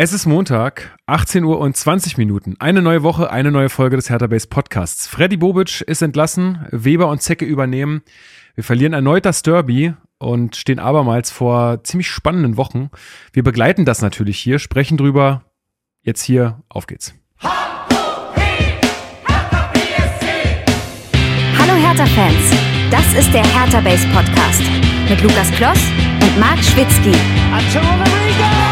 [0.00, 2.54] Es ist Montag, 18 Uhr und 20 Minuten.
[2.60, 5.08] Eine neue Woche, eine neue Folge des Hertha Base Podcasts.
[5.08, 8.02] Freddy Bobic ist entlassen, Weber und Zecke übernehmen.
[8.54, 12.90] Wir verlieren erneut das Derby und stehen abermals vor ziemlich spannenden Wochen.
[13.32, 15.42] Wir begleiten das natürlich hier, sprechen drüber.
[16.02, 17.12] Jetzt hier, auf geht's.
[17.40, 17.58] Hallo
[21.74, 22.52] Hertha-Fans,
[22.92, 24.62] das ist der Hertha Base Podcast
[25.08, 25.80] mit Lukas Kloss
[26.22, 27.10] und Marc Schwitzky.
[27.50, 28.67] Das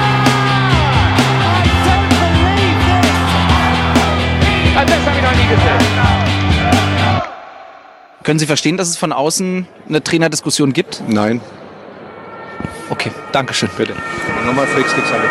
[8.22, 11.00] Können Sie verstehen, dass es von außen eine Trainerdiskussion gibt?
[11.06, 11.40] Nein.
[12.90, 13.68] Okay, Dankeschön.
[13.76, 13.94] Bitte.
[14.44, 15.22] Nochmal Flix gezahlt.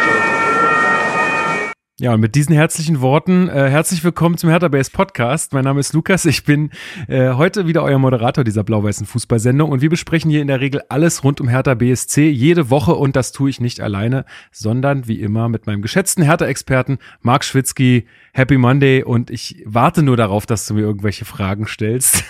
[1.98, 5.54] Ja, und mit diesen herzlichen Worten äh, herzlich willkommen zum Hertha Base Podcast.
[5.54, 6.26] Mein Name ist Lukas.
[6.26, 6.72] Ich bin
[7.08, 10.82] äh, heute wieder euer Moderator dieser blau-weißen Fußballsendung und wir besprechen hier in der Regel
[10.90, 15.22] alles rund um Hertha BSC jede Woche und das tue ich nicht alleine, sondern wie
[15.22, 18.08] immer mit meinem geschätzten Hertha-Experten Marc Schwitzky.
[18.38, 22.26] Happy Monday und ich warte nur darauf, dass du mir irgendwelche Fragen stellst,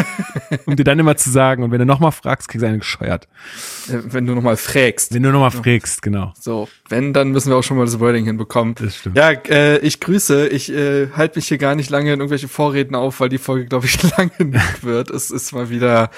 [0.66, 3.28] um dir dann immer zu sagen und wenn du nochmal fragst, kriegst du eine gescheuert.
[3.88, 5.14] Äh, wenn du nochmal fragst.
[5.14, 6.32] Wenn du nochmal fragst, genau.
[6.40, 8.74] So, wenn, dann müssen wir auch schon mal das Wording hinbekommen.
[8.74, 9.16] Das stimmt.
[9.16, 10.48] Ja, äh, ich grüße.
[10.48, 13.66] Ich äh, halte mich hier gar nicht lange in irgendwelche Vorreden auf, weil die Folge,
[13.66, 15.10] glaube ich, lange genug wird.
[15.10, 16.10] Es ist mal wieder.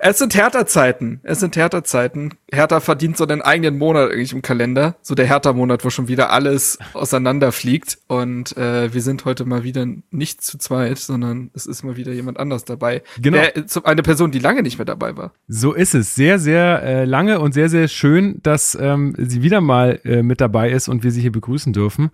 [0.00, 1.20] Es sind Hertha-Zeiten.
[1.22, 2.34] Es sind Hertha-Zeiten.
[2.50, 4.96] Hertha verdient so einen eigenen Monat eigentlich im Kalender.
[5.00, 7.98] So der Hertha-Monat, wo schon wieder alles auseinanderfliegt.
[8.08, 12.12] Und äh, wir sind heute mal wieder nicht zu zweit, sondern es ist mal wieder
[12.12, 13.02] jemand anders dabei.
[13.20, 13.38] Genau.
[13.38, 15.32] Der, eine Person, die lange nicht mehr dabei war.
[15.48, 16.14] So ist es.
[16.14, 20.40] Sehr, sehr äh, lange und sehr, sehr schön, dass ähm, sie wieder mal äh, mit
[20.40, 22.10] dabei ist und wir sie hier begrüßen dürfen.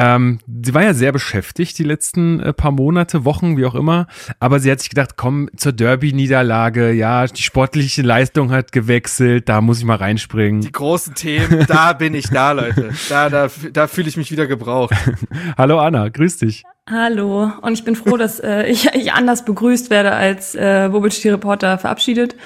[0.00, 4.06] Ähm, sie war ja sehr beschäftigt die letzten äh, paar Monate, Wochen, wie auch immer.
[4.38, 6.92] Aber sie hat sich gedacht, komm zur Derby-Niederlage.
[6.92, 9.48] Ja, die sportliche Leistung hat gewechselt.
[9.48, 10.60] Da muss ich mal reinspringen.
[10.60, 12.90] Die großen Themen, da bin ich da, Leute.
[13.08, 14.94] Da, da, da fühle ich mich wieder gebraucht.
[15.58, 16.62] Hallo Anna, grüß dich.
[16.88, 21.20] Hallo, und ich bin froh, dass äh, ich, ich anders begrüßt werde, als äh, Bobic
[21.20, 22.36] die Reporter verabschiedet.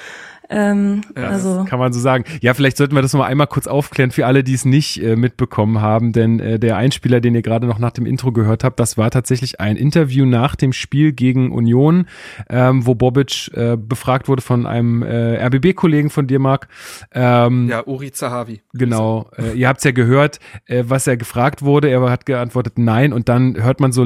[0.49, 2.23] Ähm, Ja, also Kann man so sagen.
[2.41, 5.01] Ja, vielleicht sollten wir das noch mal einmal kurz aufklären für alle, die es nicht
[5.01, 8.63] äh, mitbekommen haben, denn äh, der Einspieler, den ihr gerade noch nach dem Intro gehört
[8.63, 12.07] habt, das war tatsächlich ein Interview nach dem Spiel gegen Union,
[12.49, 16.67] ähm, wo Bobic äh, befragt wurde von einem äh, RBB-Kollegen von dir, Marc.
[17.13, 18.61] Ähm, Ja, Uri Zahavi.
[18.73, 21.89] Genau, äh, ihr habt es ja gehört, äh, was er gefragt wurde.
[21.89, 24.05] Er hat geantwortet Nein und dann hört man so,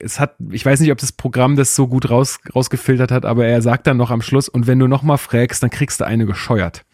[0.00, 3.46] es hat, ich weiß nicht, ob das Programm das so gut raus, rausgefiltert hat, aber
[3.46, 6.06] er sagt dann noch am Schluss, und wenn du noch mal fragst, dann kriegst du
[6.06, 6.84] eine gescheuert.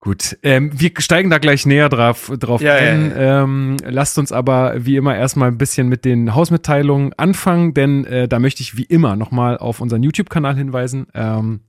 [0.00, 3.10] Gut, ähm, wir steigen da gleich näher drauf, drauf Ja, ein.
[3.10, 8.04] ja, Ähm, lasst uns aber wie immer erstmal ein bisschen mit den Hausmitteilungen anfangen, denn
[8.04, 11.08] äh, da möchte ich wie immer nochmal auf unseren YouTube-Kanal hinweisen.
[11.12, 11.60] Ähm,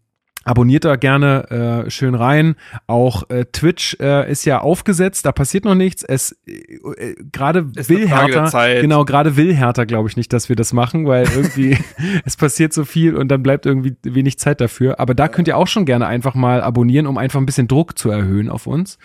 [0.48, 2.56] Abonniert da gerne äh, schön rein.
[2.88, 6.04] Auch äh, Twitch äh, ist ja aufgesetzt, da passiert noch nichts.
[6.04, 10.56] Es äh, äh, gerade will Hertha, genau, gerade will Hertha, glaube ich nicht, dass wir
[10.56, 11.78] das machen, weil irgendwie
[12.26, 15.02] es passiert so viel und dann bleibt irgendwie wenig Zeit dafür.
[15.02, 17.98] Aber da könnt ihr auch schon gerne einfach mal abonnieren, um einfach ein bisschen Druck
[17.98, 19.00] zu erhöhen auf uns.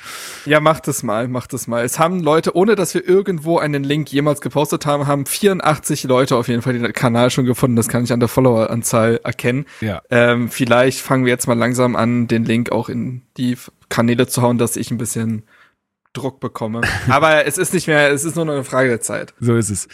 [0.46, 1.84] Ja, macht es mal, macht es mal.
[1.84, 6.36] Es haben Leute, ohne dass wir irgendwo einen Link jemals gepostet haben, haben 84 Leute
[6.36, 7.74] auf jeden Fall den Kanal schon gefunden.
[7.74, 9.66] Das kann ich an der Followeranzahl erkennen.
[9.80, 10.02] Ja.
[10.08, 13.56] Ähm, vielleicht fangen wir jetzt mal langsam an, den Link auch in die
[13.88, 15.44] Kanäle zu hauen, dass ich ein bisschen
[16.12, 16.82] Druck bekomme.
[17.08, 19.32] Aber es ist nicht mehr, es ist nur noch eine Frage der Zeit.
[19.40, 19.88] So ist es.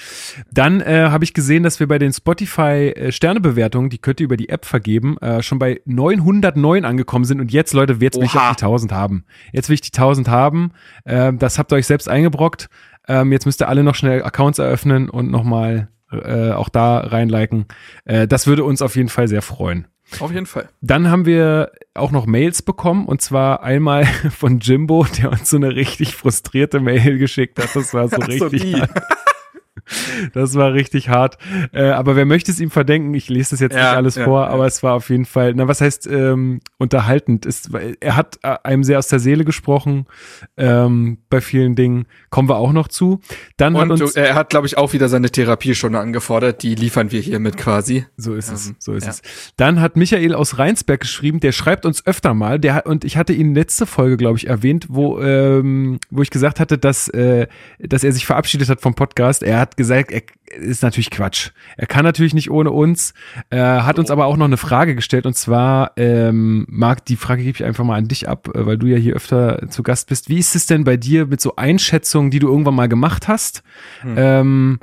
[0.50, 4.36] Dann äh, habe ich gesehen, dass wir bei den Spotify äh, die könnt ihr über
[4.36, 7.40] die App vergeben, äh, schon bei 909 angekommen sind.
[7.40, 9.24] Und jetzt, Leute, jetzt will ich die 1000 haben.
[9.52, 10.72] Jetzt will ich die 1000 haben.
[11.06, 12.68] Ähm, das habt ihr euch selbst eingebrockt.
[13.06, 17.66] Ähm, jetzt müsst ihr alle noch schnell Accounts eröffnen und nochmal äh, auch da reinliken.
[18.04, 19.86] Äh, das würde uns auf jeden Fall sehr freuen.
[20.20, 20.68] Auf jeden Fall.
[20.80, 25.56] Dann haben wir auch noch Mails bekommen und zwar einmal von Jimbo, der uns so
[25.56, 27.74] eine richtig frustrierte Mail geschickt hat.
[27.74, 28.80] Das war so so, richtig.
[28.80, 28.90] hart.
[30.34, 31.38] Das war richtig hart.
[31.72, 33.14] Äh, aber wer möchte es ihm verdenken?
[33.14, 34.48] Ich lese das jetzt Ja, nicht alles ja, vor, ja.
[34.48, 37.46] aber es war auf jeden Fall, na, was heißt ähm, unterhaltend?
[37.46, 40.06] Ist, er hat äh, einem sehr aus der Seele gesprochen
[40.56, 42.06] ähm, bei vielen Dingen.
[42.30, 43.20] Kommen wir auch noch zu.
[43.56, 46.62] Dann hat Und uns, du, er hat, glaube ich, auch wieder seine Therapiestunde angefordert.
[46.62, 48.06] Die liefern wir hiermit quasi.
[48.16, 49.22] So ist es, Ähm, so ist es.
[49.56, 53.16] Dann hat Michael aus Rheinsberg geschrieben, der schreibt uns öfter mal, der hat, und ich
[53.16, 57.46] hatte ihn letzte Folge, glaube ich, erwähnt, wo, ähm, wo ich gesagt hatte, dass, äh,
[57.78, 59.42] dass er sich verabschiedet hat vom Podcast.
[59.42, 60.22] Er hat gesagt, er
[60.54, 61.52] ist natürlich Quatsch.
[61.78, 63.14] Er kann natürlich nicht ohne uns,
[63.48, 67.42] äh, hat uns aber auch noch eine Frage gestellt und zwar, ähm, Marc, die Frage
[67.42, 70.10] gebe ich einfach mal an dich ab, äh, weil du ja hier öfter zu Gast
[70.10, 70.28] bist.
[70.28, 73.62] Wie ist es denn bei dir mit so Einschätzungen, die du irgendwann mal gemacht hast?
[74.02, 74.14] Hm.
[74.18, 74.78] Ähm,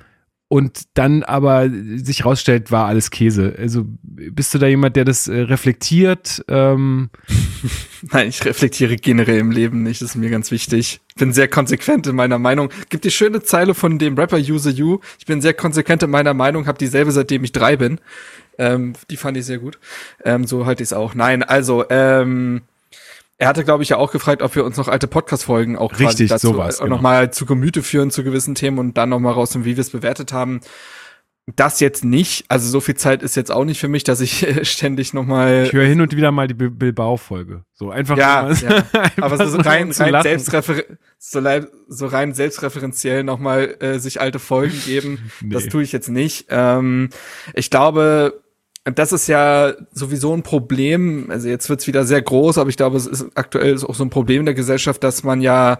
[0.48, 3.56] und dann aber sich rausstellt, war alles Käse.
[3.58, 6.46] Also bist du da jemand, der das äh, reflektiert?
[6.48, 7.10] Ähm?
[8.12, 11.02] Nein, ich reflektiere generell im Leben nicht, das ist mir ganz wichtig.
[11.16, 12.70] Bin sehr konsequent in meiner Meinung.
[12.90, 15.00] Gibt die schöne Zeile von dem Rapper Use You.
[15.18, 18.00] Ich bin sehr konsequent in meiner Meinung, habe dieselbe seitdem ich drei bin.
[18.58, 19.80] Ähm, die fand ich sehr gut.
[20.24, 21.16] Ähm, so halte ich es auch.
[21.16, 22.62] Nein, also ähm,
[23.38, 26.30] er hatte, glaube ich, ja auch gefragt, ob wir uns noch alte Podcast-Folgen auch Richtig,
[26.30, 26.96] dazu sowas, genau.
[26.96, 30.32] nochmal zu Gemüte führen zu gewissen Themen und dann nochmal rausfinden, wie wir es bewertet
[30.32, 30.62] haben.
[31.56, 34.48] Das jetzt nicht, also so viel Zeit ist jetzt auch nicht für mich, dass ich
[34.48, 37.64] äh, ständig nochmal Ich höre hin und wieder mal die Bil- Bilbao-Folge.
[37.74, 38.84] So einfach ja, ja.
[39.22, 40.84] aber so nur rein, rein, selbstrefer
[41.20, 41.42] so,
[41.88, 45.70] so rein selbstreferenziell nochmal äh, sich alte Folgen geben, das Nee.
[45.70, 46.48] tue ich jetzt nicht.
[46.50, 47.10] Ähm,
[47.54, 48.42] ich glaube,
[48.86, 52.98] das ist ja sowieso ein Problem, also jetzt wird's wieder sehr groß, aber ich glaube,
[52.98, 55.80] es ist aktuell auch so ein Problem in der Gesellschaft, dass man ja,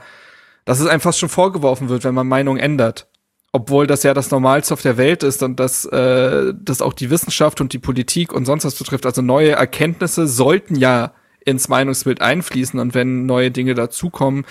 [0.66, 3.08] dass es einem fast schon vorgeworfen wird, wenn man Meinung ändert.
[3.52, 7.10] Obwohl das ja das Normalste auf der Welt ist und dass äh, das auch die
[7.10, 9.06] Wissenschaft und die Politik und sonst was betrifft.
[9.06, 11.14] Also neue Erkenntnisse sollten ja
[11.46, 14.46] ins Meinungsbild einfließen und wenn neue Dinge dazukommen,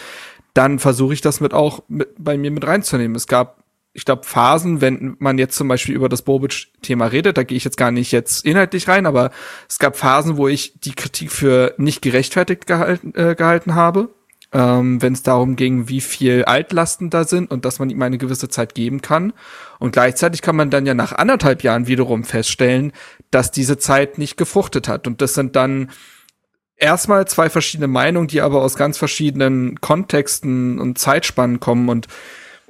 [0.55, 3.17] dann versuche ich das mit auch mit, bei mir mit reinzunehmen.
[3.17, 3.64] Es gab,
[3.95, 7.65] ich glaube, Phasen, wenn man jetzt zum Beispiel über das Bobic-Thema redet, da gehe ich
[7.65, 9.31] jetzt gar nicht jetzt inhaltlich rein, aber
[9.69, 14.11] es gab Phasen, wo ich die Kritik für nicht gerechtfertigt gehalten, äh, gehalten habe,
[14.53, 18.19] ähm, wenn es darum ging, wie viel Altlasten da sind und dass man ihm eine
[18.19, 19.33] gewisse Zeit geben kann.
[19.79, 22.93] Und gleichzeitig kann man dann ja nach anderthalb Jahren wiederum feststellen,
[23.31, 25.07] dass diese Zeit nicht gefruchtet hat.
[25.07, 25.91] Und das sind dann
[26.77, 31.89] erstmal zwei verschiedene Meinungen, die aber aus ganz verschiedenen Kontexten und Zeitspannen kommen.
[31.89, 32.09] Und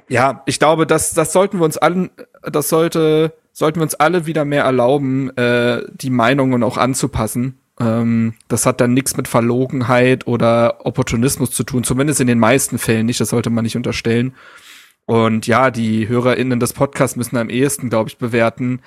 [0.07, 2.09] ja, ich glaube, das, das sollten wir uns allen,
[2.43, 7.57] das sollte, sollten wir uns alle wieder mehr erlauben, äh, die Meinungen auch anzupassen.
[7.79, 12.77] Ähm, das hat dann nichts mit Verlogenheit oder Opportunismus zu tun, zumindest in den meisten
[12.77, 14.33] Fällen nicht, das sollte man nicht unterstellen.
[15.05, 18.81] Und ja, die HörerInnen des Podcasts müssen am ehesten, glaube ich, bewerten,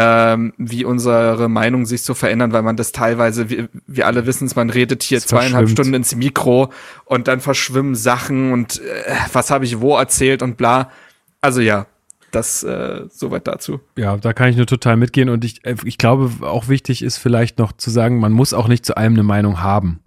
[0.00, 4.46] ähm, wie unsere Meinungen sich so verändern, weil man das teilweise, wir, wir alle wissen
[4.46, 5.68] es, man redet hier Es zweieinhalb.
[5.68, 6.72] Stunden ins Mikro
[7.04, 10.92] und dann verschwimmen Sachen und äh, was habe ich wo erzählt und bla.
[11.40, 11.86] Also ja,
[12.30, 13.80] das äh, soweit dazu.
[13.96, 17.18] Ja, da kann ich nur total mitgehen und ich, äh, ich glaube, auch wichtig ist
[17.18, 19.98] vielleicht noch zu sagen, man muss auch nicht zu allem eine Meinung haben.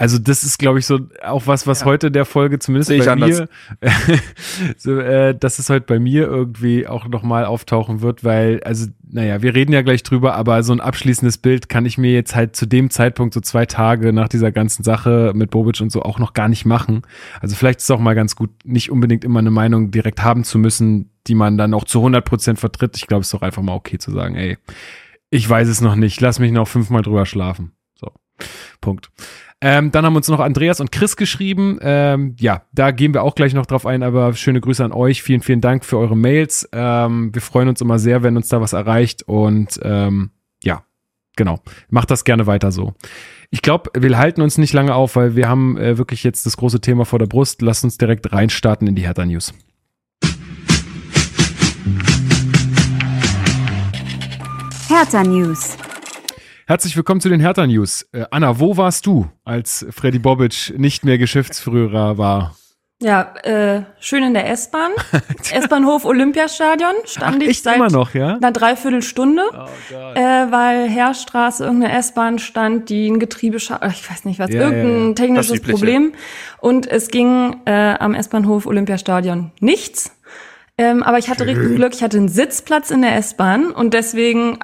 [0.00, 3.06] Also das ist, glaube ich, so auch was, was heute in der Folge zumindest bei
[3.06, 3.40] anders.
[3.40, 3.48] mir,
[4.78, 9.42] so, äh, dass es heute bei mir irgendwie auch nochmal auftauchen wird, weil, also, naja,
[9.42, 12.56] wir reden ja gleich drüber, aber so ein abschließendes Bild kann ich mir jetzt halt
[12.56, 16.18] zu dem Zeitpunkt, so zwei Tage nach dieser ganzen Sache mit Bobic und so, auch
[16.18, 17.02] noch gar nicht machen.
[17.42, 20.44] Also vielleicht ist es auch mal ganz gut, nicht unbedingt immer eine Meinung direkt haben
[20.44, 22.96] zu müssen, die man dann auch zu 100 Prozent vertritt.
[22.96, 24.56] Ich glaube, es ist doch einfach mal okay zu sagen, ey,
[25.28, 27.72] ich weiß es noch nicht, lass mich noch fünfmal drüber schlafen.
[27.96, 28.10] So,
[28.80, 29.10] Punkt.
[29.62, 31.78] Ähm, dann haben uns noch Andreas und Chris geschrieben.
[31.82, 35.22] Ähm, ja, da gehen wir auch gleich noch drauf ein, aber schöne Grüße an euch.
[35.22, 36.66] Vielen, vielen Dank für eure Mails.
[36.72, 40.30] Ähm, wir freuen uns immer sehr, wenn uns da was erreicht und ähm,
[40.64, 40.82] ja,
[41.36, 41.60] genau.
[41.90, 42.94] Macht das gerne weiter so.
[43.50, 46.56] Ich glaube, wir halten uns nicht lange auf, weil wir haben äh, wirklich jetzt das
[46.56, 47.60] große Thema vor der Brust.
[47.60, 49.52] Lasst uns direkt reinstarten in die Hertha News.
[54.88, 55.76] Hertha News.
[56.70, 58.06] Herzlich willkommen zu den Hertha News.
[58.12, 62.54] Äh, Anna, wo warst du, als Freddy Bobic nicht mehr Geschäftsführer war?
[63.02, 64.92] Ja, äh, schön in der S-Bahn.
[65.52, 68.36] S-Bahnhof Olympiastadion stand Ach, ich seit immer noch, ja?
[68.36, 74.38] einer Dreiviertelstunde, Oh äh, weil Heerstraße irgendeine S-Bahn stand, die ein Getriebe, ich weiß nicht
[74.38, 75.14] was, Ja, irgendein ja.
[75.14, 75.62] technisches.
[75.62, 76.12] Problem.
[76.60, 80.16] Und es ging äh, am S-Bahnhof Olympiastadion nichts.
[80.78, 84.60] Ähm, aber ich hatte richtig Glück, ich hatte einen Sitzplatz in der S-Bahn und deswegen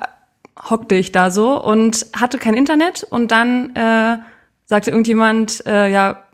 [0.62, 4.18] hockte ich da so und hatte kein Internet und dann äh,
[4.64, 6.24] sagte irgendjemand, äh, ja,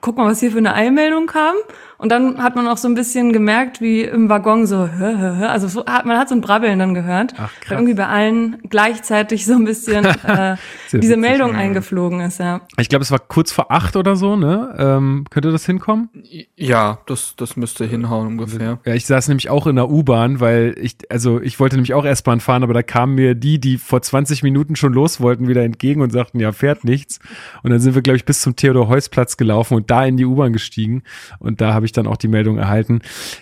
[0.00, 1.54] guck mal, was hier für eine Eilmeldung kam.
[2.02, 5.36] Und dann hat man auch so ein bisschen gemerkt, wie im Waggon so, hö, hö,
[5.38, 5.46] hö.
[5.46, 8.56] also so, hat- man hat so ein Brabbeln dann gehört, Ach, weil irgendwie bei allen
[8.68, 10.56] gleichzeitig so ein bisschen äh,
[10.90, 11.58] diese witzig, Meldung ja.
[11.58, 12.62] eingeflogen ist, ja.
[12.76, 14.74] Ich glaube, es war kurz vor acht oder so, ne?
[14.78, 16.08] Ähm, könnte das hinkommen?
[16.56, 18.80] Ja, das, das müsste hinhauen ungefähr.
[18.84, 22.04] Ja, ich saß nämlich auch in der U-Bahn, weil ich, also ich wollte nämlich auch
[22.04, 25.62] S-Bahn fahren, aber da kamen mir die, die vor 20 Minuten schon los wollten, wieder
[25.62, 27.20] entgegen und sagten, ja, fährt nichts.
[27.62, 30.52] Und dann sind wir, glaube ich, bis zum Theodor-Heuss-Platz gelaufen und da in die U-Bahn
[30.52, 31.04] gestiegen.
[31.38, 33.00] Und da habe ich dann auch die Meldung erhalten,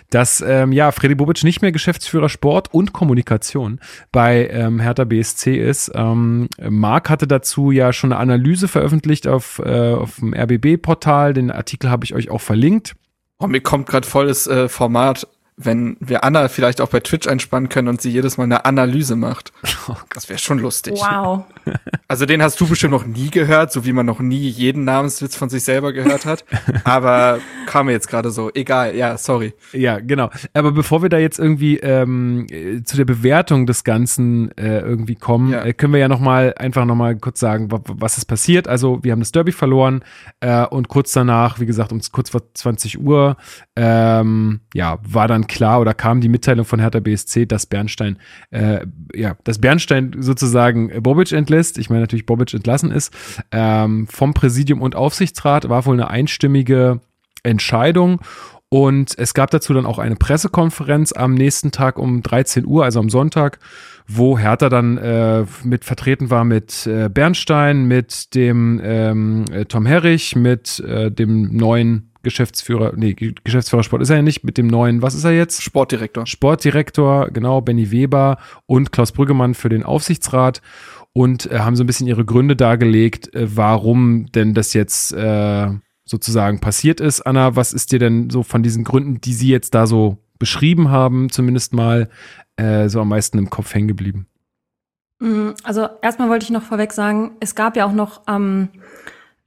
[0.09, 3.79] dass, ähm, ja, Freddy Bobic nicht mehr Geschäftsführer Sport und Kommunikation
[4.11, 5.91] bei ähm, Hertha BSC ist.
[5.95, 11.33] Ähm, Marc hatte dazu ja schon eine Analyse veröffentlicht auf, äh, auf dem RBB-Portal.
[11.33, 12.95] Den Artikel habe ich euch auch verlinkt.
[13.39, 15.27] Oh, mir kommt gerade volles äh, Format,
[15.57, 19.15] wenn wir Anna vielleicht auch bei Twitch einspannen können und sie jedes Mal eine Analyse
[19.15, 19.51] macht.
[20.13, 20.95] Das wäre schon lustig.
[20.97, 21.45] Wow.
[22.07, 25.35] Also den hast du bestimmt noch nie gehört, so wie man noch nie jeden Namenswitz
[25.35, 26.43] von sich selber gehört hat.
[26.83, 28.51] Aber kam mir jetzt gerade so.
[28.53, 29.53] Egal, ja, sorry.
[29.71, 30.29] Ja, genau.
[30.53, 35.15] Aber bevor wir da jetzt irgendwie ähm, äh, zu der Bewertung des Ganzen äh, irgendwie
[35.15, 35.63] kommen, Ja.
[35.63, 38.67] äh, können wir ja noch mal einfach noch mal kurz sagen, wa- was ist passiert.
[38.67, 40.03] Also wir haben das Derby verloren
[40.41, 43.37] äh, und kurz danach, wie gesagt, um kurz vor 20 Uhr,
[43.75, 48.17] ähm, ja, war dann klar oder kam die Mitteilung von Hertha BSC, dass Bernstein,
[48.51, 51.50] äh, ja, dass Bernstein sozusagen Bobic entlässt.
[51.77, 53.13] Ich meine natürlich Bobic entlassen ist
[53.51, 56.99] ähm, vom Präsidium und Aufsichtsrat war wohl eine einstimmige
[57.43, 58.21] Entscheidung.
[58.73, 63.01] Und es gab dazu dann auch eine Pressekonferenz am nächsten Tag um 13 Uhr, also
[63.01, 63.59] am Sonntag,
[64.07, 69.85] wo Hertha dann äh, mit vertreten war mit äh, Bernstein, mit dem ähm, äh, Tom
[69.85, 74.57] Herrich, mit äh, dem neuen Geschäftsführer, nee, Ge- Geschäftsführer Sport ist er ja nicht, mit
[74.57, 75.61] dem neuen, was ist er jetzt?
[75.61, 76.25] Sportdirektor.
[76.25, 80.61] Sportdirektor, genau, Benny Weber und Klaus Brüggemann für den Aufsichtsrat
[81.13, 85.67] und äh, haben so ein bisschen ihre Gründe dargelegt, äh, warum denn das jetzt äh,
[86.05, 87.21] sozusagen passiert ist.
[87.21, 90.89] Anna, was ist dir denn so von diesen Gründen, die sie jetzt da so beschrieben
[90.89, 92.09] haben, zumindest mal
[92.55, 94.27] äh, so am meisten im Kopf hängen geblieben?
[95.19, 98.69] Mm, Also erstmal wollte ich noch vorweg sagen, es gab ja auch noch am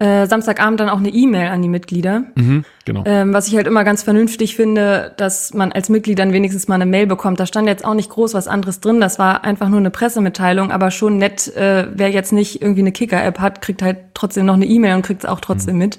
[0.05, 3.05] äh, Samstagabend dann auch eine E-Mail an die Mitglieder, Mhm, genau.
[3.07, 6.75] ähm, was ich halt immer ganz vernünftig finde, dass man als Mitglied dann wenigstens mal
[6.75, 7.41] eine Mail bekommt.
[7.41, 10.71] Da stand jetzt auch nicht groß was anderes drin, das war einfach nur eine Pressemitteilung,
[10.71, 14.55] aber schon nett, äh, wer jetzt nicht irgendwie eine Kicker-App hat, kriegt halt trotzdem noch
[14.55, 15.99] eine E-Mail und kriegt es auch trotzdem mit.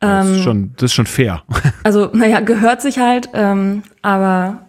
[0.00, 1.42] das, ähm, ist schon, das ist schon fair.
[1.82, 4.62] Also, naja, gehört sich halt, ähm, aber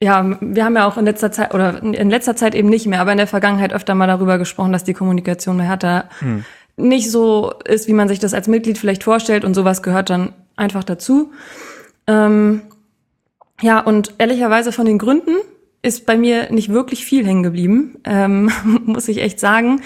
[0.00, 3.00] ja, wir haben ja auch in letzter Zeit oder in letzter Zeit eben nicht mehr,
[3.00, 6.04] aber in der Vergangenheit öfter mal darüber gesprochen, dass die Kommunikation bei Hertha
[6.78, 10.32] nicht so ist, wie man sich das als Mitglied vielleicht vorstellt und sowas gehört dann
[10.56, 11.32] einfach dazu.
[12.06, 12.62] Ähm,
[13.60, 15.36] ja, und ehrlicherweise von den Gründen
[15.82, 18.50] ist bei mir nicht wirklich viel hängen geblieben, ähm,
[18.84, 19.82] muss ich echt sagen,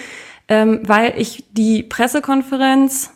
[0.47, 3.11] ähm, weil ich die Pressekonferenz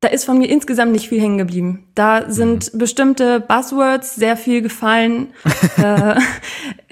[0.00, 1.88] da ist von mir insgesamt nicht viel hängen geblieben.
[1.94, 5.32] Da sind bestimmte Buzzwords sehr viel gefallen.
[5.76, 6.14] äh,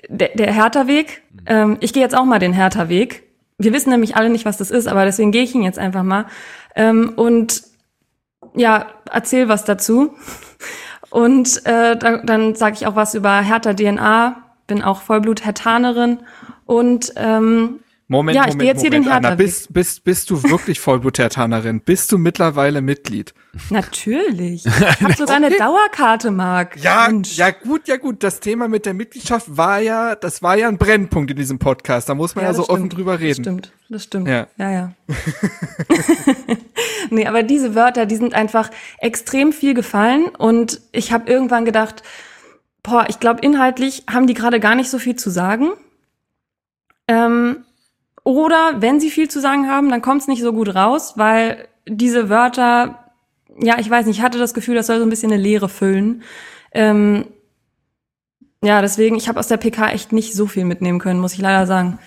[0.08, 1.22] der, der Hertha-Weg.
[1.46, 3.22] Ähm, ich gehe jetzt auch mal den Hertha-Weg.
[3.58, 6.02] Wir wissen nämlich alle nicht, was das ist, aber deswegen gehe ich ihn jetzt einfach
[6.02, 6.26] mal.
[6.74, 7.62] Ähm, und
[8.54, 10.14] ja, erzähl was dazu.
[11.10, 14.36] Und äh, dann, dann sage ich auch was über Hertha DNA.
[14.66, 16.18] Bin auch Vollblut-Hertanerin.
[16.66, 19.46] Und ähm, Moment, Ja, ich Moment, geh jetzt hier Moment, den Anna, Hertha-Weg.
[19.46, 21.80] bist, bist, bist du wirklich Vollblut-Hertanerin?
[21.80, 23.34] Bist du mittlerweile Mitglied?
[23.70, 24.64] natürlich.
[24.66, 26.76] Ich habe sogar eine Dauerkarte, Marc.
[26.76, 27.36] Ja, Mensch.
[27.36, 28.22] ja gut, ja gut.
[28.22, 32.08] Das Thema mit der Mitgliedschaft war ja, das war ja ein Brennpunkt in diesem Podcast.
[32.08, 32.96] Da muss man ja, das so offen stimmt.
[32.96, 33.42] drüber Das reden.
[33.42, 34.28] stimmt, das stimmt.
[34.28, 34.46] Ja.
[34.56, 34.92] Ja, ja.
[37.10, 42.02] nee, aber diese Wörter, die sind einfach extrem viel gefallen und ich habe irgendwann gedacht,
[42.82, 45.70] boah, ich glaube, inhaltlich haben die gerade gar nicht so viel zu sagen.
[47.08, 47.64] Ähm,
[48.26, 51.68] oder wenn sie viel zu sagen haben, dann kommt es nicht so gut raus, weil
[51.88, 53.12] diese Wörter,
[53.62, 55.68] ja, ich weiß nicht, ich hatte das Gefühl, das soll so ein bisschen eine Leere
[55.68, 56.24] füllen.
[56.72, 57.26] Ähm,
[58.64, 61.40] ja, deswegen, ich habe aus der PK echt nicht so viel mitnehmen können, muss ich
[61.40, 62.00] leider sagen.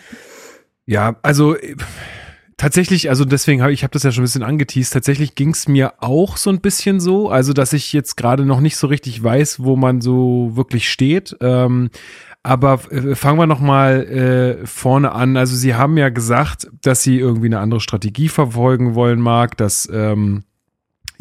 [0.86, 1.56] Ja, also
[2.58, 4.92] tatsächlich, also deswegen habe ich habe das ja schon ein bisschen angeteased.
[4.92, 8.60] Tatsächlich ging es mir auch so ein bisschen so, also dass ich jetzt gerade noch
[8.60, 11.38] nicht so richtig weiß, wo man so wirklich steht.
[11.40, 11.92] Ähm,
[12.44, 15.38] aber äh, fangen wir noch mal äh, vorne an.
[15.38, 19.90] Also Sie haben ja gesagt, dass Sie irgendwie eine andere Strategie verfolgen wollen, Marc, dass
[19.92, 20.44] ähm,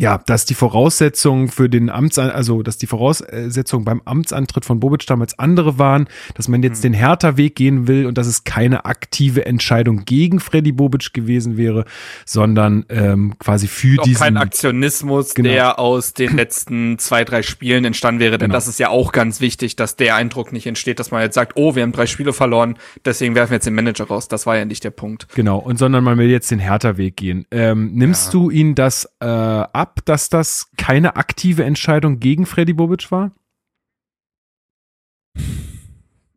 [0.01, 5.07] ja, dass die Voraussetzungen für den Amts, also dass die Voraussetzungen beim Amtsantritt von Bobic
[5.07, 9.45] damals andere waren, dass man jetzt den Hertha-Weg gehen will und dass es keine aktive
[9.45, 11.85] Entscheidung gegen Freddy Bobic gewesen wäre,
[12.25, 14.21] sondern ähm, quasi für Auch diesen.
[14.23, 15.49] kein Aktionismus, Genau.
[15.49, 18.39] der aus den letzten zwei, drei Spielen entstanden wäre.
[18.39, 18.55] Denn Genau.
[18.57, 21.53] das ist ja auch ganz wichtig, dass der Eindruck nicht entsteht, dass man jetzt sagt,
[21.57, 24.29] oh, wir haben drei Spiele verloren, deswegen werfen wir jetzt den Manager raus.
[24.29, 25.27] Das war ja nicht der Punkt.
[25.35, 27.47] Genau, und sondern man will jetzt den Hertha-Weg gehen.
[27.51, 33.11] Ähm, nimmst du ihn das äh, ab, dass das keine aktive Entscheidung gegen Freddy Bobic
[33.11, 33.33] war?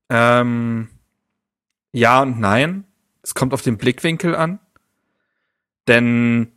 [0.09, 0.89] Ähm,
[1.93, 2.85] ja und nein.
[3.23, 4.59] Es kommt auf den Blickwinkel an.
[5.87, 6.51] Denn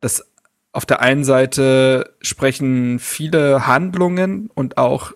[0.00, 0.30] das
[0.72, 5.12] auf der einen Seite sprechen viele Handlungen und auch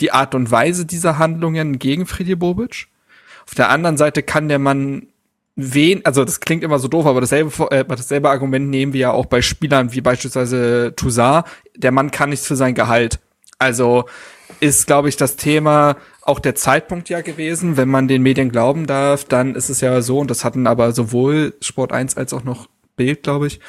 [0.00, 2.88] die Art und Weise dieser Handlungen gegen Freddy Bobic.
[3.46, 5.09] Auf der anderen Seite kann der Mann
[5.62, 9.12] wen, also das klingt immer so doof, aber dasselbe, äh, dasselbe Argument nehmen wir ja
[9.12, 11.44] auch bei Spielern wie beispielsweise Toussaint.
[11.76, 13.18] Der Mann kann nichts für sein Gehalt.
[13.58, 14.06] Also
[14.60, 17.76] ist, glaube ich, das Thema auch der Zeitpunkt ja gewesen.
[17.76, 20.92] Wenn man den Medien glauben darf, dann ist es ja so, und das hatten aber
[20.92, 23.60] sowohl Sport 1 als auch noch Bild, glaube ich,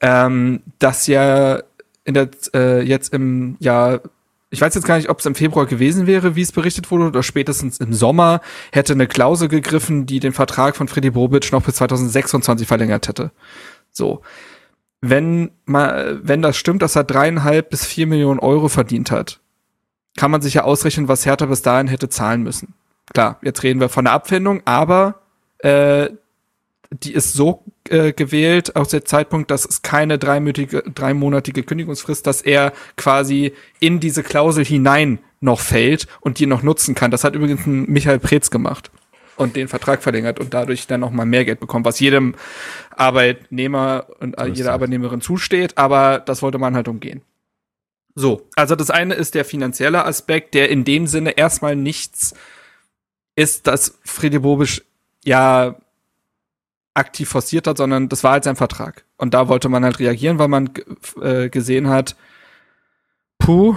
[0.00, 1.62] ähm, dass ja
[2.04, 4.00] in der, äh, jetzt im Jahr
[4.54, 7.06] ich weiß jetzt gar nicht, ob es im Februar gewesen wäre, wie es berichtet wurde,
[7.06, 8.40] oder spätestens im Sommer
[8.72, 13.32] hätte eine Klausel gegriffen, die den Vertrag von Freddy Bobic noch bis 2026 verlängert hätte.
[13.90, 14.22] So.
[15.00, 19.40] Wenn mal, wenn das stimmt, dass er dreieinhalb bis vier Millionen Euro verdient hat,
[20.16, 22.74] kann man sich ja ausrechnen, was Hertha bis dahin hätte zahlen müssen.
[23.12, 25.20] Klar, jetzt reden wir von der Abfindung, aber
[25.58, 26.10] äh,
[27.02, 32.42] die ist so äh, gewählt aus der Zeitpunkt, dass es keine dreimonatige, dreimonatige Kündigungsfrist, dass
[32.42, 37.10] er quasi in diese Klausel hinein noch fällt und die noch nutzen kann.
[37.10, 38.90] Das hat übrigens ein Michael Preetz gemacht
[39.36, 42.34] und den Vertrag verlängert und dadurch dann noch mal mehr Geld bekommt, was jedem
[42.90, 47.22] Arbeitnehmer und so jeder Arbeitnehmerin zusteht, aber das wollte man halt umgehen.
[48.14, 52.34] So, also das eine ist der finanzielle Aspekt, der in dem Sinne erstmal nichts
[53.34, 54.82] ist, dass Friede Bobisch
[55.24, 55.76] ja
[56.94, 59.04] aktiv forciert hat, sondern das war halt sein Vertrag.
[59.18, 60.70] Und da wollte man halt reagieren, weil man
[61.20, 62.16] äh, gesehen hat,
[63.38, 63.76] puh,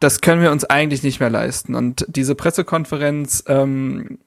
[0.00, 1.74] das können wir uns eigentlich nicht mehr leisten.
[1.74, 4.18] Und diese Pressekonferenz, ähm,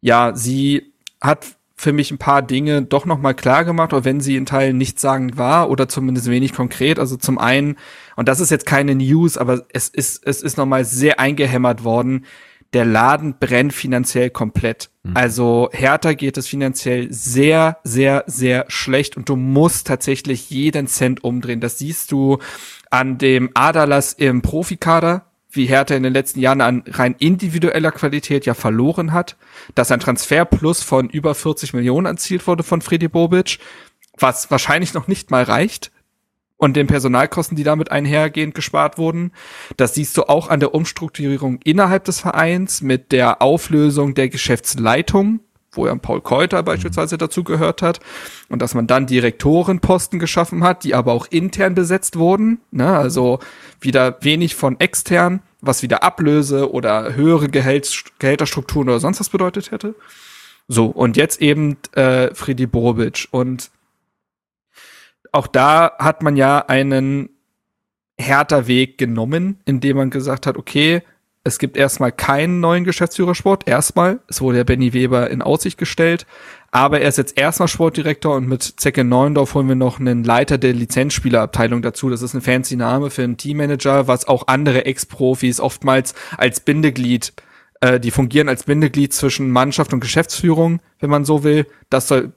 [0.00, 1.46] ja, sie hat
[1.76, 4.78] für mich ein paar Dinge doch noch mal klar gemacht, auch wenn sie in Teilen
[4.78, 6.98] nichtssagend war oder zumindest wenig konkret.
[6.98, 7.76] Also zum einen,
[8.16, 11.84] und das ist jetzt keine News, aber es ist, es ist noch mal sehr eingehämmert
[11.84, 12.24] worden,
[12.72, 14.90] der Laden brennt finanziell komplett.
[15.02, 15.16] Mhm.
[15.16, 21.22] Also Hertha geht es finanziell sehr, sehr, sehr schlecht und du musst tatsächlich jeden Cent
[21.24, 21.60] umdrehen.
[21.60, 22.38] Das siehst du
[22.90, 28.46] an dem Aderlass im Profikader, wie Hertha in den letzten Jahren an rein individueller Qualität
[28.46, 29.36] ja verloren hat,
[29.74, 33.58] dass ein Transferplus von über 40 Millionen erzielt wurde von Freddy Bobic,
[34.18, 35.90] was wahrscheinlich noch nicht mal reicht
[36.62, 39.32] und den Personalkosten, die damit einhergehend gespart wurden.
[39.76, 45.40] Das siehst du auch an der Umstrukturierung innerhalb des Vereins mit der Auflösung der Geschäftsleitung,
[45.72, 47.98] wo ja Paul Keuter beispielsweise dazu gehört hat,
[48.48, 52.96] und dass man dann Direktorenposten geschaffen hat, die aber auch intern besetzt wurden, ne?
[52.96, 53.40] also
[53.80, 59.72] wieder wenig von extern, was wieder Ablöse oder höhere Gehalt, Gehälterstrukturen oder sonst was bedeutet
[59.72, 59.96] hätte.
[60.68, 63.72] So, und jetzt eben äh, Friedi Borobic und
[65.32, 67.30] auch da hat man ja einen
[68.18, 71.02] härter Weg genommen, indem man gesagt hat, okay,
[71.44, 73.66] es gibt erstmal keinen neuen Geschäftsführersport.
[73.66, 76.24] Erstmal, es wurde ja Benny Weber in Aussicht gestellt,
[76.70, 80.56] aber er ist jetzt erstmal Sportdirektor und mit Zecke Neuendorf holen wir noch einen Leiter
[80.56, 82.10] der Lizenzspielerabteilung dazu.
[82.10, 87.32] Das ist ein fancy Name für einen Teammanager, was auch andere Ex-Profis oftmals als Bindeglied,
[87.80, 91.66] äh, die fungieren als Bindeglied zwischen Mannschaft und Geschäftsführung, wenn man so will.
[91.90, 92.32] Das soll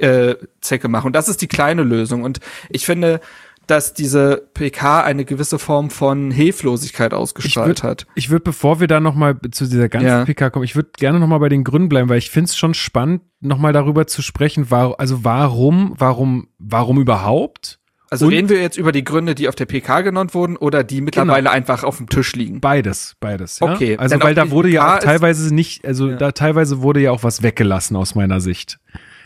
[0.00, 1.08] äh, Zecke machen.
[1.08, 2.22] Und das ist die kleine Lösung.
[2.22, 3.20] Und ich finde,
[3.68, 8.06] dass diese PK eine gewisse Form von Hilflosigkeit ausgestrahlt hat.
[8.14, 10.24] Ich würde, bevor wir da noch mal zu dieser ganzen ja.
[10.24, 12.56] PK kommen, ich würde gerne noch mal bei den Gründen bleiben, weil ich finde es
[12.56, 17.78] schon spannend, noch mal darüber zu sprechen, war, also warum, warum, warum überhaupt?
[18.10, 20.82] Also und, reden wir jetzt über die Gründe, die auf der PK genannt wurden oder
[20.82, 21.50] die mittlerweile genau.
[21.50, 22.60] einfach auf dem Tisch liegen?
[22.60, 23.60] Beides, beides.
[23.60, 23.74] Ja?
[23.74, 23.98] Okay.
[23.98, 26.16] Also weil da wurde PK ja auch teilweise nicht, also ja.
[26.16, 28.78] da teilweise wurde ja auch was weggelassen aus meiner Sicht.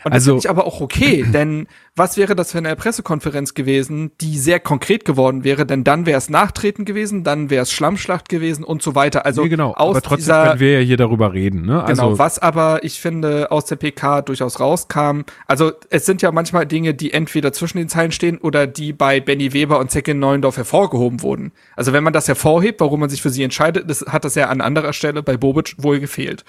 [0.03, 3.53] Und das also, finde ich aber auch okay, denn was wäre das für eine Pressekonferenz
[3.53, 7.71] gewesen, die sehr konkret geworden wäre, denn dann wäre es Nachtreten gewesen, dann wäre es
[7.71, 9.25] Schlammschlacht gewesen und so weiter.
[9.25, 11.65] Also nee, genau, aus aber trotzdem dieser, können wir ja hier darüber reden.
[11.65, 11.83] Ne?
[11.83, 16.31] Also, genau, was aber ich finde aus der PK durchaus rauskam, also es sind ja
[16.31, 20.15] manchmal Dinge, die entweder zwischen den Zeilen stehen oder die bei Benny Weber und Zecke
[20.15, 21.51] Neuendorf hervorgehoben wurden.
[21.75, 24.49] Also wenn man das hervorhebt, warum man sich für sie entscheidet, das hat das ja
[24.49, 26.43] an anderer Stelle bei Bobic wohl gefehlt.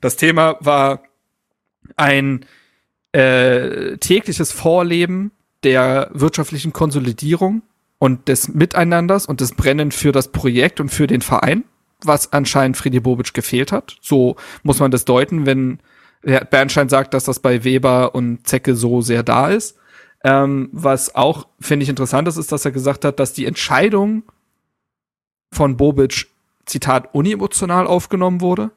[0.00, 1.02] Das Thema war
[1.96, 2.44] ein
[3.12, 5.32] äh, tägliches Vorleben
[5.64, 7.62] der wirtschaftlichen Konsolidierung
[7.98, 11.64] und des Miteinanders und des Brennen für das Projekt und für den Verein,
[12.02, 13.96] was anscheinend Friedi Bobic gefehlt hat.
[14.00, 15.80] So muss man das deuten, wenn
[16.22, 19.76] Bernstein sagt, dass das bei Weber und Zecke so sehr da ist.
[20.24, 24.24] Ähm, was auch, finde ich, interessant ist, ist, dass er gesagt hat, dass die Entscheidung
[25.52, 26.26] von Bobic,
[26.66, 28.70] Zitat, unemotional aufgenommen wurde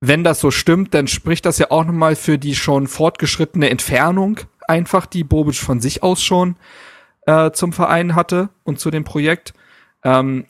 [0.00, 4.40] wenn das so stimmt, dann spricht das ja auch nochmal für die schon fortgeschrittene Entfernung
[4.68, 6.56] einfach, die Bobic von sich aus schon
[7.26, 9.54] äh, zum Verein hatte und zu dem Projekt.
[10.04, 10.46] Ähm,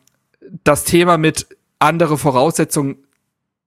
[0.63, 1.47] das Thema mit
[1.79, 2.97] andere Voraussetzungen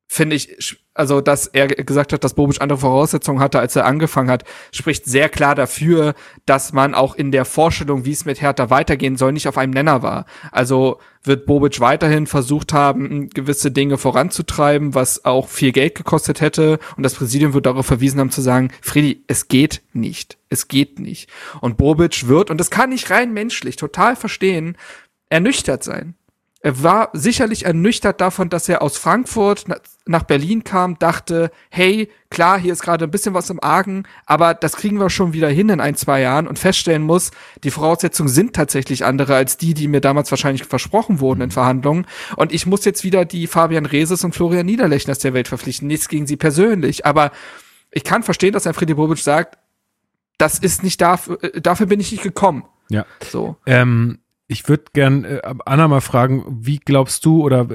[0.06, 4.30] finde ich also dass er gesagt hat, dass Bobic andere Voraussetzungen hatte, als er angefangen
[4.30, 6.14] hat, spricht sehr klar dafür,
[6.46, 9.72] dass man auch in der Vorstellung, wie es mit Hertha weitergehen soll, nicht auf einem
[9.72, 10.26] Nenner war.
[10.50, 16.78] Also wird Bobic weiterhin versucht haben, gewisse Dinge voranzutreiben, was auch viel Geld gekostet hätte.
[16.96, 20.38] Und das Präsidium wird darauf verwiesen haben zu sagen, Friedi, es geht nicht.
[20.48, 21.30] Es geht nicht.
[21.60, 24.76] Und Bobic wird, und das kann ich rein menschlich total verstehen,
[25.30, 26.16] ernüchtert sein
[26.64, 29.64] Er war sicherlich ernüchtert davon, dass er aus Frankfurt
[30.06, 34.54] nach Berlin kam, dachte, hey, klar, hier ist gerade ein bisschen was im Argen, aber
[34.54, 37.32] das kriegen wir schon wieder hin in ein, zwei Jahren und feststellen muss,
[37.64, 42.06] die Voraussetzungen sind tatsächlich andere als die, die mir damals wahrscheinlich versprochen wurden in Verhandlungen.
[42.36, 45.88] Und ich muss jetzt wieder die Fabian Reses und Florian Niederlechners der Welt verpflichten.
[45.88, 47.32] Nichts gegen sie persönlich, aber
[47.90, 49.58] ich kann verstehen, dass ein Freddy Bobic sagt,
[50.38, 52.64] das ist nicht dafür, äh, dafür bin ich nicht gekommen.
[52.88, 53.04] Ja.
[53.30, 53.56] So.
[53.66, 54.21] Ähm,
[54.52, 57.68] ich würde gern äh, Anna mal fragen, wie glaubst du oder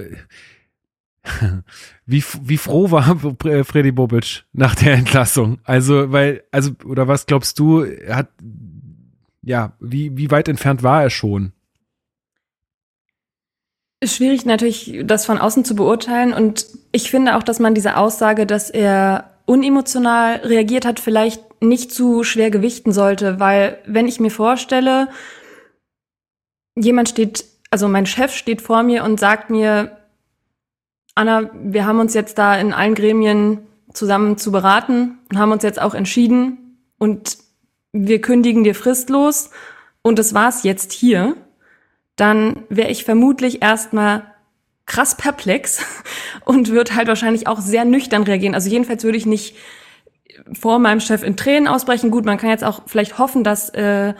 [2.06, 3.18] wie, wie froh war
[3.66, 5.60] Freddy Bobic nach der Entlassung?
[5.64, 8.30] Also, weil, also, oder was glaubst du, hat,
[9.42, 11.52] ja, wie, wie weit entfernt war er schon?
[14.04, 16.32] Schwierig natürlich, das von außen zu beurteilen.
[16.32, 21.92] Und ich finde auch, dass man diese Aussage, dass er unemotional reagiert hat, vielleicht nicht
[21.92, 25.08] zu schwer gewichten sollte, weil wenn ich mir vorstelle,
[26.78, 29.98] jemand steht, also mein Chef steht vor mir und sagt mir,
[31.16, 33.60] Anna, wir haben uns jetzt da in allen Gremien
[33.94, 37.38] zusammen zu beraten und haben uns jetzt auch entschieden und
[37.92, 39.50] wir kündigen dir fristlos
[40.02, 41.36] und das war's jetzt hier,
[42.16, 44.24] dann wäre ich vermutlich erstmal
[44.86, 45.84] krass perplex
[46.46, 48.56] und würde halt wahrscheinlich auch sehr nüchtern reagieren.
[48.56, 49.56] Also jedenfalls würde ich nicht
[50.54, 52.12] vor meinem Chef in Tränen ausbrechen.
[52.12, 54.14] Gut, man kann jetzt auch vielleicht hoffen, dass äh,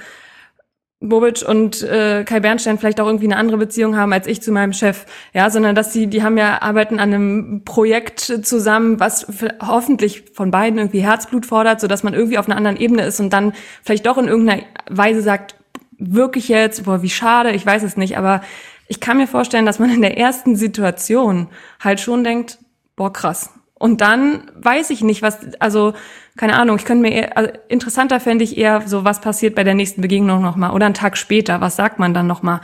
[1.00, 4.52] Bobic und äh, Kai Bernstein vielleicht auch irgendwie eine andere Beziehung haben als ich zu
[4.52, 9.28] meinem Chef, ja, sondern dass sie, die haben ja arbeiten an einem Projekt zusammen, was
[9.62, 13.20] hoffentlich von beiden irgendwie Herzblut fordert, so dass man irgendwie auf einer anderen Ebene ist
[13.20, 15.56] und dann vielleicht doch in irgendeiner Weise sagt,
[16.00, 18.42] wirklich jetzt, boah, wie schade, ich weiß es nicht, aber
[18.88, 21.48] ich kann mir vorstellen, dass man in der ersten Situation
[21.80, 22.58] halt schon denkt,
[22.96, 25.94] boah, krass, und dann weiß ich nicht, was, also,
[26.36, 29.64] keine Ahnung, ich könnte mir eher, also interessanter fände ich eher so, was passiert bei
[29.64, 32.62] der nächsten Begegnung nochmal oder einen Tag später, was sagt man dann nochmal.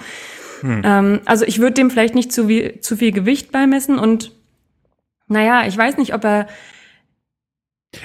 [0.62, 0.82] Hm.
[0.84, 4.32] Ähm, also ich würde dem vielleicht nicht zu, wie, zu viel Gewicht beimessen und
[5.28, 6.48] naja, ich weiß nicht, ob er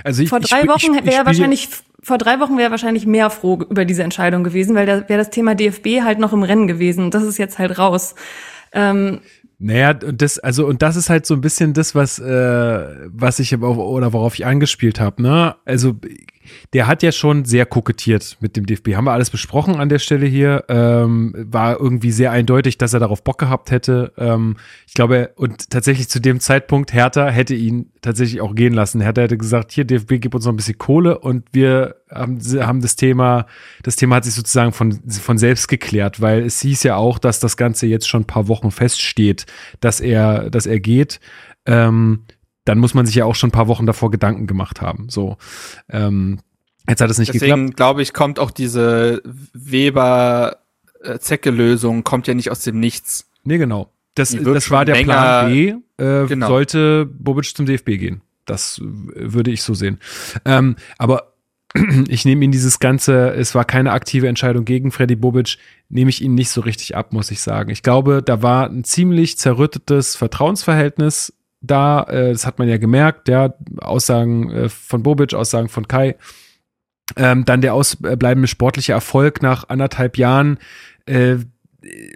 [0.04, 3.30] also ich, vor drei ich, Wochen wäre wahrscheinlich ich, vor drei Wochen wäre wahrscheinlich mehr
[3.30, 6.66] froh über diese Entscheidung gewesen, weil da wäre das Thema DFB halt noch im Rennen
[6.66, 7.10] gewesen.
[7.10, 8.14] Das ist jetzt halt raus.
[8.72, 9.20] Ähm,
[9.60, 13.40] naja, und das, also, und das ist halt so ein bisschen das, was, äh, was
[13.40, 15.56] ich oder worauf ich angespielt habe, ne?
[15.64, 15.96] Also,
[16.72, 18.94] der hat ja schon sehr kokettiert mit dem DFB.
[18.94, 20.64] Haben wir alles besprochen an der Stelle hier.
[20.68, 24.12] Ähm, war irgendwie sehr eindeutig, dass er darauf Bock gehabt hätte.
[24.16, 29.00] Ähm, ich glaube, und tatsächlich zu dem Zeitpunkt, Hertha hätte ihn tatsächlich auch gehen lassen.
[29.00, 32.80] Hertha hätte gesagt, hier, DFB, gib uns noch ein bisschen Kohle und wir haben, haben
[32.80, 33.46] das Thema,
[33.82, 37.40] das Thema hat sich sozusagen von, von selbst geklärt, weil es hieß ja auch, dass
[37.40, 39.46] das Ganze jetzt schon ein paar Wochen feststeht,
[39.80, 41.20] dass er, dass er geht.
[41.66, 42.24] Ähm,
[42.64, 45.08] dann muss man sich ja auch schon ein paar Wochen davor Gedanken gemacht haben.
[45.08, 45.38] So.
[45.88, 46.40] Ähm,
[46.86, 47.76] jetzt hat es nicht Deswegen geklappt.
[47.76, 49.22] glaube ich, kommt auch diese
[49.54, 53.30] Weber-Zecke-Lösung, kommt ja nicht aus dem Nichts.
[53.44, 53.90] Nee, genau.
[54.18, 55.68] Das, das war der länger, Plan B.
[56.02, 56.48] Äh, genau.
[56.48, 58.22] Sollte Bobic zum DFB gehen.
[58.46, 59.98] Das würde ich so sehen.
[60.44, 61.34] Ähm, aber
[62.08, 66.22] ich nehme ihn dieses Ganze, es war keine aktive Entscheidung gegen Freddy Bobic, nehme ich
[66.22, 67.70] ihn nicht so richtig ab, muss ich sagen.
[67.70, 72.02] Ich glaube, da war ein ziemlich zerrüttetes Vertrauensverhältnis da.
[72.04, 73.54] Äh, das hat man ja gemerkt, ja.
[73.78, 76.16] Aussagen äh, von Bobic, Aussagen von Kai.
[77.16, 80.58] Ähm, dann der ausbleibende sportliche Erfolg nach anderthalb Jahren
[81.06, 81.36] äh,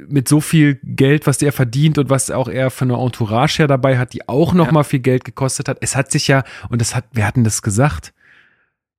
[0.09, 3.69] mit so viel Geld, was der verdient und was auch er von der Entourage her
[3.69, 4.73] dabei hat, die auch noch ja.
[4.73, 5.79] mal viel Geld gekostet hat.
[5.81, 8.13] Es hat sich ja, und das hat, wir hatten das gesagt,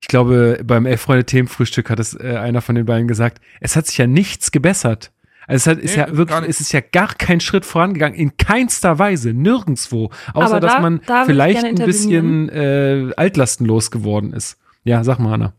[0.01, 3.97] ich glaube, beim Elf-Freunde-Themenfrühstück hat es äh, einer von den beiden gesagt, es hat sich
[3.97, 5.11] ja nichts gebessert.
[5.47, 8.99] Also es ist nee, ja wirklich, es ist ja gar kein Schritt vorangegangen, in keinster
[8.99, 10.09] Weise, nirgendwo.
[10.33, 14.57] Außer, da, dass man da vielleicht ein bisschen äh, altlastenlos geworden ist.
[14.83, 15.53] Ja, sag mal, Anna.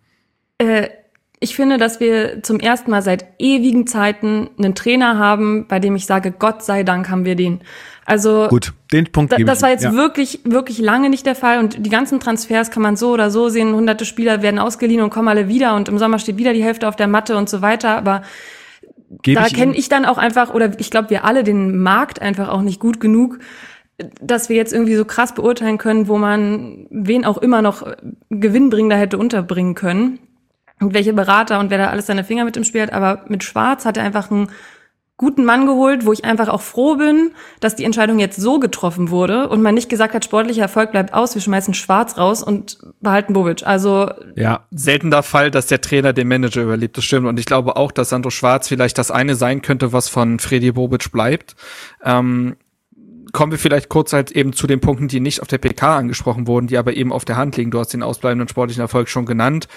[0.58, 0.88] Äh,
[1.44, 5.94] ich finde, dass wir zum ersten Mal seit ewigen Zeiten einen Trainer haben, bei dem
[5.94, 7.60] ich sage, Gott sei Dank haben wir den.
[8.06, 9.32] Also gut, den Punkt.
[9.32, 9.92] Da, das war jetzt ja.
[9.92, 13.50] wirklich, wirklich lange nicht der Fall und die ganzen Transfers kann man so oder so
[13.50, 13.74] sehen.
[13.74, 16.88] Hunderte Spieler werden ausgeliehen und kommen alle wieder und im Sommer steht wieder die Hälfte
[16.88, 17.96] auf der Matte und so weiter.
[17.96, 18.22] Aber
[19.22, 22.48] Gebe da kenne ich dann auch einfach, oder ich glaube, wir alle den Markt einfach
[22.48, 23.38] auch nicht gut genug,
[24.20, 27.86] dass wir jetzt irgendwie so krass beurteilen können, wo man wen auch immer noch
[28.30, 30.18] gewinnbringender hätte unterbringen können.
[30.80, 32.92] Und welche Berater und wer da alles seine Finger mit im Spiel hat.
[32.92, 34.48] Aber mit Schwarz hat er einfach einen
[35.16, 39.10] guten Mann geholt, wo ich einfach auch froh bin, dass die Entscheidung jetzt so getroffen
[39.10, 42.78] wurde und man nicht gesagt hat, sportlicher Erfolg bleibt aus, wir schmeißen Schwarz raus und
[43.00, 43.64] behalten Bobic.
[43.64, 47.28] Also ja, seltener Fall, dass der Trainer den Manager überlebt, das stimmt.
[47.28, 50.72] Und ich glaube auch, dass Sandro Schwarz vielleicht das eine sein könnte, was von Freddy
[50.72, 51.54] Bobic bleibt.
[52.02, 52.56] Ähm,
[53.32, 56.48] kommen wir vielleicht kurz halt eben zu den Punkten, die nicht auf der PK angesprochen
[56.48, 57.70] wurden, die aber eben auf der Hand liegen.
[57.70, 59.68] Du hast den ausbleibenden sportlichen Erfolg schon genannt.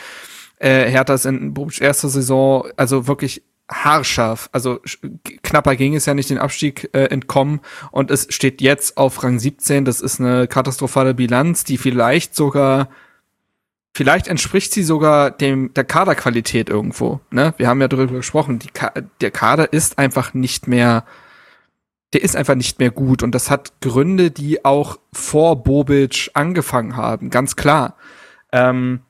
[0.57, 4.49] Äh, Hertha ist in Bobic erster Saison also wirklich haarscharf.
[4.51, 4.79] Also
[5.43, 7.59] knapper ging es ja nicht den Abstieg äh, entkommen
[7.91, 9.85] und es steht jetzt auf Rang 17.
[9.85, 12.89] Das ist eine katastrophale Bilanz, die vielleicht sogar
[13.93, 17.19] vielleicht entspricht sie sogar dem der Kaderqualität irgendwo.
[17.31, 17.53] Ne?
[17.57, 18.59] Wir haben ja darüber gesprochen.
[18.59, 21.03] Die Ka der Kader ist einfach nicht mehr
[22.13, 26.95] der ist einfach nicht mehr gut und das hat Gründe, die auch vor Bobic angefangen
[26.95, 27.97] haben, ganz klar.
[28.53, 29.01] Ähm,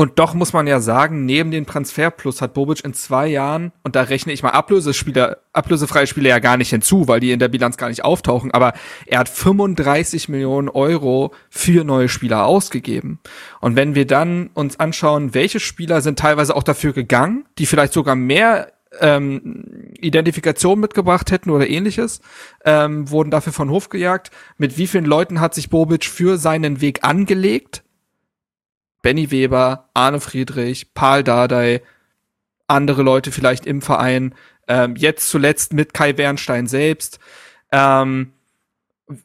[0.00, 3.96] und doch muss man ja sagen, neben den Transferplus hat Bobic in zwei Jahren, und
[3.96, 7.48] da rechne ich mal Ablösespieler, ablösefreie Spieler ja gar nicht hinzu, weil die in der
[7.48, 8.72] Bilanz gar nicht auftauchen, aber
[9.04, 13.20] er hat 35 Millionen Euro für neue Spieler ausgegeben.
[13.60, 17.92] Und wenn wir dann uns anschauen, welche Spieler sind teilweise auch dafür gegangen, die vielleicht
[17.92, 22.22] sogar mehr ähm, Identifikation mitgebracht hätten oder ähnliches,
[22.64, 24.30] ähm, wurden dafür von Hof gejagt.
[24.56, 27.82] Mit wie vielen Leuten hat sich Bobic für seinen Weg angelegt?
[29.02, 31.82] Benny Weber, Arne Friedrich, Paul Dardai,
[32.66, 34.34] andere Leute vielleicht im Verein,
[34.68, 37.18] ähm, jetzt zuletzt mit Kai Bernstein selbst.
[37.72, 38.32] Ähm,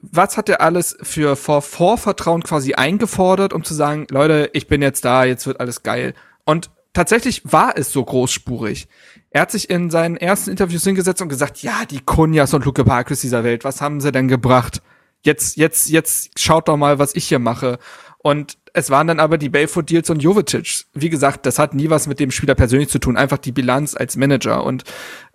[0.01, 4.81] was hat er alles für Vor Vorvertrauen quasi eingefordert, um zu sagen, Leute, ich bin
[4.81, 6.15] jetzt da, jetzt wird alles geil.
[6.43, 8.87] Und tatsächlich war es so großspurig.
[9.29, 12.83] Er hat sich in seinen ersten Interviews hingesetzt und gesagt, ja, die Kunjas und Luke
[12.83, 14.81] Parkes dieser Welt, was haben sie denn gebracht?
[15.21, 17.77] Jetzt, jetzt, jetzt schaut doch mal, was ich hier mache.
[18.19, 20.85] Und es waren dann aber die Belfort Deals und Jovetic.
[20.93, 23.95] Wie gesagt, das hat nie was mit dem Spieler persönlich zu tun, einfach die Bilanz
[23.95, 24.65] als Manager.
[24.65, 24.83] Und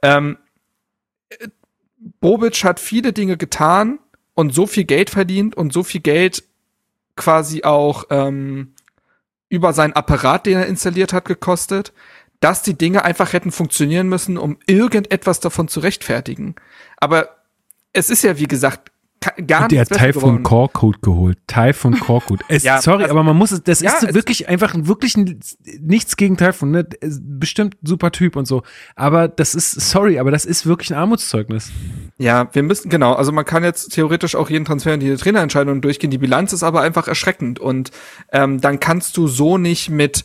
[0.02, 0.36] ähm,
[2.20, 3.98] Bobic hat viele Dinge getan
[4.34, 6.44] und so viel Geld verdient und so viel Geld
[7.16, 8.74] quasi auch ähm,
[9.48, 11.94] über seinen Apparat, den er installiert hat, gekostet,
[12.40, 16.56] dass die Dinge einfach hätten funktionieren müssen, um irgendetwas davon zu rechtfertigen.
[16.98, 17.36] Aber
[17.94, 18.89] es ist ja, wie gesagt,
[19.46, 20.70] gar und der hat Typhoon Core
[21.02, 21.38] geholt.
[21.46, 24.74] Typhoon Core Es, ja, sorry, also, aber man muss es, das ja, ist wirklich einfach
[24.74, 26.86] wirklich nichts gegen Typhoon, ne?
[27.02, 28.62] Bestimmt super Typ und so.
[28.96, 31.70] Aber das ist, sorry, aber das ist wirklich ein Armutszeugnis.
[32.16, 35.82] Ja, wir müssen, genau, also man kann jetzt theoretisch auch jeden Transfer in die Trainerentscheidung
[35.82, 36.10] durchgehen.
[36.10, 37.90] Die Bilanz ist aber einfach erschreckend und
[38.32, 40.24] ähm, dann kannst du so nicht mit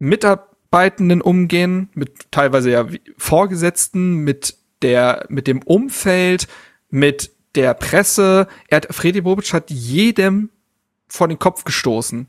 [0.00, 6.48] Mitarbeitenden umgehen, mit teilweise ja Vorgesetzten, mit der, mit dem Umfeld,
[6.90, 10.50] mit der Presse, er hat, Freddy Bobic hat jedem
[11.08, 12.26] vor den Kopf gestoßen.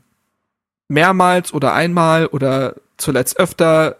[0.88, 3.96] Mehrmals oder einmal oder zuletzt öfter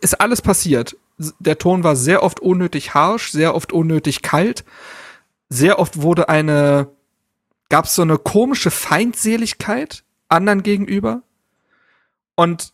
[0.00, 0.96] ist alles passiert.
[1.38, 4.64] Der Ton war sehr oft unnötig harsh, sehr oft unnötig kalt.
[5.48, 6.88] Sehr oft wurde eine,
[7.70, 11.22] gab es so eine komische Feindseligkeit anderen gegenüber.
[12.34, 12.72] Und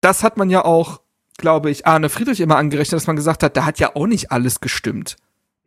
[0.00, 1.00] das hat man ja auch,
[1.38, 4.32] glaube ich, Arne Friedrich immer angerechnet, dass man gesagt hat, da hat ja auch nicht
[4.32, 5.16] alles gestimmt.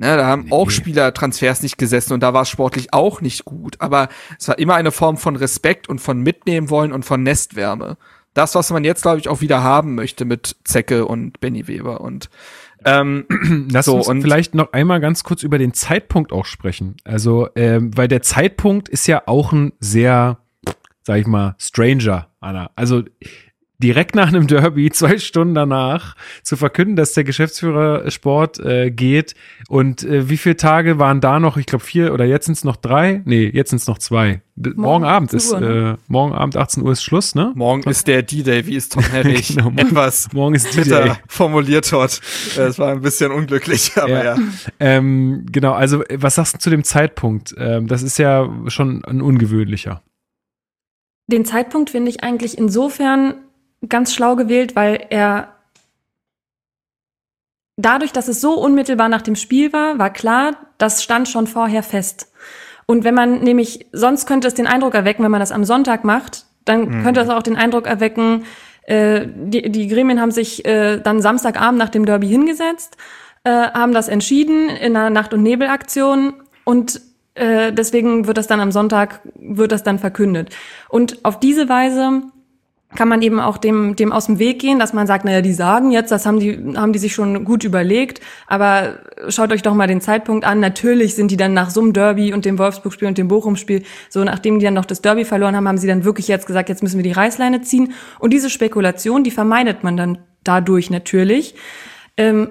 [0.01, 3.75] Ne, da haben auch Spielertransfers nicht gesessen und da war es sportlich auch nicht gut.
[3.79, 4.07] Aber
[4.39, 7.97] es war immer eine Form von Respekt und von mitnehmen wollen und von Nestwärme.
[8.33, 11.99] Das, was man jetzt, glaube ich, auch wieder haben möchte mit Zecke und Benny Weber
[11.99, 12.29] und
[12.85, 13.25] ähm,
[13.73, 16.95] Lass so, uns und vielleicht noch einmal ganz kurz über den Zeitpunkt auch sprechen.
[17.03, 20.37] Also, ähm, weil der Zeitpunkt ist ja auch ein sehr,
[21.03, 22.71] sag ich mal, Stranger, Anna.
[22.77, 23.03] Also
[23.79, 29.35] direkt nach einem Derby, zwei Stunden danach, zu verkünden, dass der Geschäftsführer Sport äh, geht.
[29.69, 31.57] Und äh, wie viele Tage waren da noch?
[31.57, 33.21] Ich glaube vier oder jetzt sind es noch drei?
[33.25, 34.41] Nee, jetzt sind es noch zwei.
[34.55, 35.97] Morgen, morgen Abend ist Uhr, ne?
[35.97, 37.53] äh, morgen Abend 18 Uhr ist Schluss, ne?
[37.55, 42.19] Morgen ist der D-Day, wie es Tom Herrich genau, etwas morgen ist Twitter formuliert hat.
[42.57, 44.35] Es war ein bisschen unglücklich, aber ja.
[44.35, 44.37] ja.
[44.81, 47.55] Ähm, genau, also was sagst du zu dem Zeitpunkt?
[47.57, 50.03] Ähm, das ist ja schon ein ungewöhnlicher.
[51.27, 53.35] Den Zeitpunkt finde ich eigentlich insofern
[53.87, 55.55] ganz schlau gewählt, weil er
[57.77, 61.83] dadurch, dass es so unmittelbar nach dem Spiel war, war klar, das stand schon vorher
[61.83, 62.31] fest.
[62.85, 66.03] Und wenn man nämlich, sonst könnte es den Eindruck erwecken, wenn man das am Sonntag
[66.03, 67.03] macht, dann mhm.
[67.03, 68.45] könnte es auch den Eindruck erwecken,
[68.83, 72.97] äh, die, die Gremien haben sich äh, dann Samstagabend nach dem Derby hingesetzt,
[73.43, 76.33] äh, haben das entschieden in einer Nacht- und Nebelaktion
[76.65, 76.99] und
[77.35, 80.49] äh, deswegen wird das dann am Sonntag, wird das dann verkündet.
[80.89, 82.23] Und auf diese Weise
[82.95, 85.53] kann man eben auch dem, dem aus dem Weg gehen, dass man sagt, naja, die
[85.53, 88.97] sagen jetzt, das haben die, haben die sich schon gut überlegt, aber
[89.27, 90.59] schaut euch doch mal den Zeitpunkt an.
[90.59, 94.23] Natürlich sind die dann nach so einem Derby und dem Wolfsburg-Spiel und dem Bochum-Spiel, so
[94.23, 96.81] nachdem die dann noch das Derby verloren haben, haben sie dann wirklich jetzt gesagt, jetzt
[96.81, 97.93] müssen wir die Reißleine ziehen.
[98.17, 101.53] Und diese Spekulation, die vermeidet man dann dadurch natürlich.
[102.17, 102.49] Ähm,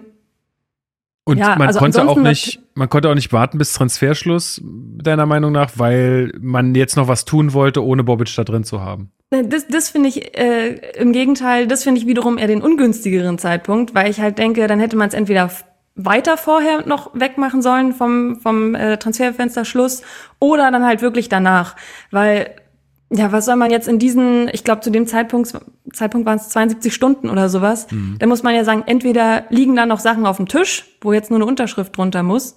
[1.25, 5.27] und ja, man also konnte auch nicht, man konnte auch nicht warten bis Transferschluss, deiner
[5.27, 9.11] Meinung nach, weil man jetzt noch was tun wollte, ohne Bobic da drin zu haben.
[9.31, 13.95] Das, das finde ich äh, im Gegenteil, das finde ich wiederum eher den ungünstigeren Zeitpunkt,
[13.95, 15.51] weil ich halt denke, dann hätte man es entweder
[15.97, 20.03] weiter vorher noch wegmachen sollen vom, vom äh, Transferfenster Schluss
[20.39, 21.77] oder dann halt wirklich danach.
[22.11, 22.55] Weil,
[23.11, 25.53] ja, was soll man jetzt in diesen, ich glaube, zu dem Zeitpunkt
[25.93, 27.91] Zeitpunkt waren es 72 Stunden oder sowas.
[27.91, 28.17] Mhm.
[28.19, 31.31] Da muss man ja sagen, entweder liegen da noch Sachen auf dem Tisch, wo jetzt
[31.31, 32.57] nur eine Unterschrift drunter muss,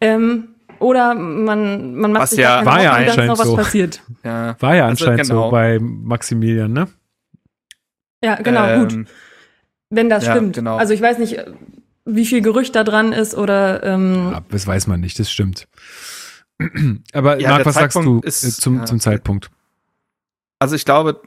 [0.00, 0.51] ähm,
[0.82, 3.46] oder man, man macht Was sich ja- keine war ja Hoffnung, dass anscheinend noch was
[3.48, 3.56] so.
[3.56, 4.02] passiert.
[4.24, 4.56] Ja.
[4.60, 5.44] War ja Also, anscheinend genau.
[5.46, 6.88] so bei Maximilian, ne?
[8.22, 8.92] Ja, genau, gut.
[8.92, 9.06] Ähm,
[9.90, 10.54] Wenn das ja, stimmt.
[10.56, 10.76] genau.
[10.76, 11.42] Also ich weiß nicht,
[12.04, 15.66] wie viel Gerücht da dran ist oder ähm, Ja, das weiß man nicht, das stimmt.
[17.12, 18.84] Aber Ja, Marc, was sagst du Zeitpunkt äh, ist- zum, ja.
[18.84, 19.50] zum Zeitpunkt?
[20.60, 21.20] Also ich glaube,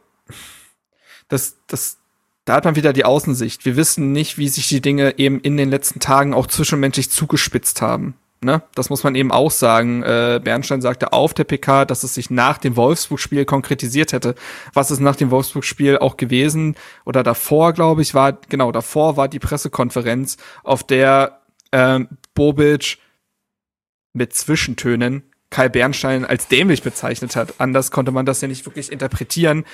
[1.27, 1.97] das, das,
[2.45, 3.65] da hat man wieder die Außensicht.
[3.65, 7.81] Wir wissen nicht, wie sich die Dinge eben in den letzten Tagen auch zwischenmenschlich zugespitzt
[7.81, 8.15] haben.
[8.45, 8.61] Ne?
[8.75, 10.03] Das muss man eben auch sagen.
[10.03, 14.35] Äh, Bernstein sagte auf der PK, dass es sich nach dem Wolfsburg-Spiel konkretisiert hätte.
[14.73, 16.75] Was ist nach dem Wolfsburg-Spiel auch gewesen?
[17.05, 22.99] Oder davor, glaube ich, war, genau, davor war die Pressekonferenz, auf der ähm, Bobic
[24.13, 27.55] mit Zwischentönen Kai Bernstein als dämlich bezeichnet hat.
[27.59, 29.65] Anders konnte man das ja nicht wirklich interpretieren.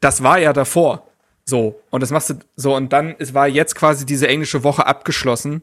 [0.00, 1.06] Das war ja davor.
[1.44, 1.80] So.
[1.90, 2.74] Und das machst du so.
[2.74, 5.62] Und dann es war jetzt quasi diese englische Woche abgeschlossen.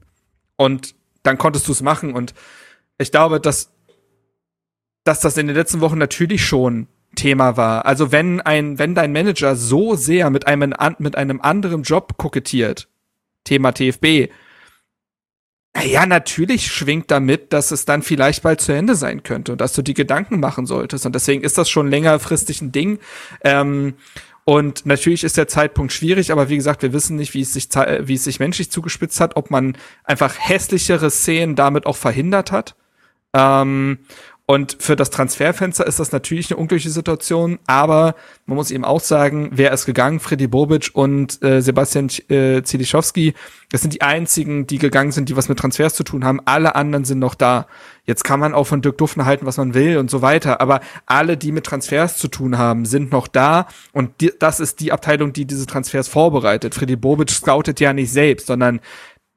[0.56, 2.14] Und dann konntest du es machen.
[2.14, 2.34] Und
[2.98, 3.72] ich glaube, dass,
[5.04, 7.86] dass das in den letzten Wochen natürlich schon Thema war.
[7.86, 12.88] Also wenn ein, wenn dein Manager so sehr mit einem, mit einem anderen Job kokettiert,
[13.44, 14.30] Thema TFB,
[15.82, 19.74] ja, natürlich schwingt damit, dass es dann vielleicht bald zu Ende sein könnte und dass
[19.74, 21.06] du die Gedanken machen solltest.
[21.06, 23.00] Und deswegen ist das schon längerfristig ein Ding.
[23.44, 23.96] Ähm,
[24.46, 27.70] und natürlich ist der Zeitpunkt schwierig, aber wie gesagt, wir wissen nicht, wie es sich,
[27.70, 32.76] wie es sich menschlich zugespitzt hat, ob man einfach hässlichere Szenen damit auch verhindert hat.
[33.34, 34.00] Ähm,
[34.46, 39.00] und für das Transferfenster ist das natürlich eine unglückliche Situation, aber man muss eben auch
[39.00, 40.20] sagen, wer ist gegangen?
[40.20, 43.36] Freddy Bobic und äh, Sebastian äh, Zilischowski.
[43.72, 46.42] Das sind die einzigen, die gegangen sind, die was mit Transfers zu tun haben.
[46.44, 47.68] Alle anderen sind noch da.
[48.04, 50.82] Jetzt kann man auch von Dirk Duffner halten, was man will und so weiter, aber
[51.06, 54.92] alle, die mit Transfers zu tun haben, sind noch da und die, das ist die
[54.92, 56.76] Abteilung, die diese Transfers vorbereitet.
[56.76, 58.82] Freddy Bobic scoutet ja nicht selbst, sondern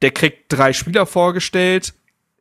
[0.03, 1.95] der kriegt drei Spieler vorgestellt,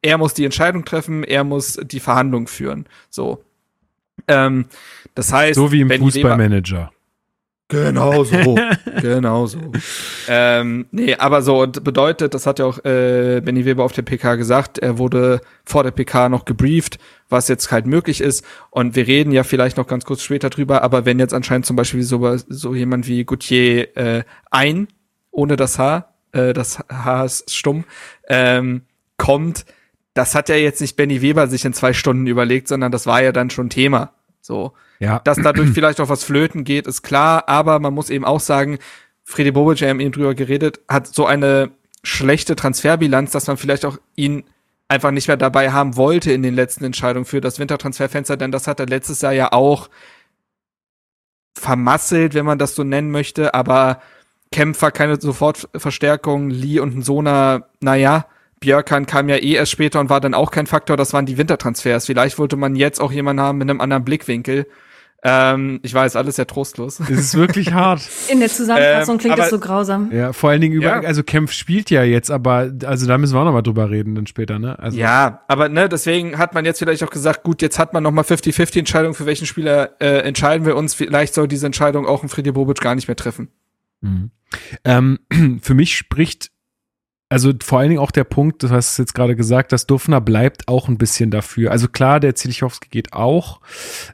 [0.06, 2.86] er muss die Entscheidung treffen, er muss die Verhandlung führen.
[3.10, 3.44] So.
[4.28, 4.66] Ähm,
[5.16, 6.92] das heißt, So wie im Fußballmanager.
[7.68, 8.56] Genau so.
[9.02, 9.72] genau so.
[10.28, 14.04] Ähm, nee, aber so und bedeutet, das hat ja auch äh, Benny Weber auf der
[14.04, 18.46] PK gesagt, er wurde vor der PK noch gebrieft, was jetzt halt möglich ist.
[18.70, 21.76] Und wir reden ja vielleicht noch ganz kurz später drüber, aber wenn jetzt anscheinend zum
[21.76, 24.88] Beispiel so, so jemand wie Gauthier äh, ein,
[25.32, 27.86] ohne das H, äh, das H ist stumm,
[28.30, 28.84] ähm,
[29.18, 29.66] kommt,
[30.16, 33.22] das hat ja jetzt nicht Benny Weber sich in zwei Stunden überlegt, sondern das war
[33.22, 34.14] ja dann schon Thema.
[34.42, 34.74] So.
[35.00, 35.20] Ja.
[35.20, 38.80] Dass dadurch vielleicht auch was flöten geht, ist klar, aber man muss eben auch sagen,
[39.24, 43.84] Freddy Bobic, wir haben eben drüber geredet, hat so eine schlechte Transferbilanz, dass man vielleicht
[43.84, 44.46] auch ihn
[44.88, 48.68] einfach nicht mehr dabei haben wollte in den letzten Entscheidungen für das Wintertransferfenster, denn das
[48.68, 49.90] hat er letztes Jahr ja auch
[51.58, 54.02] vermasselt, wenn man das so nennen möchte, aber
[54.52, 58.28] Kämpfer keine Sofortverstärkung, Lee und Sona, naja,
[58.66, 61.38] Björkan kam ja eh erst später und war dann auch kein Faktor, das waren die
[61.38, 62.08] Wintertransfers.
[62.08, 64.66] Vielleicht wollte man jetzt auch jemanden haben mit einem anderen Blickwinkel.
[65.28, 67.00] Ähm, ich weiß, alles sehr trostlos.
[67.00, 68.02] Es ist wirklich hart.
[68.32, 70.10] in der Zusammenfassung Ähm, klingt aber- das so grausam.
[70.12, 71.00] Ja, vor allen Dingen über, Ja.
[71.02, 74.16] also Kempf spielt ja jetzt, aber also da müssen wir auch noch mal drüber reden
[74.16, 74.78] dann später, ne?
[74.80, 78.02] Also, Ja, aber ne, deswegen hat man jetzt vielleicht auch gesagt, gut, jetzt hat man
[78.04, 80.94] noch mal 50-50 Entscheidung, für welchen Spieler äh, entscheiden wir uns.
[80.96, 83.48] Vielleicht soll diese Entscheidung auch ein Friedi Bobic gar nicht mehr treffen.
[84.02, 84.32] Mhm.
[84.84, 85.20] Ähm,
[85.62, 86.52] für mich spricht
[87.30, 90.22] also vor allen Dingen auch der Punkt, du hast es jetzt gerade gesagt, dass Duffner
[90.22, 91.72] bleibt auch ein bisschen dafür.
[91.72, 93.62] Also klar, der Zilichowski geht auch,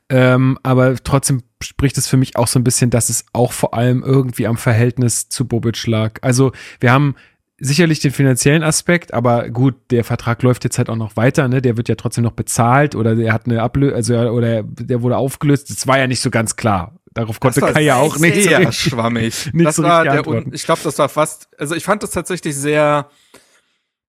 [0.10, 3.74] ähm, aber trotzdem spricht es für mich auch so ein bisschen, dass es auch vor
[3.74, 6.20] allem irgendwie am Verhältnis zu Bobic lag.
[6.22, 7.16] Also wir haben
[7.60, 11.62] sicherlich den finanziellen Aspekt, aber gut, der Vertrag läuft jetzt halt auch noch weiter, ne?
[11.62, 15.18] Der wird ja trotzdem noch bezahlt oder der hat eine Ablösung, also oder der wurde
[15.18, 15.70] aufgelöst.
[15.70, 16.96] Das war ja nicht so ganz klar.
[17.14, 18.92] Darauf konnte Kai ja auch nicht so sehr richtig.
[18.92, 19.50] schwammig.
[19.54, 22.12] nicht das so war richtig der, ich glaube, das war fast, also ich fand das
[22.12, 23.10] tatsächlich sehr,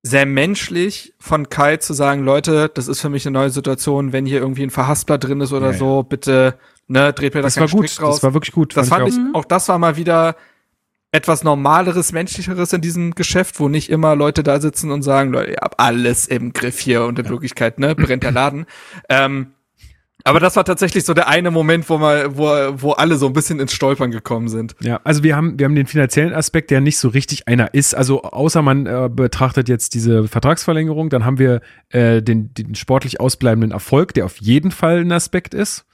[0.02, 4.26] sehr menschlich von Kai zu sagen, Leute, das ist für mich eine neue Situation, wenn
[4.26, 5.78] hier irgendwie ein Verhaspler drin ist oder Ja, ja.
[5.78, 8.16] so, bitte, ne, dreht mir da Das keinen war gut, Strick draus.
[8.16, 8.76] das war wirklich gut.
[8.76, 9.40] Das fand ich, auch.
[9.40, 10.36] auch das war mal wieder
[11.12, 15.50] etwas normaleres, menschlicheres in diesem Geschäft, wo nicht immer Leute da sitzen und sagen, Leute,
[15.52, 18.66] ihr habt alles im Griff hier und in Wirklichkeit, ne, brennt der Laden.
[19.08, 19.52] ähm,
[20.24, 22.46] aber das war tatsächlich so der eine Moment, wo mal, wo,
[22.80, 24.74] wo alle so ein bisschen ins Stolpern gekommen sind.
[24.80, 27.94] Ja, also wir haben, wir haben den finanziellen Aspekt, der nicht so richtig einer ist.
[27.94, 33.20] Also außer man äh, betrachtet jetzt diese Vertragsverlängerung, dann haben wir äh, den, den sportlich
[33.20, 35.84] ausbleibenden Erfolg, der auf jeden Fall ein Aspekt ist.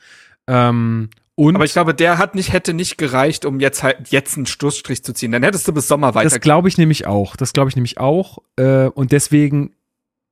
[0.46, 4.36] Ähm, und Aber ich glaube, der hat nicht, hätte nicht gereicht, um jetzt halt, jetzt
[4.36, 5.30] einen Schlussstrich zu ziehen.
[5.30, 6.28] Dann hättest du bis Sommer weiter.
[6.28, 7.36] das glaube ich nämlich auch.
[7.36, 8.38] Das glaube ich nämlich auch.
[8.56, 9.70] Äh, und deswegen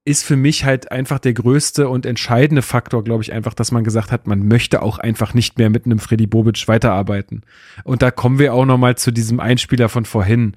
[0.07, 3.83] ist für mich halt einfach der größte und entscheidende Faktor, glaube ich, einfach, dass man
[3.83, 7.43] gesagt hat, man möchte auch einfach nicht mehr mit einem Freddy Bobic weiterarbeiten.
[7.83, 10.55] Und da kommen wir auch noch mal zu diesem Einspieler von vorhin.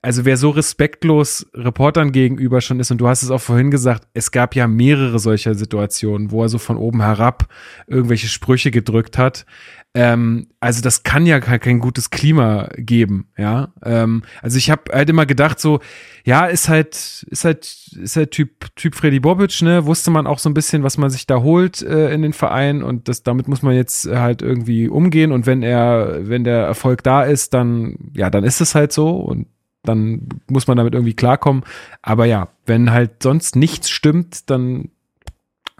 [0.00, 4.08] Also wer so respektlos Reportern gegenüber schon ist, und du hast es auch vorhin gesagt,
[4.14, 7.46] es gab ja mehrere solcher Situationen, wo er so von oben herab
[7.86, 9.44] irgendwelche Sprüche gedrückt hat.
[9.92, 13.72] Ähm, also das kann ja kein gutes Klima geben, ja.
[13.84, 15.80] Ähm, also ich habe halt immer gedacht so,
[16.24, 17.64] ja, ist halt, ist halt,
[18.00, 19.86] ist halt Typ, Typ Freddy Bobic, ne?
[19.86, 22.84] Wusste man auch so ein bisschen, was man sich da holt äh, in den Verein
[22.84, 27.02] und das, damit muss man jetzt halt irgendwie umgehen und wenn er, wenn der Erfolg
[27.02, 29.48] da ist, dann, ja, dann ist es halt so und
[29.82, 31.64] dann muss man damit irgendwie klarkommen.
[32.02, 34.90] Aber ja, wenn halt sonst nichts stimmt, dann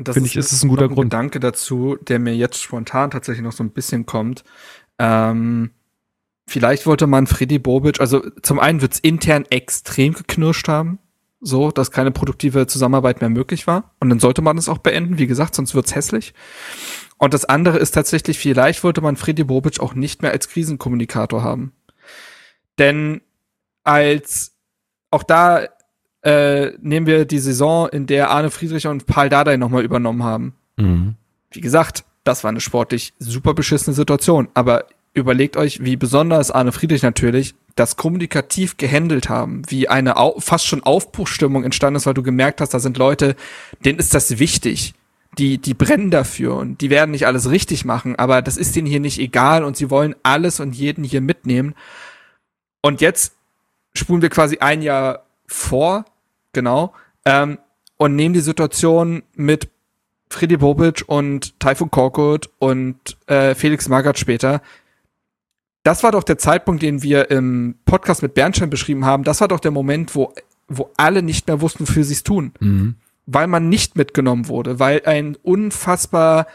[0.06, 1.10] finde ich, ist es ein guter ein Grund.
[1.10, 4.44] Gedanke dazu, der mir jetzt spontan tatsächlich noch so ein bisschen kommt.
[4.98, 5.70] Ähm,
[6.46, 10.98] vielleicht wollte man Freddy Bobic, also zum einen wird's intern extrem geknirscht haben,
[11.40, 13.94] so, dass keine produktive Zusammenarbeit mehr möglich war.
[14.00, 16.34] Und dann sollte man es auch beenden, wie gesagt, sonst wird's hässlich.
[17.18, 21.42] Und das andere ist tatsächlich, vielleicht wollte man Freddy Bobic auch nicht mehr als Krisenkommunikator
[21.42, 21.72] haben.
[22.78, 23.20] Denn
[23.84, 24.56] als
[25.10, 25.66] auch da
[26.22, 30.54] äh, nehmen wir die Saison, in der Arne Friedrich und Paul Dardai nochmal übernommen haben.
[30.76, 31.14] Mhm.
[31.50, 34.48] Wie gesagt, das war eine sportlich super beschissene Situation.
[34.54, 40.66] Aber überlegt euch, wie besonders Arne Friedrich natürlich das kommunikativ gehandelt haben, wie eine fast
[40.66, 43.36] schon Aufbruchstimmung entstanden ist, weil du gemerkt hast, da sind Leute,
[43.84, 44.94] denen ist das wichtig.
[45.38, 48.88] Die, die brennen dafür und die werden nicht alles richtig machen, aber das ist denen
[48.88, 51.74] hier nicht egal und sie wollen alles und jeden hier mitnehmen.
[52.82, 53.34] Und jetzt
[53.94, 56.04] spulen wir quasi ein Jahr vor,
[56.52, 56.94] genau,
[57.24, 57.58] ähm,
[57.96, 59.68] und nehmen die Situation mit
[60.30, 64.62] Freddy Bobic und Taifun Korkut und äh, Felix Magath später.
[65.82, 69.24] Das war doch der Zeitpunkt, den wir im Podcast mit Bernstein beschrieben haben.
[69.24, 70.32] Das war doch der Moment, wo,
[70.68, 72.52] wo alle nicht mehr wussten, wofür sie es tun.
[72.60, 72.94] Mhm.
[73.26, 76.46] Weil man nicht mitgenommen wurde, weil ein unfassbar,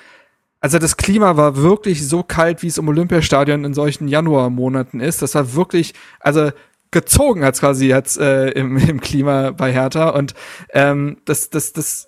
[0.61, 5.21] also das Klima war wirklich so kalt, wie es im Olympiastadion in solchen Januarmonaten ist.
[5.21, 6.51] Das war wirklich, also
[6.95, 10.33] gezogen hat quasi jetzt äh, im, im Klima bei Hertha und
[10.71, 12.07] ähm, das das das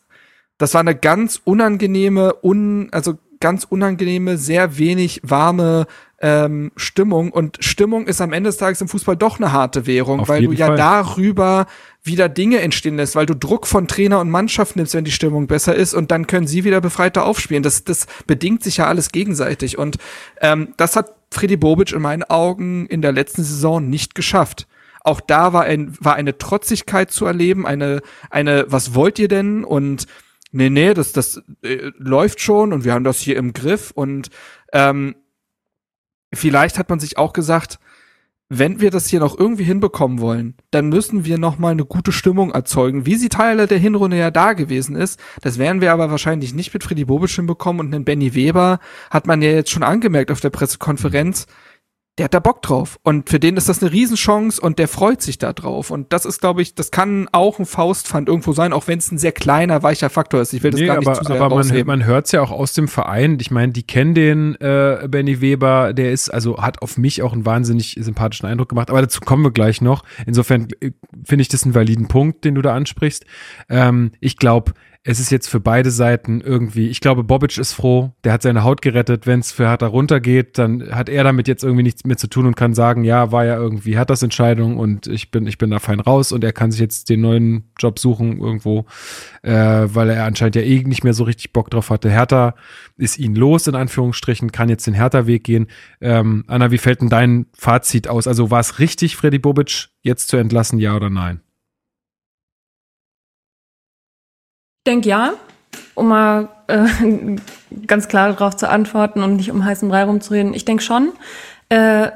[0.57, 5.87] das war eine ganz unangenehme un also ganz unangenehme sehr wenig warme
[6.19, 10.21] ähm, Stimmung und Stimmung ist am Ende des Tages im Fußball doch eine harte Währung,
[10.21, 10.77] Auf weil du ja Fall.
[10.77, 11.67] darüber
[12.01, 15.45] wieder Dinge entstehen lässt, weil du Druck von Trainer und Mannschaft nimmst, wenn die Stimmung
[15.45, 17.61] besser ist und dann können sie wieder befreiter aufspielen.
[17.61, 19.97] Das, das bedingt sich ja alles gegenseitig und
[20.41, 24.65] ähm, das hat Freddy Bobic in meinen Augen in der letzten Saison nicht geschafft.
[25.07, 29.63] Auch da war, ein, war eine Trotzigkeit zu erleben, eine, eine, was wollt ihr denn?
[29.63, 30.05] Und
[30.51, 33.91] nee, nee, das, das äh, läuft schon und wir haben das hier im Griff.
[33.91, 34.29] Und
[34.73, 35.15] ähm,
[36.33, 37.79] vielleicht hat man sich auch gesagt,
[38.49, 42.11] wenn wir das hier noch irgendwie hinbekommen wollen, dann müssen wir noch mal eine gute
[42.11, 45.21] Stimmung erzeugen, wie sie Teile der Hinrunde ja da gewesen ist.
[45.41, 48.79] Das werden wir aber wahrscheinlich nicht mit Freddy Bobic hinbekommen und einen Benny Weber
[49.09, 51.47] hat man ja jetzt schon angemerkt auf der Pressekonferenz
[52.17, 52.97] der hat da Bock drauf.
[53.03, 55.91] Und für den ist das eine Riesenchance und der freut sich da drauf.
[55.91, 59.11] Und das ist, glaube ich, das kann auch ein Faustpfand irgendwo sein, auch wenn es
[59.11, 60.53] ein sehr kleiner, weicher Faktor ist.
[60.53, 62.41] Ich will das nee, gar nicht aber, zu sehr Aber man, man hört es ja
[62.41, 63.37] auch aus dem Verein.
[63.39, 67.33] Ich meine, die kennen den äh, Benny Weber, der ist, also hat auf mich auch
[67.33, 68.89] einen wahnsinnig sympathischen Eindruck gemacht.
[68.89, 70.03] Aber dazu kommen wir gleich noch.
[70.25, 70.91] Insofern äh,
[71.23, 73.25] finde ich das einen validen Punkt, den du da ansprichst.
[73.69, 78.11] Ähm, ich glaube, es ist jetzt für beide Seiten irgendwie, ich glaube, Bobic ist froh,
[78.23, 79.25] der hat seine Haut gerettet.
[79.25, 82.45] Wenn es für Hertha runtergeht, dann hat er damit jetzt irgendwie nichts mehr zu tun
[82.45, 85.71] und kann sagen, ja, war ja irgendwie hat das Entscheidung und ich bin, ich bin
[85.71, 88.85] da fein raus und er kann sich jetzt den neuen Job suchen irgendwo,
[89.43, 92.09] äh, weil er anscheinend ja eh nicht mehr so richtig Bock drauf hatte.
[92.09, 92.55] Hertha
[92.97, 95.67] ist ihn los, in Anführungsstrichen, kann jetzt den Hertha-Weg gehen.
[96.01, 98.27] Ähm, Anna, wie fällt denn dein Fazit aus?
[98.27, 101.41] Also war es richtig, Freddy Bobic jetzt zu entlassen, ja oder nein?
[104.87, 105.33] Denke ja,
[105.93, 106.85] um mal äh,
[107.87, 110.53] ganz klar darauf zu antworten und nicht um heißen Brei rumzureden.
[110.53, 111.11] Ich denke schon.
[111.69, 112.11] Äh,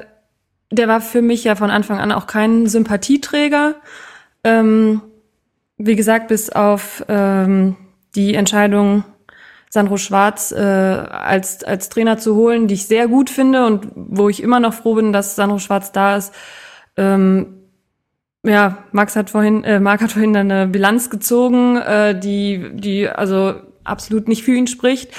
[0.70, 3.74] der war für mich ja von Anfang an auch kein Sympathieträger.
[4.42, 5.02] Ähm,
[5.76, 7.76] wie gesagt, bis auf ähm,
[8.14, 9.04] die Entscheidung,
[9.68, 14.28] Sandro Schwarz äh, als, als Trainer zu holen, die ich sehr gut finde und wo
[14.28, 16.34] ich immer noch froh bin, dass Sandro Schwarz da ist,
[16.96, 17.61] ähm,
[18.44, 23.54] ja, Max hat vorhin, äh, Marc hat vorhin eine Bilanz gezogen, äh, die, die also
[23.84, 25.12] absolut nicht für ihn spricht.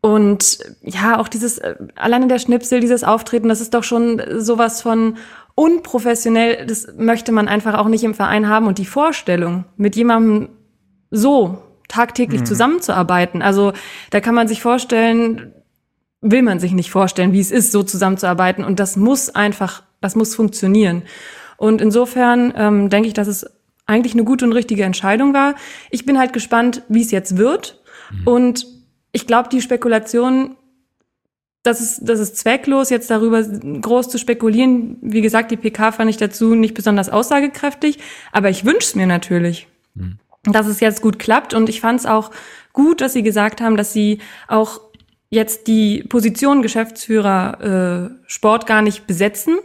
[0.00, 4.82] Und ja, auch dieses, äh, alleine der Schnipsel, dieses Auftreten, das ist doch schon sowas
[4.82, 5.16] von
[5.54, 8.66] unprofessionell, das möchte man einfach auch nicht im Verein haben.
[8.66, 10.48] Und die Vorstellung, mit jemandem
[11.10, 12.46] so tagtäglich mhm.
[12.46, 13.72] zusammenzuarbeiten, also
[14.10, 15.52] da kann man sich vorstellen,
[16.20, 18.64] will man sich nicht vorstellen, wie es ist, so zusammenzuarbeiten.
[18.64, 21.02] Und das muss einfach, das muss funktionieren.
[21.60, 23.44] Und insofern ähm, denke ich, dass es
[23.84, 25.56] eigentlich eine gute und richtige Entscheidung war.
[25.90, 27.82] Ich bin halt gespannt, wie es jetzt wird.
[28.24, 28.66] Und
[29.12, 30.56] ich glaube, die Spekulation,
[31.62, 34.96] das ist, das ist zwecklos, jetzt darüber groß zu spekulieren.
[35.02, 37.98] Wie gesagt, die PK fand ich dazu nicht besonders aussagekräftig,
[38.32, 39.68] aber ich wünsche es mir natürlich,
[40.44, 41.52] dass es jetzt gut klappt.
[41.52, 42.30] Und ich fand es auch
[42.72, 44.80] gut, dass Sie gesagt haben, dass Sie auch
[45.28, 49.58] jetzt die Position Geschäftsführer äh, Sport gar nicht besetzen,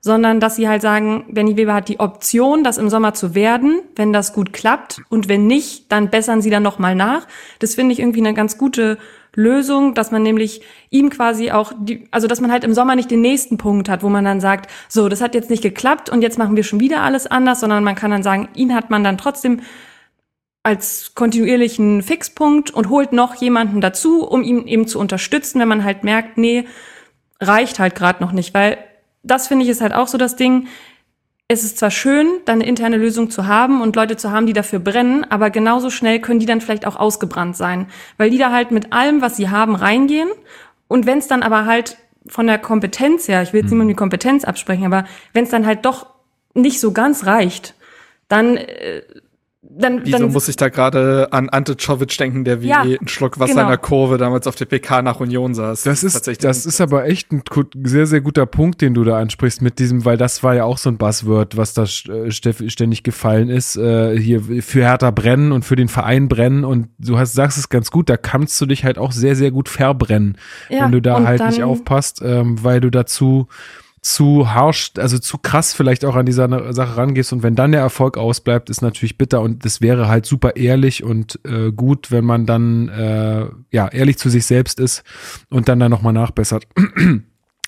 [0.00, 3.80] sondern dass sie halt sagen, Benny Weber hat die Option, das im Sommer zu werden,
[3.96, 7.26] wenn das gut klappt und wenn nicht, dann bessern sie dann noch mal nach.
[7.58, 8.98] Das finde ich irgendwie eine ganz gute
[9.34, 13.10] Lösung, dass man nämlich ihm quasi auch die, also dass man halt im Sommer nicht
[13.10, 16.22] den nächsten Punkt hat, wo man dann sagt, so, das hat jetzt nicht geklappt und
[16.22, 19.04] jetzt machen wir schon wieder alles anders, sondern man kann dann sagen, ihn hat man
[19.04, 19.60] dann trotzdem
[20.62, 25.84] als kontinuierlichen Fixpunkt und holt noch jemanden dazu, um ihn eben zu unterstützen, wenn man
[25.84, 26.66] halt merkt, nee,
[27.40, 28.78] reicht halt gerade noch nicht, weil
[29.30, 30.68] das finde ich ist halt auch so das Ding.
[31.50, 34.52] Es ist zwar schön, dann eine interne Lösung zu haben und Leute zu haben, die
[34.52, 37.86] dafür brennen, aber genauso schnell können die dann vielleicht auch ausgebrannt sein,
[38.18, 40.28] weil die da halt mit allem, was sie haben, reingehen
[40.88, 43.98] und wenn es dann aber halt von der Kompetenz her, ich will jetzt niemandem die
[43.98, 46.06] Kompetenz absprechen, aber wenn es dann halt doch
[46.52, 47.74] nicht so ganz reicht,
[48.28, 49.02] dann äh,
[49.78, 53.06] dann, Wieso dann muss ich da gerade an Ante Czovic denken, der wie Ja, ein
[53.08, 53.62] Schluck Wasser genau.
[53.64, 55.84] in der Kurve damals auf der PK nach Union saß?
[55.84, 59.04] Das ist, tatsächlich das ist aber echt ein gut- sehr, sehr guter Punkt, den du
[59.04, 62.30] da ansprichst mit diesem, weil das war ja auch so ein Buzzword, was da äh,
[62.30, 67.18] ständig gefallen ist, äh, hier für Hertha brennen und für den Verein brennen und du
[67.18, 70.36] hast, sagst es ganz gut, da kannst du dich halt auch sehr, sehr gut verbrennen,
[70.68, 73.46] Ja, wenn du da halt nicht aufpasst, ähm, weil du dazu
[74.00, 77.80] zu harsch, also zu krass vielleicht auch an dieser Sache rangehst und wenn dann der
[77.80, 82.24] Erfolg ausbleibt, ist natürlich bitter und das wäre halt super ehrlich und äh, gut, wenn
[82.24, 85.02] man dann äh, ja ehrlich zu sich selbst ist
[85.50, 86.66] und dann da nochmal nachbessert.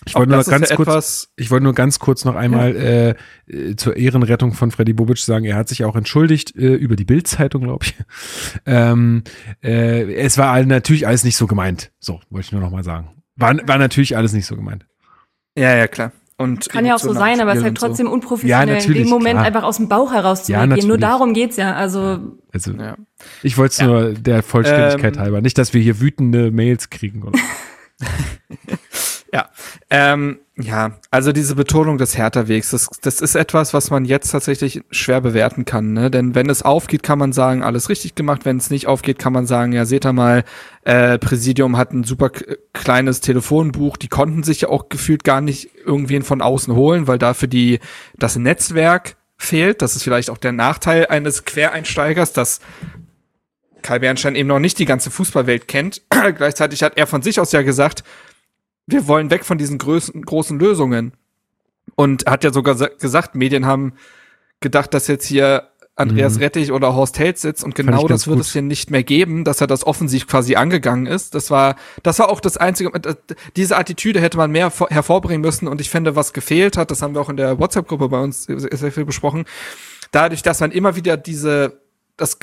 [0.06, 3.14] Ich wollte nur ganz ja kurz, ich wollte nur ganz kurz noch einmal äh,
[3.46, 7.04] äh, zur Ehrenrettung von Freddy Bobic sagen, er hat sich auch entschuldigt äh, über die
[7.04, 7.94] Bildzeitung, glaube ich.
[8.66, 9.24] Ähm,
[9.62, 11.92] äh, es war natürlich alles nicht so gemeint.
[11.98, 13.10] So wollte ich nur noch mal sagen.
[13.36, 14.86] War, war natürlich alles nicht so gemeint.
[15.56, 16.12] Ja, ja, klar.
[16.40, 17.86] Und Kann ja auch so sein, aber es ist halt und so.
[17.86, 19.44] trotzdem Ja, unprofessionell, in dem Moment klar.
[19.44, 20.88] einfach aus dem Bauch heraus zu Ja, reagieren.
[20.88, 21.74] Nur darum geht's ja.
[21.74, 22.18] Also
[22.52, 22.96] Also Ja.
[23.42, 25.40] ich wollte es nur der Vollständigkeit Ähm, halber.
[25.42, 27.22] Nicht, dass wir hier wütende Mails kriegen.
[27.24, 27.38] Oder?
[29.32, 29.48] Ja,
[29.90, 34.82] ähm, ja, also diese Betonung des Hertha-Wegs, das, das ist etwas, was man jetzt tatsächlich
[34.90, 35.92] schwer bewerten kann.
[35.92, 36.10] Ne?
[36.10, 38.44] Denn wenn es aufgeht, kann man sagen, alles richtig gemacht.
[38.44, 40.44] Wenn es nicht aufgeht, kann man sagen, ja, seht ihr mal,
[40.82, 42.30] äh, Präsidium hat ein super
[42.72, 43.96] kleines Telefonbuch.
[43.96, 47.78] Die konnten sich ja auch gefühlt gar nicht irgendwen von außen holen, weil dafür die
[48.18, 49.80] das Netzwerk fehlt.
[49.80, 52.60] Das ist vielleicht auch der Nachteil eines Quereinsteigers, dass
[53.82, 56.02] Kai Bernstein eben noch nicht die ganze Fußballwelt kennt.
[56.36, 58.04] Gleichzeitig hat er von sich aus ja gesagt,
[58.90, 61.12] wir wollen weg von diesen großen, großen Lösungen.
[61.96, 63.94] Und hat ja sogar sa- gesagt, Medien haben
[64.60, 68.46] gedacht, dass jetzt hier Andreas Rettich oder Horst Held sitzt und genau das wird gut.
[68.46, 71.34] es hier nicht mehr geben, dass er das offensiv quasi angegangen ist.
[71.34, 73.14] Das war, das war auch das einzige, äh,
[73.56, 77.02] diese Attitüde hätte man mehr vor- hervorbringen müssen und ich finde, was gefehlt hat, das
[77.02, 79.44] haben wir auch in der WhatsApp-Gruppe bei uns sehr viel besprochen,
[80.10, 81.80] dadurch, dass man immer wieder diese
[82.20, 82.38] das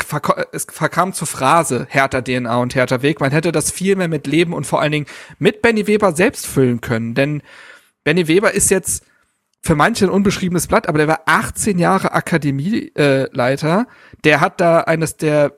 [0.51, 3.19] es verkam zur Phrase härter DNA und härter Weg.
[3.19, 5.05] Man hätte das viel mehr mit Leben und vor allen Dingen
[5.39, 7.13] mit Benny Weber selbst füllen können.
[7.13, 7.41] Denn
[8.03, 9.05] Benny Weber ist jetzt
[9.61, 13.81] für manche ein unbeschriebenes Blatt, aber der war 18 Jahre Akademieleiter.
[13.81, 15.53] Äh, der hat da eines der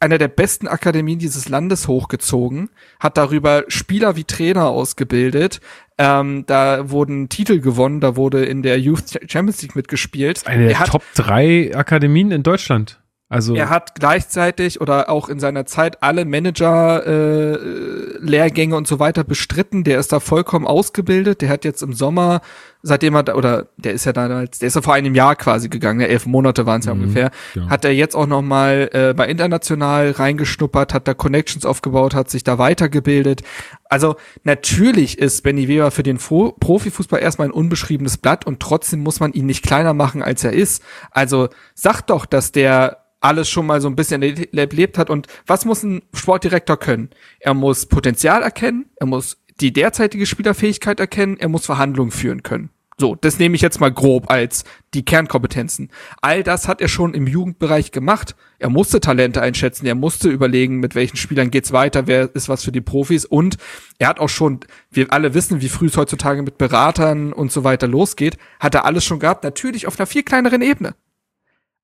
[0.00, 5.60] einer der besten Akademien dieses Landes hochgezogen, hat darüber Spieler wie Trainer ausgebildet.
[5.98, 10.46] Ähm, da wurden Titel gewonnen, da wurde in der Youth Champions League mitgespielt.
[10.46, 13.01] Eine er der Top drei Akademien in Deutschland.
[13.32, 18.98] Also er hat gleichzeitig oder auch in seiner Zeit alle Manager äh, Lehrgänge und so
[18.98, 19.84] weiter bestritten.
[19.84, 21.40] Der ist da vollkommen ausgebildet.
[21.40, 22.42] Der hat jetzt im Sommer,
[22.82, 25.70] seitdem er da, oder der ist ja damals, der ist ja vor einem Jahr quasi
[25.70, 26.00] gegangen.
[26.00, 27.30] Ja, elf Monate waren es ja ungefähr.
[27.54, 27.70] ja.
[27.70, 32.28] Hat er jetzt auch noch mal äh, bei international reingeschnuppert, hat da Connections aufgebaut, hat
[32.28, 33.42] sich da weitergebildet.
[33.88, 39.00] Also natürlich ist Benny Weber für den Fo Profifußball erstmal ein unbeschriebenes Blatt und trotzdem
[39.00, 40.82] muss man ihn nicht kleiner machen, als er ist.
[41.12, 45.10] Also sagt doch, dass der alles schon mal so ein bisschen erle- erlebt hat.
[45.10, 47.10] Und was muss ein Sportdirektor können?
[47.40, 52.70] Er muss Potenzial erkennen, er muss die derzeitige Spielerfähigkeit erkennen, er muss Verhandlungen führen können.
[52.98, 54.64] So, das nehme ich jetzt mal grob als
[54.94, 55.90] die Kernkompetenzen.
[56.20, 58.36] All das hat er schon im Jugendbereich gemacht.
[58.58, 62.62] Er musste Talente einschätzen, er musste überlegen, mit welchen Spielern geht's weiter, wer ist was
[62.62, 63.56] für die Profis und
[63.98, 64.60] er hat auch schon,
[64.90, 68.84] wir alle wissen, wie früh es heutzutage mit Beratern und so weiter losgeht, hat er
[68.84, 70.94] alles schon gehabt, natürlich auf einer viel kleineren Ebene.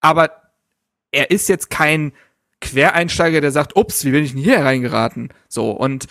[0.01, 0.31] Aber
[1.13, 2.13] er ist jetzt kein
[2.61, 5.29] Quereinsteiger, der sagt, ups, wie bin ich denn hier reingeraten?
[5.49, 6.07] So, und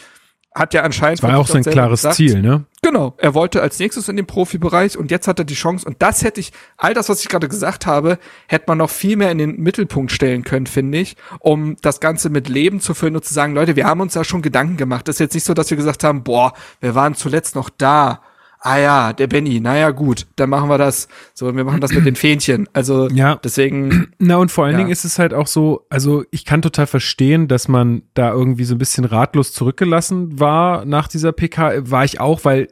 [0.58, 1.22] hat ja anscheinend.
[1.22, 2.66] Das war auch sein klares gesagt, Ziel, ne?
[2.82, 3.14] Genau.
[3.18, 5.86] Er wollte als nächstes in den Profibereich und jetzt hat er die Chance.
[5.86, 8.18] Und das hätte ich, all das, was ich gerade gesagt habe,
[8.48, 12.30] hätte man noch viel mehr in den Mittelpunkt stellen können, finde ich, um das Ganze
[12.30, 15.08] mit Leben zu füllen und zu sagen, Leute, wir haben uns da schon Gedanken gemacht.
[15.08, 18.22] Das ist jetzt nicht so, dass wir gesagt haben, boah, wir waren zuletzt noch da.
[18.70, 21.07] Ah ja, der Benny, naja gut, dann machen wir das.
[21.34, 22.68] So, wir machen das mit den Fähnchen.
[22.74, 23.39] Also Ja.
[23.41, 24.80] deswegen, Na und vor allen Ja.
[24.80, 28.65] Dingen ist es halt auch so, also ich kann total verstehen, dass man da irgendwie
[28.65, 32.68] so ein bisschen ratlos zurückgelassen war nach dieser PK, war ich auch, weil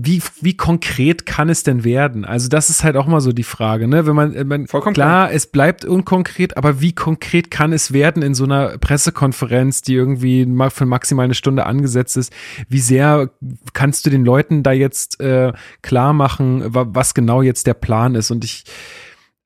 [0.00, 2.24] wie, wie konkret kann es denn werden?
[2.24, 4.06] Also das ist halt auch mal so die Frage, ne?
[4.06, 8.22] Wenn man, äh, man Vollkommen klar, es bleibt unkonkret, aber wie konkret kann es werden
[8.22, 12.32] in so einer Pressekonferenz, die irgendwie für maximal eine Stunde angesetzt ist?
[12.68, 13.30] Wie sehr
[13.72, 18.14] kannst du den Leuten da jetzt äh, klar machen, wa- was genau jetzt der Plan
[18.14, 18.30] ist?
[18.30, 18.64] Und ich,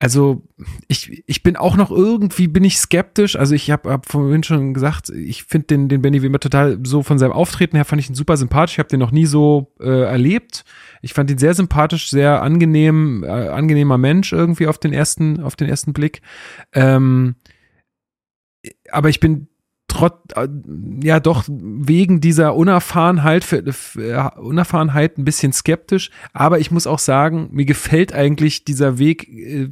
[0.02, 0.42] also
[0.88, 3.36] ich, ich bin auch noch irgendwie, bin ich skeptisch.
[3.36, 7.04] Also ich habe hab vorhin schon gesagt, ich finde den, den Benny Wimmer total so
[7.04, 8.74] von seinem Auftreten her fand ich ihn super sympathisch.
[8.74, 10.64] Ich habe den noch nie so äh, erlebt.
[11.02, 15.54] Ich fand ihn sehr sympathisch, sehr angenehm, äh, angenehmer Mensch irgendwie auf den ersten, auf
[15.54, 16.20] den ersten Blick.
[16.72, 17.36] Ähm,
[18.90, 19.46] aber ich bin
[19.92, 20.48] trotz, äh,
[21.02, 26.10] ja doch wegen dieser Unerfahrenheit, für, für, Unerfahrenheit ein bisschen skeptisch.
[26.32, 29.68] Aber ich muss auch sagen, mir gefällt eigentlich dieser Weg, äh,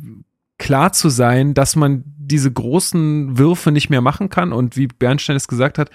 [0.59, 4.53] klar zu sein, dass man diese großen Würfe nicht mehr machen kann.
[4.53, 5.91] Und wie Bernstein es gesagt hat,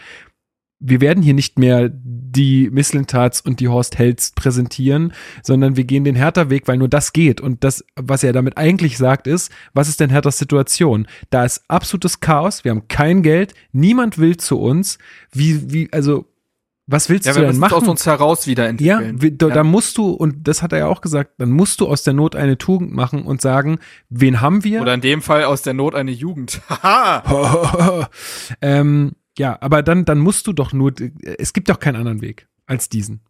[0.80, 6.03] wir werden hier nicht mehr die Misslintats und die Horst Helds präsentieren, sondern wir gehen
[6.03, 7.39] den Hertha-Weg, weil nur das geht.
[7.39, 11.07] Und das, was er damit eigentlich sagt, ist, was ist denn Herthas Situation?
[11.30, 14.97] Da ist absolutes Chaos, wir haben kein Geld, niemand will zu uns.
[15.32, 16.26] Wie, wie, also,
[16.88, 17.89] was willst ja, du wir denn es aus machen?
[17.89, 19.21] uns heraus Ja, wiederentwickeln.
[19.21, 21.88] wie- da, da musst du, und das hat er ja auch gesagt, dann musst du
[21.88, 24.82] aus der Not eine Tugend machen und sagen, wen haben wir?
[24.82, 26.61] Oder in dem Fall aus der Not eine Jugend.
[26.69, 28.09] Haha.
[28.61, 30.94] ähm, ja, aber dann, dann musst du doch nur,
[31.38, 33.22] es gibt doch keinen anderen Weg als diesen.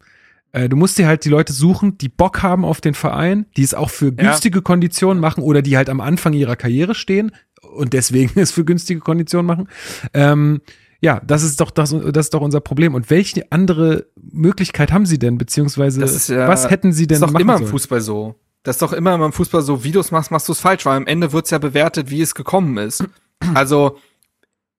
[0.52, 3.62] Äh, Du musst dir halt die Leute suchen, die Bock haben auf den Verein, die
[3.62, 7.32] es auch für günstige Konditionen machen oder die halt am Anfang ihrer Karriere stehen
[7.74, 9.68] und deswegen es für günstige Konditionen machen.
[10.14, 10.60] Ähm,
[11.00, 12.94] ja, das ist doch das, das ist doch unser Problem.
[12.94, 17.16] Und welche andere Möglichkeit haben sie denn, beziehungsweise Das ist ja- was hätten sie denn
[17.16, 17.66] ist doch immer im?
[17.66, 18.36] Fußball so.
[18.62, 20.86] Das ist doch immer im Fußball so, wie du es machst, machst du es falsch,
[20.86, 23.04] weil am Ende wird's ja bewertet, wie es gekommen ist.
[23.54, 23.98] Also,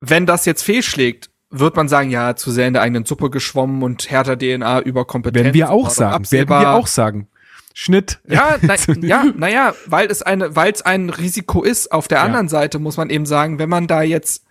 [0.02, 3.82] wenn das jetzt fehlschlägt, wird man sagen, ja, zu sehr in der eigenen Suppe geschwommen
[3.84, 5.44] und härter DNA über Kompetenz.
[5.46, 6.62] Werden wir auch sagen, werden absehbar.
[6.62, 7.28] wir auch sagen.
[7.74, 8.20] Schnitt.
[8.28, 11.92] Ja, na, ja, naja, weil es eine, weil es ein Risiko ist.
[11.92, 12.24] Auf der Ja.
[12.26, 14.44] anderen Seite muss man eben sagen, wenn man da jetzt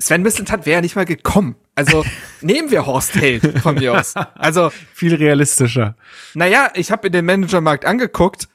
[0.00, 1.56] Sven Mislintat wäre ja nicht mal gekommen.
[1.74, 2.04] Also
[2.40, 4.14] nehmen wir Horst Held von mir aus.
[4.14, 5.96] Also Viel realistischer.
[6.34, 8.48] naja, ich habe in den Managermarkt angeguckt.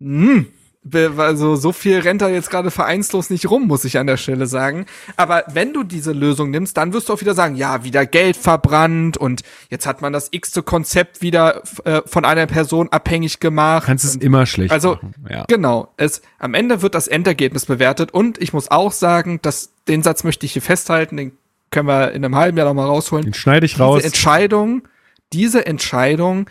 [0.00, 0.50] Hm, be-
[0.92, 4.46] also so viel rennt da jetzt gerade vereinslos nicht rum, muss ich an der Stelle
[4.46, 4.86] sagen.
[5.16, 8.36] Aber wenn du diese Lösung nimmst, dann wirst du auch wieder sagen, ja, wieder Geld
[8.36, 13.86] verbrannt und jetzt hat man das x-te Konzept wieder äh, von einer Person abhängig gemacht.
[13.86, 15.14] Kannst es immer schlecht also machen.
[15.30, 15.44] Ja.
[15.48, 20.02] genau, es am Ende wird das Endergebnis bewertet und ich muss auch sagen, dass den
[20.02, 21.32] Satz möchte ich hier festhalten, den
[21.70, 23.24] können wir in einem halben Jahr noch mal rausholen.
[23.24, 23.96] Den schneide ich raus.
[23.96, 24.82] Diese Entscheidung,
[25.32, 26.46] diese Entscheidung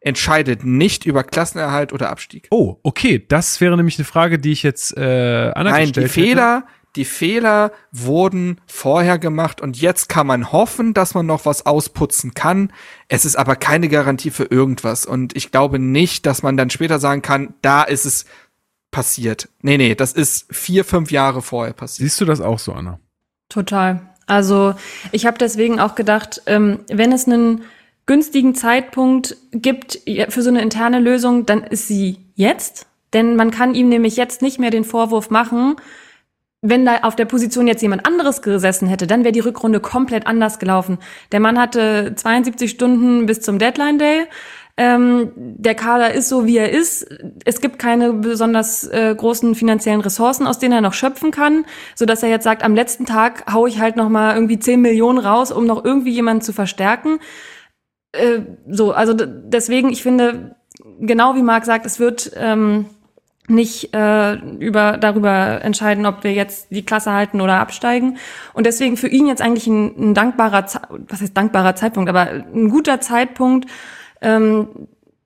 [0.00, 2.48] entscheidet nicht über Klassenerhalt oder Abstieg.
[2.50, 3.24] Oh, okay.
[3.26, 7.04] Das wäre nämlich eine Frage, die ich jetzt äh, Anna Nein, die gestellt Fehler, die
[7.04, 12.72] Fehler wurden vorher gemacht und jetzt kann man hoffen, dass man noch was ausputzen kann.
[13.08, 16.98] Es ist aber keine Garantie für irgendwas und ich glaube nicht, dass man dann später
[16.98, 18.24] sagen kann, da ist es
[18.90, 19.48] passiert.
[19.60, 22.08] Nee, nee, das ist vier, fünf Jahre vorher passiert.
[22.08, 22.98] Siehst du das auch so, Anna?
[23.48, 24.00] Total.
[24.26, 24.74] Also
[25.12, 27.62] ich habe deswegen auch gedacht, ähm, wenn es einen
[28.08, 32.86] günstigen Zeitpunkt gibt für so eine interne Lösung, dann ist sie jetzt.
[33.12, 35.76] Denn man kann ihm nämlich jetzt nicht mehr den Vorwurf machen,
[36.60, 40.26] wenn da auf der Position jetzt jemand anderes gesessen hätte, dann wäre die Rückrunde komplett
[40.26, 40.98] anders gelaufen.
[41.30, 44.24] Der Mann hatte 72 Stunden bis zum Deadline Day.
[44.76, 47.06] Ähm, der Kader ist so, wie er ist.
[47.44, 52.06] Es gibt keine besonders äh, großen finanziellen Ressourcen, aus denen er noch schöpfen kann, so
[52.06, 55.18] dass er jetzt sagt, am letzten Tag hau ich halt noch mal irgendwie 10 Millionen
[55.18, 57.18] raus, um noch irgendwie jemanden zu verstärken.
[58.12, 60.56] Äh, so, also deswegen, ich finde,
[61.00, 62.86] genau wie Marc sagt, es wird ähm,
[63.48, 68.18] nicht äh, über darüber entscheiden, ob wir jetzt die Klasse halten oder absteigen.
[68.52, 70.66] Und deswegen für ihn jetzt eigentlich ein, ein dankbarer,
[71.08, 73.68] was heißt dankbarer Zeitpunkt, aber ein guter Zeitpunkt,
[74.20, 74.68] ähm,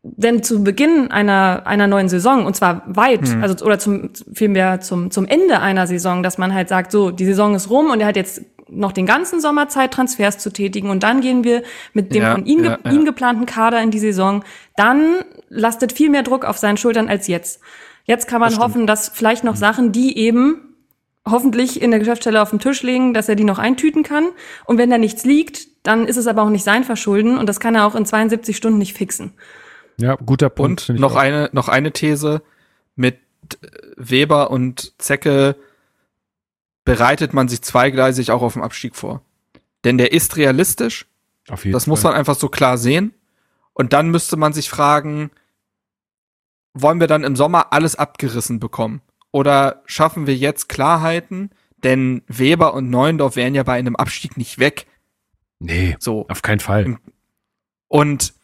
[0.05, 5.13] denn zu Beginn einer einer neuen Saison und zwar weit, also oder zum vielmehr zum
[5.13, 8.09] zum Ende einer Saison, dass man halt sagt, so die Saison ist rum und er
[8.09, 8.43] hat jetzt
[8.75, 11.63] noch den ganzen Sommer Zeit, Transfers zu tätigen und dann gehen wir
[11.93, 12.93] mit dem Ja, von ihm, ja, ge ja.
[12.93, 14.45] ihm geplanten Kader in die Saison.
[14.77, 15.17] Dann
[15.49, 17.61] lastet viel mehr Druck auf seinen Schultern als jetzt.
[18.05, 20.75] Jetzt kann man hoffen, dass vielleicht noch Sachen, die eben
[21.29, 24.29] hoffentlich in der Geschäftsstelle auf dem Tisch liegen, dass er die noch eintüten kann.
[24.65, 27.61] Und wenn da nichts liegt, dann ist es aber auch nicht sein Verschulden und das
[27.61, 29.33] kann er auch in 72 Stunden nicht fixen.
[29.99, 30.91] Ja, guter Punkt.
[30.91, 31.21] Und noch auch.
[31.21, 32.43] eine, noch eine These
[32.97, 33.19] mit
[33.97, 35.57] Weber und Zecke
[36.85, 39.23] bereitet man sich zweigleisig auch auf den Abstieg vor.
[39.85, 41.07] Denn der ist realistisch,
[41.49, 42.13] Auf jeden das muss Fall.
[42.13, 43.15] man einfach so klar sehen.
[43.73, 45.31] Und dann müsste man sich fragen,
[46.75, 49.01] wollen wir dann im Sommer alles abgerissen bekommen?
[49.31, 51.51] Oder schaffen wir jetzt Klarheiten?
[51.83, 54.87] Denn Weber und Neuendorf wären ja bei einem Abstieg nicht weg.
[55.59, 56.27] Nee, So.
[56.29, 56.99] auf keinen Fall.
[57.89, 58.35] Und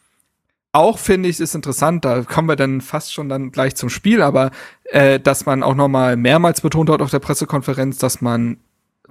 [0.71, 4.21] auch finde ich ist interessant, da kommen wir dann fast schon dann gleich zum Spiel,
[4.21, 4.51] aber
[4.85, 8.57] äh, dass man auch noch mal mehrmals betont hat auf der Pressekonferenz, dass man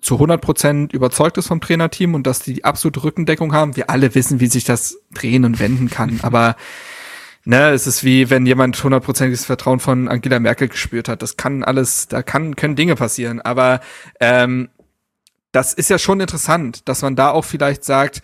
[0.01, 3.77] zu 100 Prozent überzeugt ist vom Trainerteam und dass die die absolute Rückendeckung haben.
[3.77, 6.57] Wir alle wissen, wie sich das drehen und wenden kann, aber
[7.45, 11.23] ne, es ist wie wenn jemand hundertprozentiges Vertrauen von Angela Merkel gespürt hat.
[11.23, 13.81] Das kann alles, da kann können Dinge passieren, aber
[14.21, 14.69] ähm,
[15.51, 18.23] das ist ja schon interessant, dass man da auch vielleicht sagt,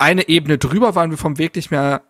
[0.00, 2.02] eine Ebene drüber waren wir vom Weg nicht mehr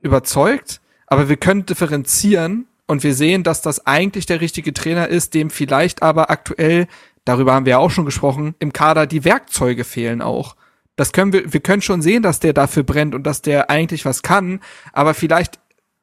[0.00, 5.34] überzeugt, aber wir können differenzieren und wir sehen, dass das eigentlich der richtige Trainer ist,
[5.34, 6.86] dem vielleicht aber aktuell,
[7.24, 10.56] darüber haben wir ja auch schon gesprochen, im Kader die Werkzeuge fehlen auch.
[10.96, 14.04] Das können wir, wir können schon sehen, dass der dafür brennt und dass der eigentlich
[14.04, 14.60] was kann,
[14.92, 15.58] aber vielleicht,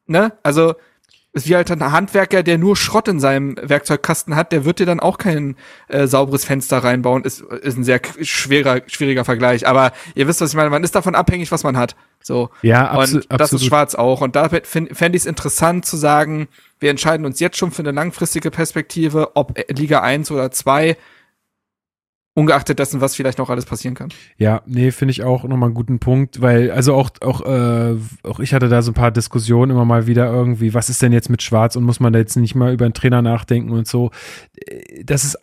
[0.07, 0.76] ne, also,
[1.34, 4.88] ist wie halt ein Handwerker, der nur Schrott in seinem Werkzeugkasten hat, der wird dir
[4.88, 5.56] dann auch kein
[5.88, 7.24] äh, sauberes Fenster reinbauen.
[7.24, 9.68] Ist, ist ein sehr schwerer, schwieriger Vergleich.
[9.68, 10.72] Aber ihr wisst, was ich meine.
[10.72, 11.96] Man ist davon abhängig, was man hat.
[12.22, 12.50] So.
[12.64, 13.62] Ja, abso- Und das ist absolut.
[13.64, 14.22] schwarz auch.
[14.22, 16.48] Und da fände fänd ich es interessant zu sagen,
[16.80, 20.98] wir entscheiden uns jetzt schon für eine langfristige Perspektive, ob Liga 1 oder 2,
[22.36, 24.10] ungeachtet dessen, was vielleicht noch alles passieren kann.
[24.38, 28.40] Ja, nee, finde ich auch nochmal einen guten Punkt, weil, also auch, auch, äh, auch
[28.40, 31.30] ich hatte da so ein paar Diskussionen immer mal wieder irgendwie, was ist denn jetzt
[31.30, 34.12] mit Schwarz und muss man da jetzt nicht mal über einen Trainer nachdenken und so.
[34.56, 35.38] Äh, Das ist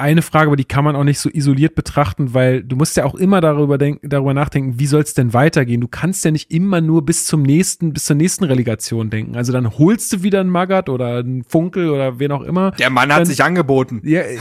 [0.00, 3.04] eine Frage, aber die kann man auch nicht so isoliert betrachten, weil du musst ja
[3.04, 5.80] auch immer darüber denken, darüber nachdenken, wie soll es denn weitergehen?
[5.80, 9.36] Du kannst ja nicht immer nur bis zum nächsten, bis zur nächsten Relegation denken.
[9.36, 12.72] Also dann holst du wieder einen Magath oder einen Funkel oder wen auch immer.
[12.72, 14.00] Der Mann hat Dann- sich angeboten.
[14.04, 14.38] Ja, äh,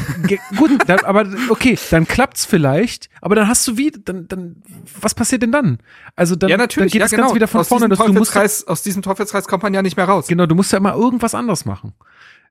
[0.58, 4.58] gut, dann, aber okay, dann klappt's vielleicht, aber dann hast du wie, dann, dann,
[5.00, 5.80] was passiert denn dann?
[6.16, 6.92] Also dann, ja, natürlich.
[6.92, 7.24] dann geht ja, das genau.
[7.24, 7.90] Ganze wieder von aus vorne.
[7.90, 10.28] Diesem Dass du musst, aus diesem Teufelskreis kommt man ja nicht mehr raus.
[10.28, 11.94] genau, du musst ja immer irgendwas anders machen.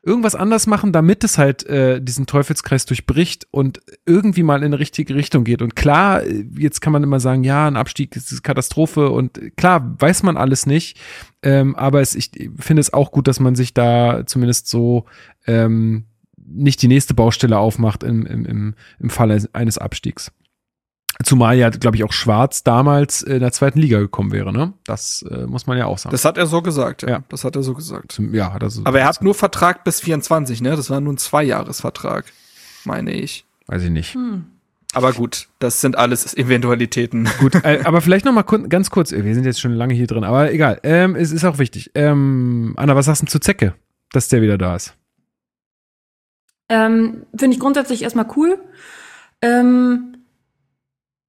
[0.08, 4.78] Irgendwas anders machen, damit es halt äh, diesen Teufelskreis durchbricht und irgendwie mal in eine
[4.78, 5.60] richtige Richtung geht.
[5.60, 9.38] Und klar, äh, jetzt kann man immer sagen, ja, ein Abstieg ist eine Katastrophe und
[9.56, 10.98] klar, weiß man alles nicht.
[11.42, 15.04] Ähm, aber es, ich finde es auch gut, dass man sich da zumindest so
[15.46, 16.06] ähm,
[16.50, 20.32] nicht die nächste Baustelle aufmacht im, im, im, im Falle eines Abstiegs.
[21.24, 24.72] Zumal ja, glaube ich, auch Schwarz damals in der zweiten Liga gekommen wäre, ne?
[24.84, 26.12] Das äh, muss man ja auch sagen.
[26.12, 27.08] Das hat er so gesagt, ja.
[27.08, 27.24] Ja.
[27.28, 28.12] Das hat er so gesagt.
[28.12, 30.76] Zum, ja, hat er so Aber er hat nur Vertrag bis 24, ne?
[30.76, 32.26] Das war nur ein Zweijahresvertrag,
[32.84, 33.44] meine ich.
[33.66, 34.16] weiß ich nicht.
[34.94, 37.28] Aber gut, das sind alles Eventualitäten.
[37.40, 40.06] Gut, äh, aber vielleicht noch mal ganz kurz, äh, wir sind jetzt schon lange hier
[40.06, 41.90] drin, aber egal, ähm, es ist auch wichtig.
[41.94, 43.74] Ähm, Anna, was sagst du zu Zecke,
[44.12, 44.94] dass der wieder da ist?
[46.70, 48.58] Ähm, Finde ich grundsätzlich erstmal cool.
[49.42, 50.17] Ähm,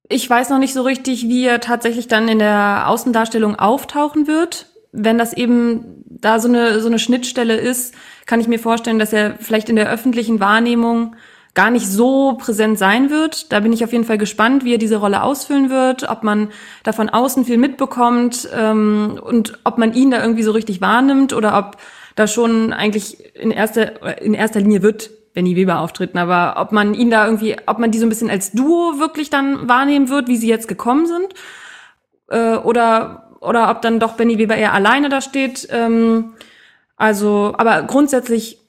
[0.09, 4.65] ich weiß noch nicht so richtig, wie er tatsächlich dann in der Außendarstellung auftauchen wird.
[4.91, 7.93] Wenn das eben da so eine, so eine Schnittstelle ist,
[8.25, 11.15] kann ich mir vorstellen, dass er vielleicht in der öffentlichen Wahrnehmung
[11.53, 13.51] gar nicht so präsent sein wird.
[13.51, 16.49] Da bin ich auf jeden Fall gespannt, wie er diese Rolle ausfüllen wird, ob man
[16.83, 21.33] da von außen viel mitbekommt ähm, und ob man ihn da irgendwie so richtig wahrnimmt
[21.33, 21.77] oder ob
[22.15, 26.93] da schon eigentlich in erster, in erster Linie wird Benny Weber auftreten, aber ob man
[26.93, 30.27] ihn da irgendwie, ob man die so ein bisschen als Duo wirklich dann wahrnehmen wird,
[30.27, 31.33] wie sie jetzt gekommen sind,
[32.29, 35.67] äh, oder, oder ob dann doch Benny Weber eher alleine da steht.
[35.71, 36.33] Ähm,
[36.97, 38.59] also, aber grundsätzlich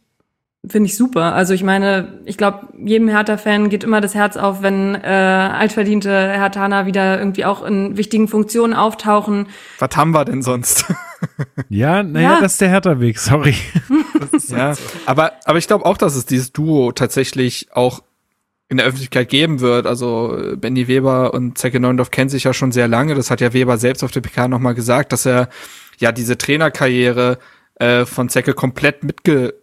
[0.67, 1.35] finde ich super.
[1.35, 6.11] Also ich meine, ich glaube, jedem Hertha-Fan geht immer das Herz auf, wenn äh, altverdiente
[6.11, 9.47] Herthaner wieder irgendwie auch in wichtigen Funktionen auftauchen.
[9.79, 10.85] Was haben wir denn sonst?
[11.69, 12.41] Ja, naja, Ja.
[12.41, 13.55] das ist der Hertha-Weg, sorry.
[14.49, 14.75] ja,
[15.07, 18.03] aber, aber ich glaube auch, dass es dieses Duo tatsächlich auch
[18.69, 19.87] in der Öffentlichkeit geben wird.
[19.87, 23.15] Also äh, Benny Weber und Zecke Neundorf kennen sich ja schon sehr lange.
[23.15, 25.49] Das hat ja Weber selbst auf der PK nochmal gesagt, dass er
[25.99, 27.39] ja diese Trainerkarriere
[27.75, 29.55] äh, von Zecke komplett mitge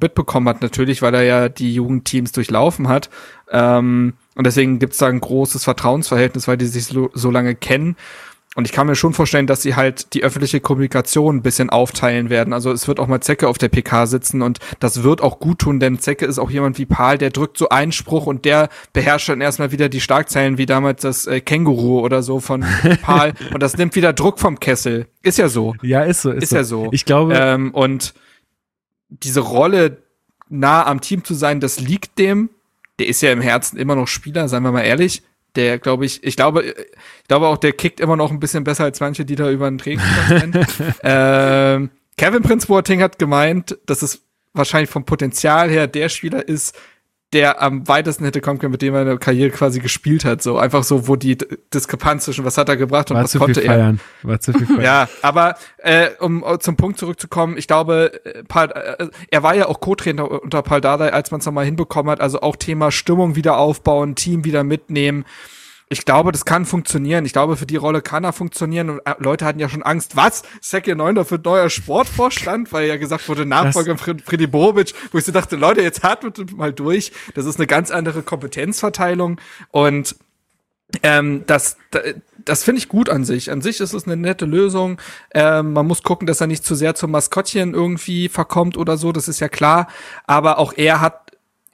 [0.00, 3.10] mitbekommen hat, natürlich, weil er ja die Jugendteams durchlaufen hat.
[3.50, 7.96] Ähm, und deswegen gibt's da ein großes Vertrauensverhältnis, weil die sich so, so lange kennen.
[8.56, 12.30] Und ich kann mir schon vorstellen, dass sie halt die öffentliche Kommunikation ein bisschen aufteilen
[12.30, 12.54] werden.
[12.54, 15.58] Also es wird auch mal Zecke auf der PK sitzen und das wird auch gut
[15.58, 18.70] tun, denn Zecke ist auch jemand wie Paul, der drückt so einen Spruch und der
[18.94, 22.64] beherrscht dann erstmal wieder die Schlagzeilen wie damals das äh, Känguru oder so von
[23.02, 25.06] Paul und das nimmt wieder Druck vom Kessel.
[25.22, 25.74] Ist ja so.
[25.82, 26.30] Ja, ist so.
[26.30, 26.88] Ist, Ist ja so.
[26.92, 28.14] Ich glaube, Ähm, und
[29.10, 29.98] diese Rolle,
[30.48, 32.48] nah am Team zu sein, das liegt dem.
[32.98, 35.22] Der ist ja im Herzen immer noch Spieler, seien wir mal ehrlich.
[35.56, 38.84] Der, glaube ich, ich glaube, ich glaube auch, der kickt immer noch ein bisschen besser
[38.84, 40.66] als manche, die da über den rennen.
[41.02, 44.22] ähm, Kevin Prince Boateng hat gemeint, dass es
[44.54, 46.76] wahrscheinlich vom Potenzial her der Spieler ist,
[47.32, 50.42] der am weitesten hätte kommen können, mit dem er eine Karriere quasi gespielt hat.
[50.42, 51.36] So einfach so, wo die
[51.74, 53.76] Diskrepanz zwischen was hat er gebracht und War was zu konnte viel er.
[53.76, 54.00] feiern.
[54.22, 54.80] War zu viel feiern.
[54.80, 59.54] Ja, aber äh, um äh, zum Punkt zurückzukommen, ich glaube, äh, Paul, äh, er war
[59.54, 62.20] ja auch Co-Trainer unter Paul Dardai, als man es nochmal hinbekommen hat.
[62.20, 65.24] Also auch Thema Stimmung wieder aufbauen, Team wieder mitnehmen.
[65.88, 67.24] Ich glaube, das kann funktionieren.
[67.24, 68.90] Ich glaube, für die Rolle kann er funktionieren.
[68.90, 70.16] Und äh, Leute hatten ja schon Angst.
[70.16, 70.42] Was?
[70.60, 72.72] Sekir Neuner wird neuer Sportvorstand?
[72.72, 74.94] Weil ja gesagt wurde, Nachfolger Fred Freddy Borovic.
[75.12, 77.12] Wo ich so dachte, Leute, jetzt atmet mal durch.
[77.34, 79.40] Das ist eine ganz andere Kompetenzverteilung.
[79.70, 80.16] Und
[81.04, 81.76] ähm, das,
[82.44, 83.50] das finde ich gut an sich.
[83.50, 85.00] An sich ist es eine nette Lösung.
[85.34, 89.12] Ähm, man muss gucken, dass er nicht zu sehr zum Maskottchen irgendwie verkommt oder so,
[89.12, 89.88] das ist ja klar.
[90.26, 91.25] Aber auch er hat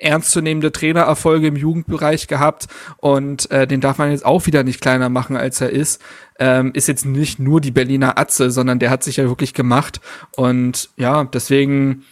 [0.03, 2.67] ernstzunehmende Trainererfolge im Jugendbereich gehabt
[2.99, 6.03] und äh, den darf man jetzt auch wieder nicht kleiner machen, als er ist.
[6.39, 10.01] Ähm, ist jetzt nicht nur die Berliner Atze, sondern der hat sich ja wirklich gemacht.
[10.37, 12.05] Und ja, deswegen,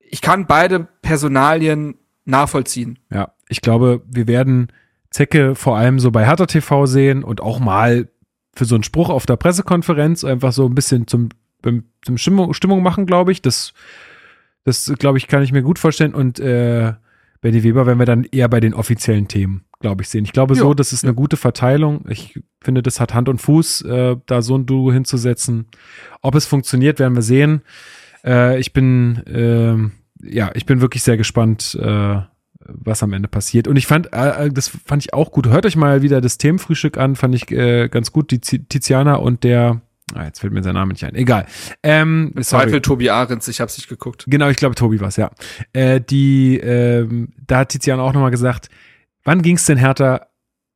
[0.00, 2.98] ich kann beide Personalien nachvollziehen.
[3.10, 4.72] Ja, ich glaube, wir werden
[5.10, 8.08] Zecke vor allem so bei Hertha TV sehen und auch mal
[8.54, 11.28] für so einen Spruch auf der Pressekonferenz einfach so ein bisschen zum,
[12.02, 13.42] zum Stimmung, Stimmung machen, glaube ich.
[13.42, 13.72] Das,
[14.66, 16.12] das glaube ich, kann ich mir gut vorstellen.
[16.14, 16.92] Und äh,
[17.40, 20.24] Benny Weber werden wir dann eher bei den offiziellen Themen, glaube ich, sehen.
[20.24, 21.08] Ich glaube so, Ja, das ist ja.
[21.08, 22.04] eine gute Verteilung.
[22.08, 25.66] Ich finde, das hat Hand und Fuß, äh, da so ein Duo hinzusetzen.
[26.20, 27.62] Ob es funktioniert, werden wir sehen.
[28.24, 29.92] Äh, ich bin, ähm,
[30.22, 32.16] ja, ich bin wirklich sehr gespannt, äh,
[32.68, 33.68] was am Ende passiert.
[33.68, 35.46] Und ich fand, äh, das fand ich auch gut.
[35.46, 38.32] Hört euch mal wieder das Themenfrühstück an, fand ich äh, ganz gut.
[38.32, 39.82] Die Zi- Tiziana und der,
[40.14, 41.14] ah, jetzt fällt mir sein Name nicht ein.
[41.14, 41.46] Egal.
[41.82, 42.32] Ähm.
[42.40, 44.24] Zweifel Tobi Ahrens, ich hab's nicht geguckt.
[44.26, 45.30] Genau, ich glaube, Tobi war's, ja.
[45.72, 48.68] Äh, die, ähm, da hat Tiziana auch nochmal gesagt,
[49.24, 50.26] wann ging's denn Hertha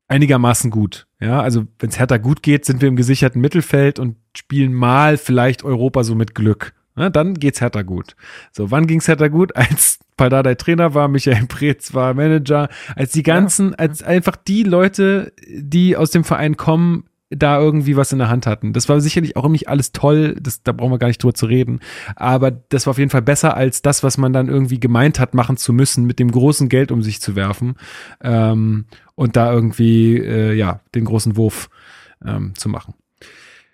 [0.08, 1.06] einigermaßen gut?
[1.20, 5.64] Ja, also wenn's Hertha gut geht, sind wir im gesicherten Mittelfeld und spielen mal vielleicht
[5.64, 6.72] Europa so mit Glück.
[6.96, 8.16] Ja, dann geht's Hertha gut.
[8.52, 9.54] So, wann ging's Hertha gut?
[9.60, 15.32] Als Paldada Trainer war, Michael Preetz war Manager, als die ganzen, als einfach die Leute,
[15.48, 18.72] die aus dem Verein kommen, da irgendwie was in der Hand hatten.
[18.72, 21.46] Das war sicherlich auch nicht alles toll, das, da brauchen wir gar nicht drüber zu
[21.46, 21.80] reden,
[22.16, 25.34] aber das war auf jeden Fall besser als das, was man dann irgendwie gemeint hat,
[25.34, 27.76] machen zu müssen, mit dem großen Geld um sich zu werfen
[28.20, 31.70] ähm, und da irgendwie, äh, ja, den großen Wurf
[32.24, 32.94] ähm, zu machen.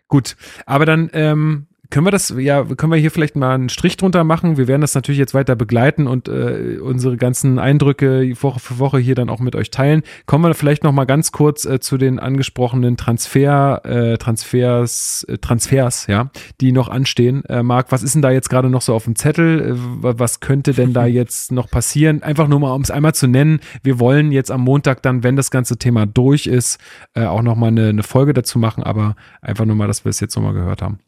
[0.08, 0.36] Gut,
[0.66, 4.24] aber dann ähm, können wir das, ja, können wir hier vielleicht mal einen Strich drunter
[4.24, 4.56] machen.
[4.56, 8.98] Wir werden das natürlich jetzt weiter begleiten und äh, unsere ganzen Eindrücke Woche für Woche
[8.98, 10.02] hier dann auch mit euch teilen.
[10.26, 15.38] Kommen wir vielleicht noch mal ganz kurz äh, zu den angesprochenen Transfer, äh, Transfers, äh,
[15.38, 16.30] Transfers, ja,
[16.60, 17.44] die noch anstehen.
[17.46, 19.60] Äh, Marc, was ist denn da jetzt gerade noch so auf dem Zettel?
[19.60, 19.72] Äh,
[20.02, 22.22] wa- was könnte denn da jetzt noch passieren?
[22.22, 23.60] Einfach nur mal, um es einmal zu nennen.
[23.82, 26.78] Wir wollen jetzt am Montag dann, wenn das ganze Thema durch ist,
[27.14, 30.10] äh, auch noch mal eine, eine Folge dazu machen, aber einfach nur mal, dass wir
[30.10, 30.98] es jetzt noch mal gehört haben.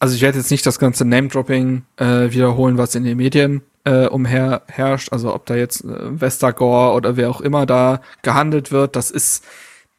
[0.00, 4.06] Also ich werde jetzt nicht das ganze Name-Dropping äh, wiederholen, was in den Medien äh,
[4.06, 5.12] umher herrscht.
[5.12, 9.44] Also ob da jetzt äh, Westergore oder wer auch immer da gehandelt wird, das ist,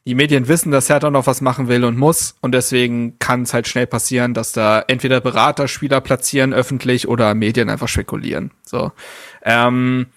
[0.06, 2.36] die Medien wissen, dass Hertha noch was machen will und muss.
[2.42, 7.34] Und deswegen kann es halt schnell passieren, dass da entweder Berater Spieler platzieren öffentlich oder
[7.34, 8.52] Medien einfach spekulieren.
[8.66, 8.92] So.
[9.44, 10.08] Ähm,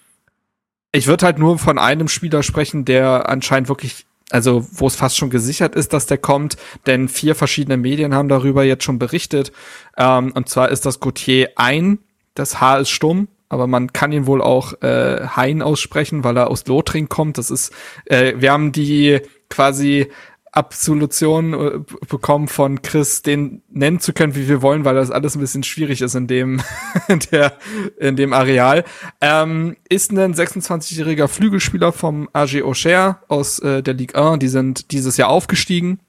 [0.91, 5.17] ich würde halt nur von einem Spieler sprechen, der anscheinend wirklich, also wo es fast
[5.17, 9.51] schon gesichert ist, dass der kommt, denn vier verschiedene Medien haben darüber jetzt schon berichtet.
[9.97, 11.99] Ähm, und zwar ist das Gautier ein,
[12.35, 16.49] das H ist stumm, aber man kann ihn wohl auch äh, Hein aussprechen, weil er
[16.49, 17.37] aus Lothringen kommt.
[17.37, 17.71] Das ist,
[18.05, 20.07] äh, wir haben die quasi
[20.57, 21.79] Absolution äh,
[22.09, 25.61] bekommen von Chris, den nennen zu können, wie wir wollen, weil das alles ein bisschen
[25.61, 26.61] schwierig ist in dem,
[27.07, 27.53] in der,
[27.99, 28.83] in dem Areal.
[29.21, 34.39] Ähm, ist ein 26-jähriger Flügelspieler vom AG Auxerre aus äh, der Ligue 1.
[34.39, 35.99] Die sind dieses Jahr aufgestiegen.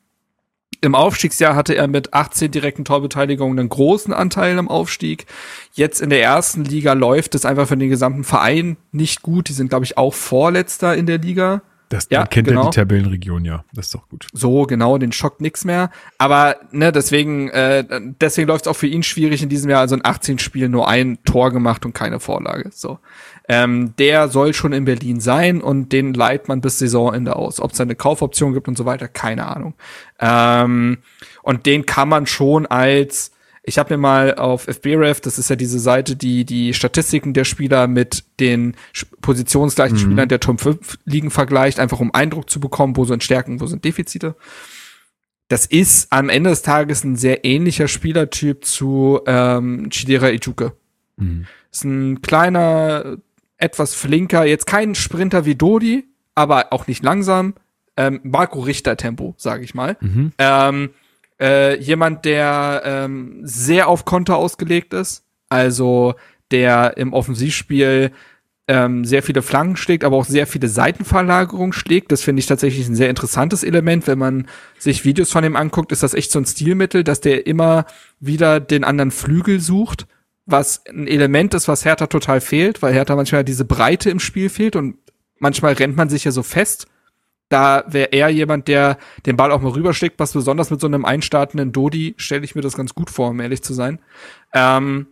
[0.80, 5.26] Im Aufstiegsjahr hatte er mit 18 direkten Torbeteiligungen einen großen Anteil am Aufstieg.
[5.72, 9.48] Jetzt in der ersten Liga läuft es einfach für den gesamten Verein nicht gut.
[9.48, 11.62] Die sind, glaube ich, auch Vorletzter in der Liga.
[11.88, 12.64] Das Ja, kennt genau.
[12.64, 13.64] ja die Tabellenregion, ja.
[13.72, 14.26] Das ist doch gut.
[14.32, 15.90] So, genau, den schockt nix mehr.
[16.18, 17.84] Aber ne, deswegen, äh,
[18.20, 19.80] deswegen läuft es auch für ihn schwierig in diesem Jahr.
[19.80, 22.70] Also in 18 Spielen nur ein Tor gemacht und keine Vorlage.
[22.72, 22.98] So.
[23.48, 27.60] Ähm, der soll schon in Berlin sein und den leiht man bis Saisonende aus.
[27.60, 29.74] Ob es da eine Kaufoption gibt und so weiter, keine Ahnung.
[30.20, 30.98] Ähm,
[31.42, 33.32] und den kann man schon als
[33.68, 37.44] ich habe mir mal auf FBref, das ist ja diese Seite, die die Statistiken der
[37.44, 38.74] Spieler mit den
[39.20, 43.60] positionsgleichen Spielern der Top 5 Ligen vergleicht, einfach um Eindruck zu bekommen, wo sind Stärken,
[43.60, 44.34] wo sind Defizite.
[45.48, 50.72] Das ist am Ende des Tages ein sehr ähnlicher Spielertyp zu ähm, Chidera Ijuke.
[51.70, 53.18] Ist ein kleiner,
[53.58, 57.54] etwas flinker, jetzt kein Sprinter wie Dodi, aber auch nicht langsam.
[57.96, 59.96] Ähm, Marco Richter Tempo, sage ich mal.
[60.00, 60.32] Mhm.
[60.38, 60.90] Ähm,
[61.40, 66.14] äh, jemand, der ähm, sehr auf Konter ausgelegt ist, also
[66.50, 68.12] der im Offensivspiel
[68.68, 72.12] ähm, sehr viele Flanken schlägt, aber auch sehr viele Seitenverlagerungen schlägt.
[72.12, 74.06] Das finde ich tatsächlich ein sehr interessantes Element.
[74.06, 74.46] Wenn man
[74.78, 77.86] sich Videos von ihm anguckt, ist das echt so ein Stilmittel, dass der immer
[78.20, 80.06] wieder den anderen Flügel sucht,
[80.44, 84.50] was ein Element ist, was Hertha total fehlt, weil Hertha manchmal diese Breite im Spiel
[84.50, 84.96] fehlt und
[85.38, 86.86] manchmal rennt man sich ja so fest.
[87.48, 91.04] Da wäre er jemand, der den Ball auch mal rüberschlägt, was besonders mit so einem
[91.04, 94.00] einstartenden Dodi stelle ich mir das ganz gut vor, um ehrlich zu sein.
[94.52, 95.06] Ähm,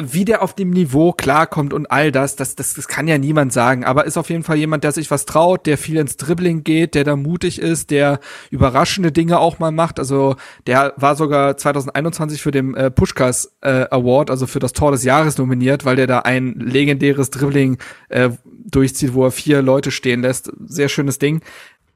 [0.00, 3.52] wie der auf dem Niveau klarkommt und all das, das, das, das kann ja niemand
[3.52, 6.64] sagen, aber ist auf jeden Fall jemand, der sich was traut, der viel ins Dribbling
[6.64, 8.18] geht, der da mutig ist, der
[8.50, 9.98] überraschende Dinge auch mal macht.
[9.98, 10.36] Also
[10.66, 15.04] der war sogar 2021 für den äh, Pushkas äh, Award, also für das Tor des
[15.04, 17.76] Jahres nominiert, weil der da ein legendäres Dribbling
[18.08, 20.50] äh, durchzieht, wo er vier Leute stehen lässt.
[20.64, 21.42] Sehr schönes Ding.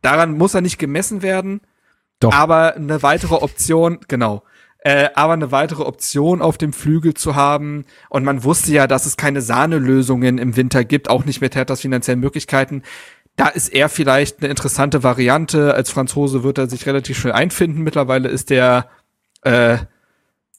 [0.02, 1.62] Daran muss er nicht gemessen werden.
[2.20, 2.32] Doch.
[2.32, 4.42] Aber eine weitere Option, genau
[4.86, 7.86] äh, aber eine weitere Option auf dem Flügel zu haben.
[8.08, 11.80] Und man wusste ja, dass es keine Sahnelösungen im Winter gibt, auch nicht mit Herthas
[11.80, 12.84] finanziellen Möglichkeiten.
[13.34, 15.74] Da ist er vielleicht eine interessante Variante.
[15.74, 17.82] Als Franzose wird er sich relativ schnell einfinden.
[17.82, 18.88] Mittlerweile ist der
[19.42, 19.78] äh,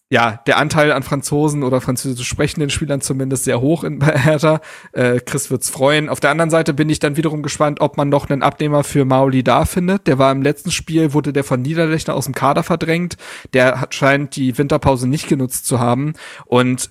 [0.09, 4.61] ja, der Anteil an Franzosen oder französisch sprechenden Spielern zumindest sehr hoch in Hertha.
[4.93, 6.07] Äh, Chris wird's freuen.
[6.07, 9.03] Auf der anderen Seite bin ich dann wiederum gespannt, ob man noch einen Abnehmer für
[9.03, 10.07] Maoli da findet.
[10.07, 13.17] Der war im letzten Spiel, wurde der von Niederlechner aus dem Kader verdrängt.
[13.53, 16.13] Der hat, scheint die Winterpause nicht genutzt zu haben.
[16.45, 16.89] Und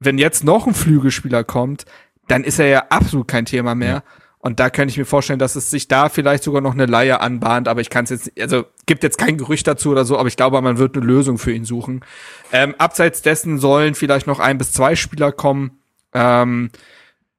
[0.00, 1.84] wenn jetzt noch ein Flügelspieler kommt,
[2.26, 3.88] dann ist er ja absolut kein Thema mehr.
[3.88, 4.02] Ja.
[4.42, 7.20] Und da könnte ich mir vorstellen, dass es sich da vielleicht sogar noch eine Leihe
[7.20, 10.28] anbahnt, aber ich kann es jetzt, also gibt jetzt kein Gerücht dazu oder so, aber
[10.28, 12.02] ich glaube, man wird eine Lösung für ihn suchen.
[12.50, 15.82] Ähm, abseits dessen sollen vielleicht noch ein bis zwei Spieler kommen,
[16.14, 16.70] ähm,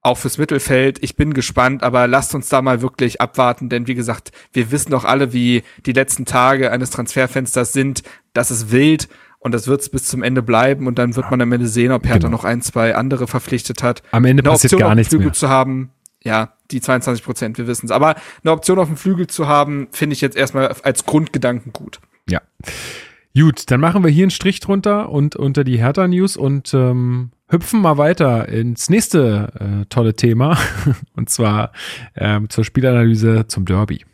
[0.04, 1.04] auch fürs Mittelfeld.
[1.04, 4.92] Ich bin gespannt, aber lasst uns da mal wirklich abwarten, denn wie gesagt, wir wissen
[4.92, 8.04] doch alle, wie die letzten Tage eines Transferfensters sind.
[8.34, 11.42] Das ist wild und das wird es bis zum Ende bleiben und dann wird man
[11.42, 12.30] am Ende sehen, ob Hertha genau.
[12.30, 14.04] noch ein, zwei andere verpflichtet hat.
[14.12, 15.34] Am Ende eine passiert Option gar nichts mehr.
[15.34, 15.92] zu haben,
[16.24, 17.92] ja, die 22 Prozent, wir wissen es.
[17.92, 22.00] Aber eine Option auf dem Flügel zu haben, finde ich jetzt erstmal als Grundgedanken gut.
[22.30, 22.42] Ja.
[23.36, 27.82] Gut, dann machen wir hier einen Strich drunter und unter die Hertha-News und ähm, hüpfen
[27.82, 30.58] mal weiter ins nächste äh, tolle Thema
[31.16, 31.72] und zwar
[32.16, 34.06] ähm, zur Spielanalyse zum Derby.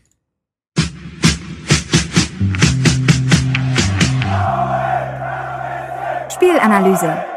[6.29, 7.36] Spielanalyse.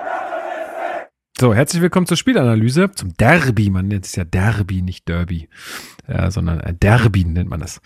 [1.40, 3.70] So, herzlich willkommen zur Spielanalyse, zum Derby.
[3.70, 5.48] Man nennt es ja Derby, nicht Derby,
[6.06, 7.80] äh, sondern Derby nennt man das.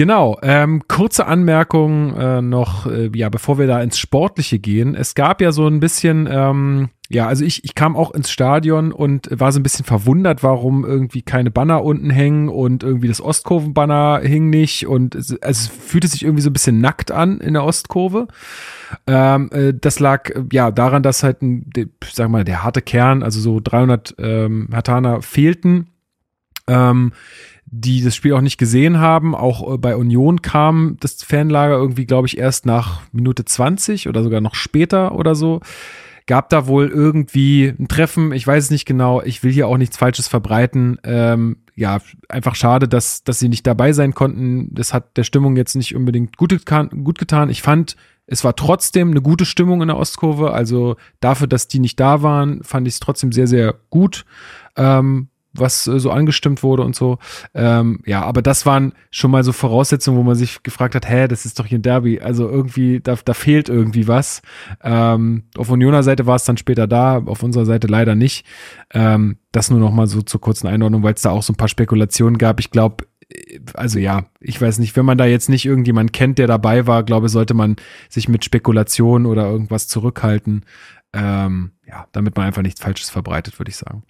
[0.00, 4.94] Genau, ähm, kurze Anmerkung äh, noch, äh, ja, bevor wir da ins Sportliche gehen.
[4.94, 8.92] Es gab ja so ein bisschen, ähm, ja, also ich, ich kam auch ins Stadion
[8.92, 13.20] und war so ein bisschen verwundert, warum irgendwie keine Banner unten hängen und irgendwie das
[13.20, 17.38] Ostkurven-Banner hing nicht und es, also es fühlte sich irgendwie so ein bisschen nackt an
[17.38, 18.28] in der Ostkurve.
[19.06, 23.22] Ähm, äh, das lag ja daran, dass halt, ein, de, sag mal, der harte Kern,
[23.22, 25.88] also so 300 ähm, Hatana fehlten.
[26.68, 27.12] Ähm,
[27.70, 29.34] die das Spiel auch nicht gesehen haben.
[29.34, 34.22] Auch äh, bei Union kam das Fanlager irgendwie, glaube ich, erst nach Minute 20 oder
[34.22, 35.60] sogar noch später oder so.
[36.26, 39.78] Gab da wohl irgendwie ein Treffen, ich weiß es nicht genau, ich will hier auch
[39.78, 40.98] nichts Falsches verbreiten.
[41.02, 41.98] Ähm, ja,
[42.28, 44.68] einfach schade, dass, dass sie nicht dabei sein konnten.
[44.74, 46.90] Das hat der Stimmung jetzt nicht unbedingt gut getan.
[47.04, 47.50] Gut getan.
[47.50, 47.96] Ich fand,
[48.26, 50.52] es war trotzdem eine gute Stimmung in der Ostkurve.
[50.52, 54.24] Also dafür, dass die nicht da waren, fand ich es trotzdem sehr, sehr gut.
[54.76, 57.18] Ähm, was äh, so angestimmt wurde und so.
[57.54, 61.28] Ähm, ja, aber das waren schon mal so Voraussetzungen, wo man sich gefragt hat, hä,
[61.28, 62.20] das ist doch hier ein Derby.
[62.20, 64.42] Also irgendwie, da, da fehlt irgendwie was.
[64.82, 68.46] Ähm, auf Unioner Seite war es dann später da, auf unserer Seite leider nicht.
[68.92, 71.56] Ähm, das nur noch mal so zur kurzen Einordnung, weil es da auch so ein
[71.56, 72.60] paar Spekulationen gab.
[72.60, 73.06] Ich glaube,
[73.74, 77.02] also ja, ich weiß nicht, wenn man da jetzt nicht irgendjemand kennt, der dabei war,
[77.02, 77.76] glaube sollte man
[78.08, 80.64] sich mit Spekulationen oder irgendwas zurückhalten.
[81.12, 84.04] Ähm, ja, damit man einfach nichts Falsches verbreitet, würde ich sagen.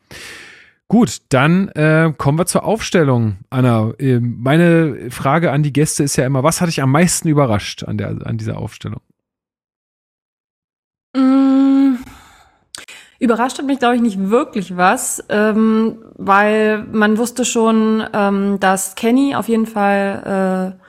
[0.91, 3.93] Gut, dann äh, kommen wir zur Aufstellung, Anna.
[4.01, 7.85] Äh, meine Frage an die Gäste ist ja immer, was hat dich am meisten überrascht
[7.85, 9.01] an, der, an dieser Aufstellung?
[11.17, 11.95] Mm,
[13.21, 18.97] überrascht hat mich, glaube ich, nicht wirklich was, ähm, weil man wusste schon, ähm, dass
[18.97, 20.83] Kenny auf jeden Fall äh,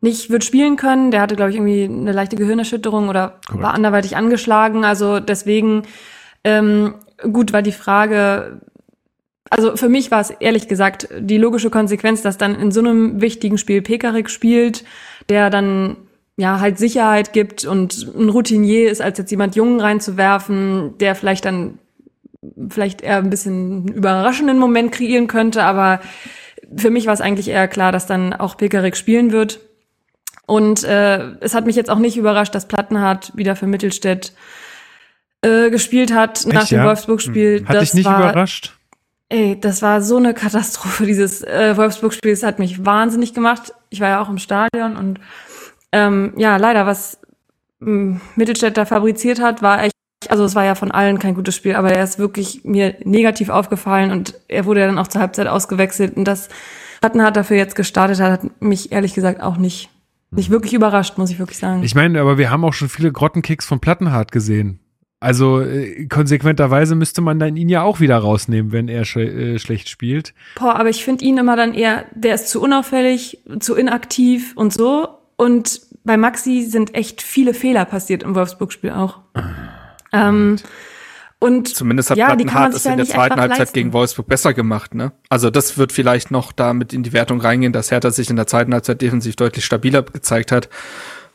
[0.00, 1.10] nicht wird spielen können.
[1.10, 3.64] Der hatte, glaube ich, irgendwie eine leichte Gehirnerschütterung oder Correct.
[3.64, 4.84] war anderweitig angeschlagen.
[4.84, 5.82] Also deswegen
[6.44, 6.94] ähm,
[7.32, 8.60] gut war die Frage,
[9.50, 13.20] also für mich war es ehrlich gesagt die logische Konsequenz, dass dann in so einem
[13.20, 14.84] wichtigen Spiel Pekarik spielt,
[15.28, 15.96] der dann
[16.36, 21.44] ja halt Sicherheit gibt und ein Routinier ist, als jetzt jemand Jungen reinzuwerfen, der vielleicht
[21.44, 21.78] dann
[22.68, 26.00] vielleicht eher ein bisschen einen überraschenden Moment kreieren könnte, aber
[26.76, 29.60] für mich war es eigentlich eher klar, dass dann auch Pekarik spielen wird.
[30.46, 34.32] Und äh, es hat mich jetzt auch nicht überrascht, dass Plattenhardt wieder für Mittelstädt
[35.42, 36.84] äh, gespielt hat Echt, nach dem ja?
[36.86, 37.64] Wolfsburg-Spiel.
[37.66, 38.77] Hat dich nicht war, überrascht?
[39.30, 42.32] Ey, das war so eine Katastrophe, dieses äh, Wolfsburg-Spiel.
[42.32, 43.74] Es hat mich wahnsinnig gemacht.
[43.90, 45.20] Ich war ja auch im Stadion und
[45.92, 47.18] ähm, ja, leider, was
[47.82, 49.92] ähm, Mittelstädt da fabriziert hat, war echt,
[50.28, 53.48] also es war ja von allen kein gutes Spiel, aber er ist wirklich mir negativ
[53.48, 56.48] aufgefallen und er wurde ja dann auch zur Halbzeit ausgewechselt und das
[57.00, 59.88] Plattenhardt dafür jetzt gestartet hat, hat mich ehrlich gesagt auch nicht,
[60.30, 61.82] nicht wirklich überrascht, muss ich wirklich sagen.
[61.82, 64.80] Ich meine, aber wir haben auch schon viele Grottenkicks von Plattenhardt gesehen.
[65.20, 69.58] Also äh, konsequenterweise müsste man dann ihn ja auch wieder rausnehmen, wenn er sch äh,
[69.58, 70.32] schlecht spielt.
[70.54, 74.72] Boah, aber ich finde ihn immer dann eher, der ist zu unauffällig, zu inaktiv und
[74.72, 75.08] so.
[75.36, 79.20] Und bei Maxi sind echt viele Fehler passiert im Wolfsburg-Spiel auch.
[80.12, 80.56] Ähm,
[81.40, 83.74] und Zumindest hat ja, Plattenhardt sich es in der zweiten Halbzeit leisten.
[83.74, 85.12] gegen Wolfsburg besser gemacht, ne?
[85.28, 88.48] Also das wird vielleicht noch damit in die Wertung reingehen, dass Hertha sich in der
[88.48, 90.68] zweiten Halbzeit defensiv deutlich stabiler gezeigt hat.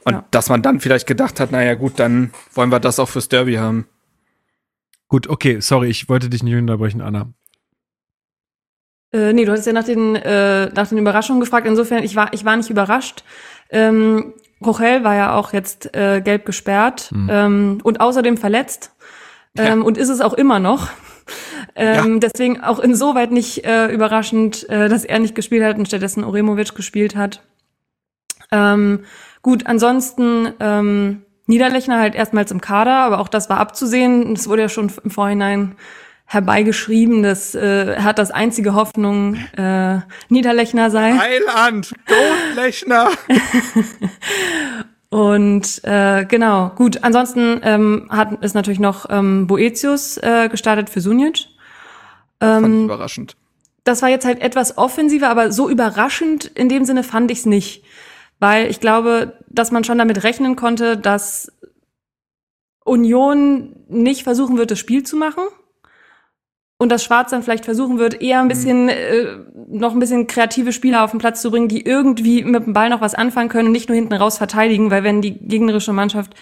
[0.05, 0.25] Und Ja.
[0.31, 3.55] dass man dann vielleicht gedacht hat, naja gut, dann wollen wir das auch fürs Derby
[3.55, 3.87] haben.
[5.07, 7.29] Gut, okay, sorry, ich wollte dich nicht unterbrechen, Anna.
[9.13, 11.67] Äh, nee, du hattest ja nach den, äh, nach den Überraschungen gefragt.
[11.67, 13.23] Insofern, ich war, ich war nicht überrascht.
[13.69, 14.33] Ähm,
[14.65, 18.91] Rochel war ja auch jetzt äh, gelb gesperrt ähm, und außerdem verletzt.
[19.55, 20.89] Ähm, Und ist es auch immer noch.
[21.75, 26.23] Ähm, Deswegen auch insoweit nicht äh, überraschend, äh, dass er nicht gespielt hat und stattdessen
[26.23, 27.43] Oremovic gespielt hat.
[28.51, 29.05] Ähm,
[29.43, 34.33] gut, ansonsten ähm, Niederlechner halt erstmals im Kader, aber auch das war abzusehen.
[34.33, 35.75] Es wurde ja schon im Vorhinein
[36.25, 41.13] herbeigeschrieben, dass äh, hat das einzige Hoffnung äh, Niederlechner sei.
[41.17, 43.09] Heiland, Goldlechner.
[45.09, 47.03] Und äh, genau, gut.
[47.03, 51.45] Ansonsten ähm, hat ist natürlich noch ähm, Boetius äh, gestartet für Sunic.
[52.39, 53.35] Fand ich Ähm, überraschend.
[53.83, 57.45] das war jetzt halt etwas offensiver, aber so überraschend in dem Sinne fand ich es
[57.45, 57.83] nicht.
[58.43, 61.49] Weil ich glaube, dass man schon damit rechnen konnte, dass
[62.83, 65.43] Union nicht versuchen wird, das Spiel zu machen.
[66.77, 69.37] Und dass Schwarz dann vielleicht versuchen wird, eher ein bisschen, äh,
[69.69, 72.89] noch ein bisschen kreative Spieler auf den Platz zu bringen, die irgendwie mit dem Ball
[72.89, 76.33] noch was anfangen können und nicht nur hinten raus verteidigen, weil wenn die gegnerische Mannschaft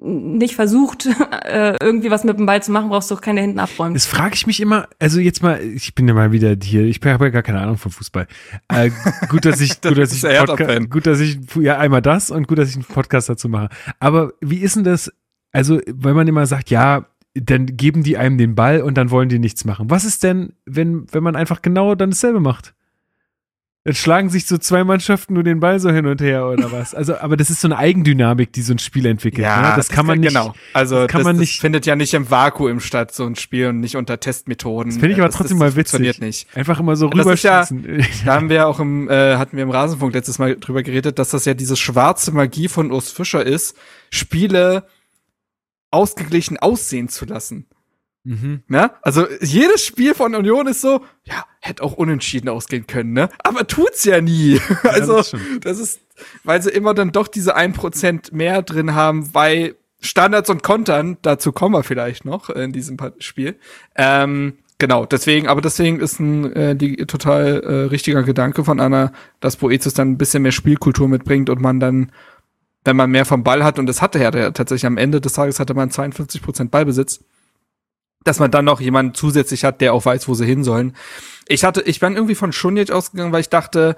[0.00, 1.06] nicht versucht,
[1.44, 3.96] äh, irgendwie was mit dem Ball zu machen, brauchst du auch keinen, der hinten abräumt.
[3.96, 7.00] Das frage ich mich immer, also jetzt mal, ich bin ja mal wieder hier, ich
[7.04, 8.26] habe ja gar keine Ahnung von Fußball.
[8.68, 8.90] Äh,
[9.28, 10.90] gut, dass ich, gut, dass ich, der Podca- Hertha-Fan.
[10.90, 13.68] gut, dass ich, ja, einmal das und gut, dass ich einen Podcast dazu mache.
[14.00, 15.12] Aber wie ist denn das,
[15.52, 19.28] also, weil man immer sagt, ja, dann geben die einem den Ball und dann wollen
[19.28, 19.90] die nichts machen.
[19.90, 22.74] Was ist denn, wenn, wenn man einfach genau dann dasselbe macht?
[23.88, 26.94] Dann schlagen sich so zwei Mannschaften nur den Ball so hin und her oder was?
[26.94, 29.46] Also, aber das ist so eine Eigendynamik, die so ein Spiel entwickelt.
[29.46, 29.72] ne?
[29.76, 30.28] das kann man nicht.
[30.28, 30.52] genau.
[30.74, 33.34] Also das das, kann man das nicht- findet ja nicht im Vakuum statt, so ein
[33.36, 34.92] Spiel und nicht unter Testmethoden.
[34.92, 35.92] Das finde ich aber Das- trotzdem mal witzig.
[35.92, 36.46] Funktioniert nicht.
[36.54, 38.06] Einfach immer so Das ist ja- rüberschießen.
[38.26, 41.30] Da haben wir auch im, äh, hatten wir im Rasenfunk letztes Mal drüber geredet, dass
[41.30, 43.74] das ja diese schwarze Magie von Urs Fischer ist,
[44.10, 44.84] Spiele
[45.90, 47.66] ausgeglichen aussehen zu lassen.
[48.24, 48.62] Mhm.
[48.68, 48.90] Ne?
[49.02, 53.28] Also jedes Spiel von Union ist so, ja, hätte auch unentschieden ausgehen können, ne?
[53.38, 54.60] Aber tut's ja nie.
[54.84, 56.00] also das das, ist,
[56.44, 61.52] weil sie immer dann doch diese 1% mehr drin haben bei Standards und Kontern, dazu
[61.52, 63.56] kommen wir vielleicht noch in diesem Spiel.
[63.96, 69.12] Ähm, genau, deswegen, aber deswegen ist ein äh, die, total äh, richtiger Gedanke von Anna,
[69.40, 72.12] dass Boetius dann ein bisschen mehr Spielkultur mitbringt und man dann,
[72.84, 75.32] wenn man mehr vom Ball hat, und das hatte er ja tatsächlich am Ende des
[75.32, 77.24] Tages hatte man 52% Ballbesitz,
[78.28, 80.94] dass man dann noch jemanden zusätzlich hat, der auch weiß, wo sie hin sollen.
[81.46, 83.96] Ich hatte, ich bin irgendwie von Schunic ausgegangen, weil ich dachte,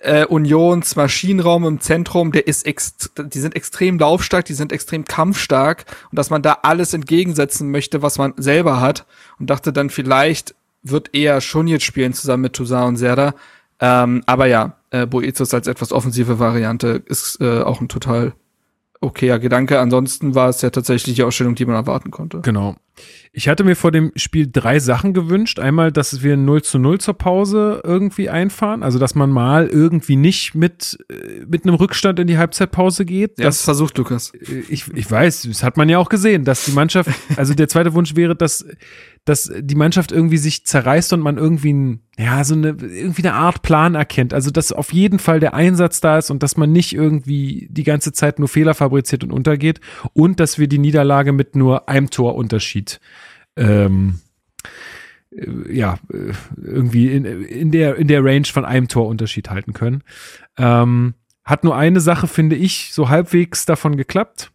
[0.00, 5.04] äh, Unions Maschinenraum im Zentrum, der ist ext die sind extrem laufstark, die sind extrem
[5.04, 9.06] kampfstark und dass man da alles entgegensetzen möchte, was man selber hat
[9.38, 13.34] und dachte dann vielleicht wird eher Schunic spielen zusammen mit Toussaint und Serda.
[13.80, 18.34] Ähm, aber ja, äh, Boetius als etwas offensive Variante ist äh, auch ein total
[19.00, 19.78] okayer Gedanke.
[19.80, 22.40] Ansonsten war es ja tatsächlich die Ausstellung, die man erwarten konnte.
[22.40, 22.76] Genau.
[23.32, 25.58] Ich hatte mir vor dem Spiel drei Sachen gewünscht.
[25.58, 28.82] Einmal, dass wir 0 zu 0 zur Pause irgendwie einfahren.
[28.82, 33.38] Also, dass man mal irgendwie nicht mit, äh, mit einem Rückstand in die Halbzeitpause geht.
[33.38, 34.32] Ja, das Das, versucht Lukas.
[34.34, 37.68] äh, ich, ich weiß, das hat man ja auch gesehen, dass die Mannschaft, also der
[37.68, 38.64] zweite Wunsch wäre, dass,
[39.26, 43.34] dass die Mannschaft irgendwie sich zerreißt und man irgendwie ein, ja, so eine, irgendwie eine
[43.34, 44.32] Art Plan erkennt.
[44.32, 47.82] Also, dass auf jeden Fall der Einsatz da ist und dass man nicht irgendwie die
[47.82, 49.80] ganze Zeit nur Fehler fabriziert und untergeht.
[50.12, 53.00] Und dass wir die Niederlage mit nur einem Torunterschied
[53.56, 54.20] ähm,
[55.30, 60.04] äh, ja, äh, irgendwie in, in, der, in der Range von einem Torunterschied halten können.
[60.56, 64.52] Ähm, hat nur eine Sache, finde ich, so halbwegs davon geklappt.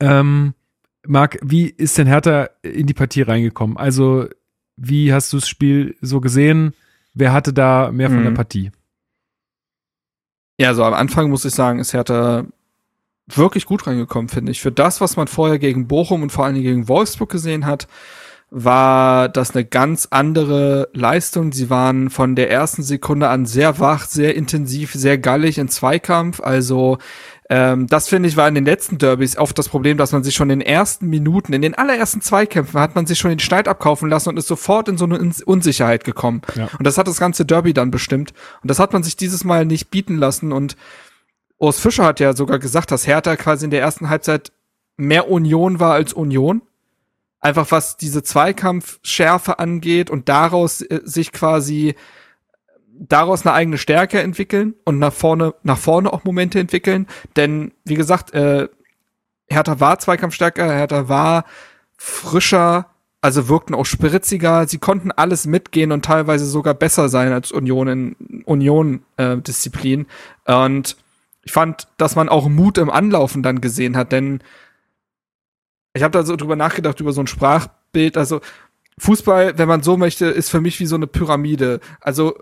[0.00, 0.52] Ähm,
[1.06, 3.76] Marc, wie ist denn Hertha in die Partie reingekommen?
[3.76, 4.26] Also,
[4.76, 6.74] wie hast du das Spiel so gesehen?
[7.12, 8.24] wer hatte da mehr von Mhm.
[8.24, 8.70] der Partie?
[10.58, 12.44] Ja, so am Anfang muss ich sagen, ist Hertha
[13.26, 14.60] wirklich gut reingekommen, finde ich.
[14.60, 17.88] Für das, was man vorher gegen Bochum und vor allen Dingen gegen Wolfsburg gesehen hat,
[18.50, 21.52] war das eine ganz andere Leistung.
[21.52, 26.40] Sie waren von der ersten Sekunde an sehr wach, sehr intensiv, sehr gallig in Zweikampf.
[26.40, 26.98] Also
[27.50, 30.34] ähm, das finde ich war in den letzten Derbys oft das Problem, dass man sich
[30.36, 33.66] schon in den ersten Minuten, in den allerersten Zweikämpfen hat man sich schon den Schneid
[33.66, 36.42] abkaufen lassen und ist sofort in so eine Un- Unsicherheit gekommen.
[36.54, 36.68] Ja.
[36.78, 38.32] Und das hat das ganze Derby dann bestimmt.
[38.62, 40.52] Und das hat man sich dieses Mal nicht bieten lassen.
[40.52, 40.76] Und
[41.58, 44.52] Urs Fischer hat ja sogar gesagt, dass Hertha quasi in der ersten Halbzeit
[44.96, 46.62] mehr Union war als Union.
[47.40, 51.96] Einfach was diese Zweikampfschärfe angeht und daraus äh, sich quasi
[53.00, 57.06] daraus eine eigene Stärke entwickeln und nach vorne, nach vorne auch Momente entwickeln.
[57.34, 58.68] Denn, wie gesagt, äh,
[59.48, 61.44] Hertha war Zweikampfstärker, Hertha war
[61.96, 62.86] frischer,
[63.22, 64.68] also wirkten auch spritziger.
[64.68, 70.06] Sie konnten alles mitgehen und teilweise sogar besser sein als Union in Union-Disziplin.
[70.46, 70.96] und
[71.42, 74.40] ich fand, dass man auch Mut im Anlaufen dann gesehen hat, denn
[75.94, 78.18] ich habe da so drüber nachgedacht, über so ein Sprachbild.
[78.18, 78.40] Also
[78.98, 81.80] Fußball, wenn man so möchte, ist für mich wie so eine Pyramide.
[82.00, 82.36] Also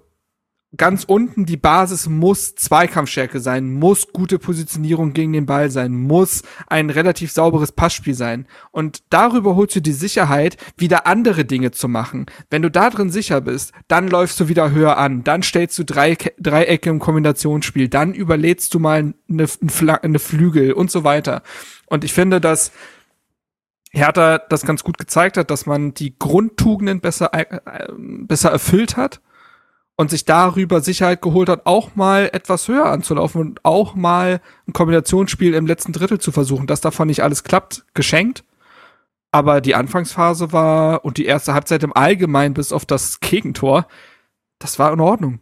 [0.76, 6.42] ganz unten die Basis muss Zweikampfstärke sein, muss gute Positionierung gegen den Ball sein, muss
[6.66, 8.46] ein relativ sauberes Passspiel sein.
[8.70, 12.26] Und darüber holst du die Sicherheit, wieder andere Dinge zu machen.
[12.50, 15.84] Wenn du da drin sicher bist, dann läufst du wieder höher an, dann stellst du
[15.84, 19.46] drei, Dreiecke im Kombinationsspiel, dann überlädst du mal eine,
[20.02, 21.42] eine, Flügel und so weiter.
[21.86, 22.72] Und ich finde, dass
[23.90, 28.98] Hertha das ganz gut gezeigt hat, dass man die Grundtugenden besser, äh, äh, besser erfüllt
[28.98, 29.22] hat
[29.98, 34.72] und sich darüber Sicherheit geholt hat, auch mal etwas höher anzulaufen und auch mal ein
[34.72, 36.68] Kombinationsspiel im letzten Drittel zu versuchen.
[36.68, 38.44] Dass davon nicht alles klappt, geschenkt.
[39.32, 43.86] Aber die Anfangsphase war und die erste Halbzeit im Allgemeinen bis auf das Gegentor,
[44.60, 45.40] das war in Ordnung.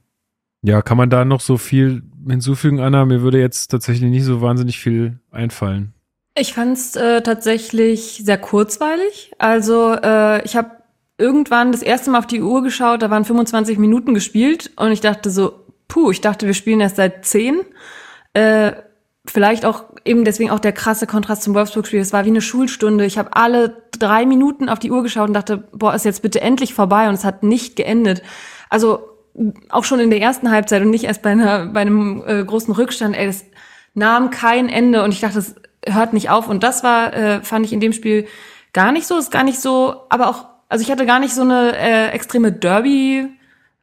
[0.62, 3.04] Ja, kann man da noch so viel hinzufügen, Anna?
[3.04, 5.92] Mir würde jetzt tatsächlich nicht so wahnsinnig viel einfallen.
[6.34, 9.32] Ich fand's äh, tatsächlich sehr kurzweilig.
[9.38, 10.75] Also äh, ich habe
[11.18, 15.00] irgendwann das erste Mal auf die Uhr geschaut, da waren 25 Minuten gespielt und ich
[15.00, 15.52] dachte so,
[15.88, 17.60] puh, ich dachte, wir spielen erst seit 10.
[18.34, 18.72] Äh,
[19.26, 22.00] vielleicht auch eben deswegen auch der krasse Kontrast zum Wolfsburg-Spiel.
[22.00, 23.06] Es war wie eine Schulstunde.
[23.06, 26.40] Ich habe alle drei Minuten auf die Uhr geschaut und dachte, boah, ist jetzt bitte
[26.40, 28.22] endlich vorbei und es hat nicht geendet.
[28.68, 29.00] Also
[29.68, 32.72] auch schon in der ersten Halbzeit und nicht erst bei, einer, bei einem äh, großen
[32.74, 33.16] Rückstand.
[33.16, 33.44] Ey, das
[33.94, 35.54] nahm kein Ende und ich dachte, es
[35.86, 36.48] hört nicht auf.
[36.48, 38.26] Und das war, äh, fand ich in dem Spiel
[38.72, 39.18] gar nicht so.
[39.18, 42.52] Ist gar nicht so, aber auch, also ich hatte gar nicht so eine äh, extreme
[42.52, 43.28] Derby.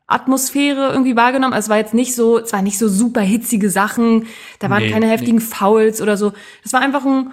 [0.05, 1.53] Atmosphäre irgendwie wahrgenommen.
[1.53, 4.27] Also es war jetzt nicht so, es war nicht so super hitzige Sachen,
[4.59, 6.33] da waren Nee, keine heftigen Fouls oder so.
[6.63, 7.31] Es war einfach ein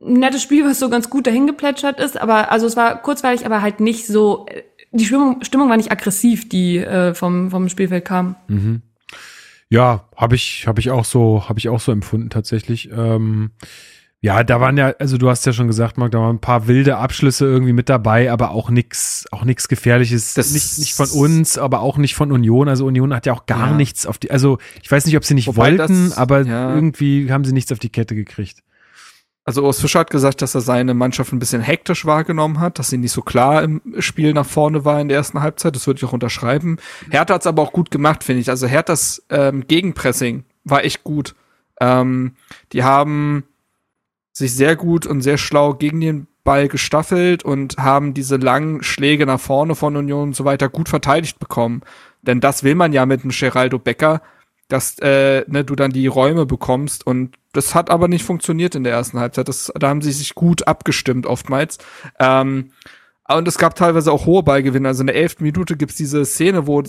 [0.00, 3.62] nettes Spiel, was so ganz gut dahin geplätschert ist, aber also es war kurzweilig, aber
[3.62, 4.62] halt nicht so äh,
[4.92, 8.34] die Stimmung, Stimmung war nicht aggressiv, die äh, vom vom Spielfeld kam.
[8.48, 8.82] Mhm.
[9.68, 12.90] Ja, habe ich, habe ich auch so, habe ich auch so empfunden tatsächlich.
[12.90, 13.52] Ähm,
[14.22, 16.66] ja, da waren ja, also du hast ja schon gesagt, Marc, da waren ein paar
[16.66, 20.34] wilde Abschlüsse irgendwie mit dabei, aber auch nix, auch nix Gefährliches.
[20.34, 22.68] Das- nicht, nicht von uns, aber auch nicht von Union.
[22.68, 23.76] Also Union hat ja auch gar Ja.
[23.76, 26.74] nichts auf die, also ich weiß nicht, ob sie nicht Wobei wollten, das- aber ja.
[26.74, 28.62] irgendwie haben sie nichts auf die Kette gekriegt.
[29.46, 32.90] Also Urs Fischer hat gesagt, dass er seine Mannschaft ein bisschen hektisch wahrgenommen hat, dass
[32.90, 35.74] sie nicht so klar im Spiel nach vorne war in der ersten Halbzeit.
[35.74, 36.76] Das würde ich auch unterschreiben.
[37.10, 38.50] Hertha hat es aber auch gut gemacht, finde ich.
[38.50, 41.34] Also Herthas ähm, Gegenpressing war echt gut.
[41.80, 42.34] Ähm,
[42.74, 43.44] die haben
[44.32, 49.26] sich sehr gut und sehr schlau gegen den Ball gestaffelt und haben diese langen Schläge
[49.26, 51.82] nach vorne von Union und so weiter gut verteidigt bekommen.
[52.22, 54.22] Denn das will man ja mit dem Geraldo Becker,
[54.68, 58.84] dass äh, ne, du dann die Räume bekommst und das hat aber nicht funktioniert in
[58.84, 59.48] der ersten Halbzeit.
[59.48, 61.78] Das, da haben sie sich gut abgestimmt oftmals.
[62.18, 62.70] Ähm,
[63.28, 64.88] und es gab teilweise auch hohe Ballgewinne.
[64.88, 66.82] Also in der elften Minute gibt's diese Szene, wo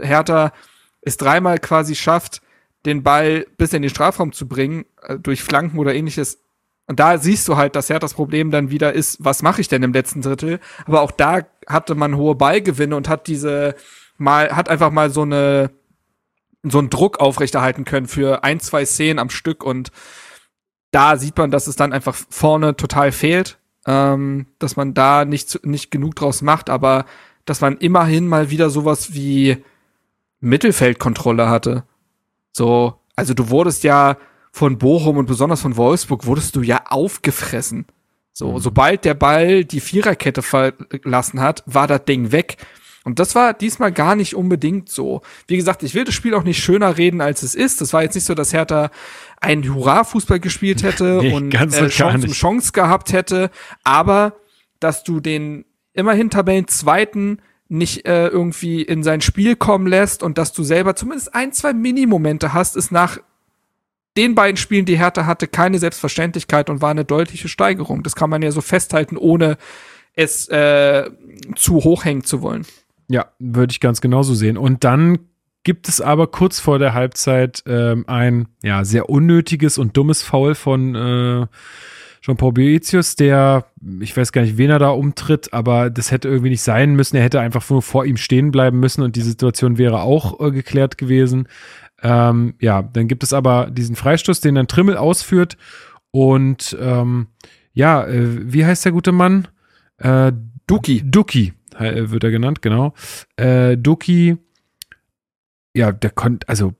[0.00, 0.52] Hertha
[1.00, 2.42] es dreimal quasi schafft,
[2.84, 6.42] den Ball bis in den Strafraum zu bringen, äh, durch Flanken oder ähnliches.
[6.92, 9.68] Und da siehst du halt, dass Hertha das Problem dann wieder ist, was mache ich
[9.68, 10.60] denn im letzten Drittel?
[10.84, 13.76] Aber auch da hatte man hohe Ballgewinne und hat diese
[14.18, 15.70] mal, hat einfach mal so eine,
[16.62, 19.90] so einen Druck aufrechterhalten können für ein, zwei Szenen am Stück und
[20.90, 23.56] da sieht man, dass es dann einfach vorne total fehlt,
[23.86, 27.06] ähm, dass man da nicht, nicht genug draus macht, aber
[27.46, 29.64] dass man immerhin mal wieder sowas wie
[30.40, 31.84] Mittelfeldkontrolle hatte.
[32.52, 34.18] So, also du wurdest ja
[34.52, 37.86] von Bochum und besonders von Wolfsburg wurdest du ja aufgefressen.
[38.34, 42.56] So, sobald der Ball die Viererkette verlassen hat, war das Ding weg.
[43.04, 45.22] Und das war diesmal gar nicht unbedingt so.
[45.48, 47.80] Wie gesagt, ich will das Spiel auch nicht schöner reden, als es ist.
[47.80, 48.90] Das war jetzt nicht so, dass Hertha
[49.40, 52.32] einen Hurra-Fußball gespielt hätte Nee, und äh, Chance um.
[52.32, 53.50] Chance gehabt hätte.
[53.82, 54.36] Aber,
[54.80, 55.64] dass du den
[55.94, 61.34] immerhin Tabellenzweiten nicht äh, irgendwie in sein Spiel kommen lässt und dass du selber zumindest
[61.34, 63.18] ein, zwei Minimomente hast, ist nach
[64.16, 68.02] den beiden Spielen, die Hertha hatte, keine Selbstverständlichkeit und war eine deutliche Steigerung.
[68.02, 69.56] Das kann man ja so festhalten, ohne
[70.14, 71.10] es äh,
[71.56, 72.66] zu hoch hängen zu wollen.
[73.08, 74.58] Ja, würde ich ganz genauso sehen.
[74.58, 75.18] Und dann
[75.64, 80.54] gibt es aber kurz vor der Halbzeit ähm, ein ja sehr unnötiges und dummes Foul
[80.54, 81.46] von äh,
[82.22, 83.66] Jean-Paul Boetius, der,
[84.00, 87.16] ich weiß gar nicht, wen er da umtritt, aber das hätte irgendwie nicht sein müssen.
[87.16, 90.52] Er hätte einfach nur vor ihm stehen bleiben müssen und die Situation wäre auch äh,
[90.52, 91.48] geklärt gewesen.
[92.02, 95.56] Ähm, ja, dann gibt es aber diesen Freistoß, den dann Trimmel ausführt
[96.10, 97.28] und ähm,
[97.72, 99.48] ja, äh, wie heißt der gute Mann?
[99.98, 100.32] Äh,
[100.66, 101.02] Duki.
[101.04, 102.94] Duki äh, wird er genannt, genau.
[103.36, 104.36] Äh, Duki,
[105.74, 106.74] ja, der konnte, also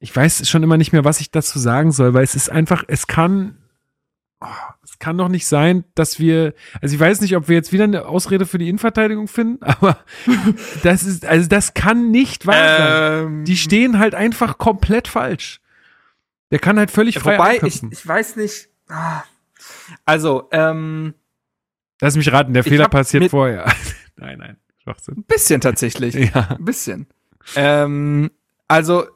[0.00, 2.84] ich weiß schon immer nicht mehr, was ich dazu sagen soll, weil es ist einfach,
[2.88, 3.58] es kann
[4.40, 4.46] oh,
[5.02, 8.06] kann doch nicht sein, dass wir, also ich weiß nicht, ob wir jetzt wieder eine
[8.06, 9.98] Ausrede für die Innenverteidigung finden, aber
[10.84, 13.24] das ist, also das kann nicht wahr sein.
[13.26, 15.60] Ähm, Die stehen halt einfach komplett falsch.
[16.52, 18.68] Der kann halt völlig frei Wobei, ich, ich weiß nicht.
[18.88, 19.24] Ah.
[20.04, 21.14] Also, ähm,
[22.00, 23.72] Lass mich raten, der Fehler passiert vorher.
[24.16, 25.18] nein, nein, Schwachsinn.
[25.18, 26.14] ein bisschen tatsächlich.
[26.32, 26.56] Ja.
[26.58, 27.06] Ein bisschen.
[27.56, 28.30] Ähm,
[28.68, 29.06] also,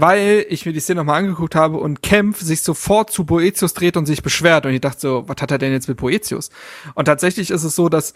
[0.00, 3.96] weil ich mir die Szene nochmal angeguckt habe und Kempf sich sofort zu Boetius dreht
[3.96, 4.64] und sich beschwert.
[4.64, 6.50] Und ich dachte so, was hat er denn jetzt mit Boetius?
[6.94, 8.14] Und tatsächlich ist es so, dass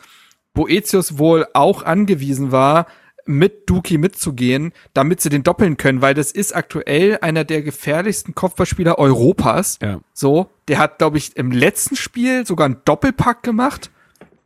[0.54, 2.86] Boetius wohl auch angewiesen war,
[3.24, 8.34] mit Duki mitzugehen, damit sie den doppeln können, weil das ist aktuell einer der gefährlichsten
[8.34, 9.78] Kopfballspieler Europas.
[9.82, 10.00] Ja.
[10.12, 13.90] So, der hat, glaube ich, im letzten Spiel sogar einen Doppelpack gemacht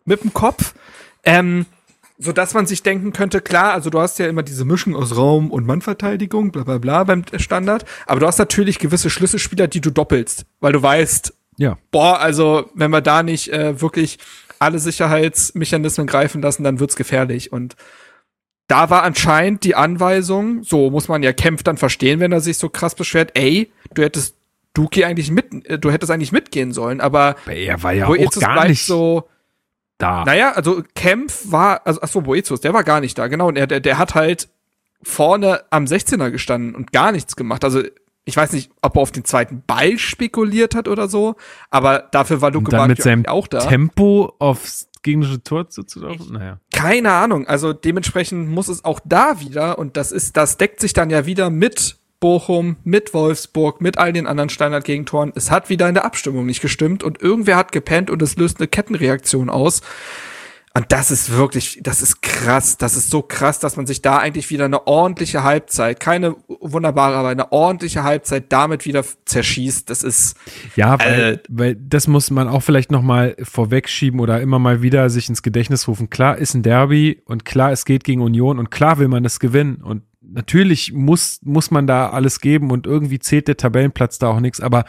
[0.04, 0.74] mit dem Kopf.
[1.24, 1.66] Ähm,
[2.18, 5.16] so dass man sich denken könnte, klar, also du hast ja immer diese Mischung aus
[5.16, 9.80] Raum- und Mannverteidigung, bla bla bla beim Standard, aber du hast natürlich gewisse Schlüsselspieler, die
[9.80, 11.76] du doppelst, weil du weißt, Ja.
[11.90, 14.18] boah, also wenn wir da nicht äh, wirklich
[14.59, 17.52] alle Sicherheitsmechanismen greifen lassen, dann wird's gefährlich.
[17.52, 17.76] Und
[18.68, 22.59] da war anscheinend die Anweisung, so muss man ja Kempf dann verstehen, wenn er sich
[22.59, 24.34] so krass beschwert, ey, du hättest
[24.74, 28.66] Duki eigentlich mit, äh, du hättest eigentlich mitgehen sollen, aber Er war ja auch gar
[28.66, 29.28] nicht so,
[29.98, 30.24] da.
[30.24, 33.48] naja, also Kempf war, also achso, Boetius, der war gar nicht da, genau.
[33.48, 34.48] Und er, der, der hat halt
[35.02, 37.64] vorne am 16er gestanden und gar nichts gemacht.
[37.64, 37.82] Also
[38.24, 41.36] ich weiß nicht, ob er auf den zweiten Ball spekuliert hat oder so,
[41.70, 43.60] aber dafür war Luke dann mit seinem auch da.
[43.60, 46.32] Tempo aufs gegnerische Tor zuzulaufen.
[46.32, 46.59] Naja.
[46.73, 47.47] Keine Ahnung.
[47.47, 51.24] Also dementsprechend muss es auch da wieder, und das ist, das deckt sich dann ja
[51.24, 55.32] wieder mit Bochum, mit Wolfsburg, mit all den anderen Standardgegentoren.
[55.34, 58.59] Es hat wieder in der Abstimmung nicht gestimmt und irgendwer hat gepennt und es löst
[58.59, 59.82] eine Kettenreaktion aus.
[60.76, 62.76] Und das ist wirklich, das ist krass.
[62.76, 67.16] Das ist so krass, dass man sich da eigentlich wieder eine ordentliche Halbzeit, keine wunderbare,
[67.16, 69.88] aber eine ordentliche Halbzeit damit wieder zerschießt.
[69.88, 70.36] Das ist,
[70.74, 74.82] Ja, weil, Äh, weil das muss man auch vielleicht noch mal vorwegschieben oder immer mal
[74.82, 76.10] wieder sich ins Gedächtnis rufen.
[76.10, 79.40] Klar ist ein Derby und klar, es geht gegen Union und klar will man es
[79.40, 80.02] gewinnen und
[80.36, 84.60] natürlich muss, muss man da alles geben und irgendwie zählt der Tabellenplatz da auch nichts,
[84.60, 84.84] aber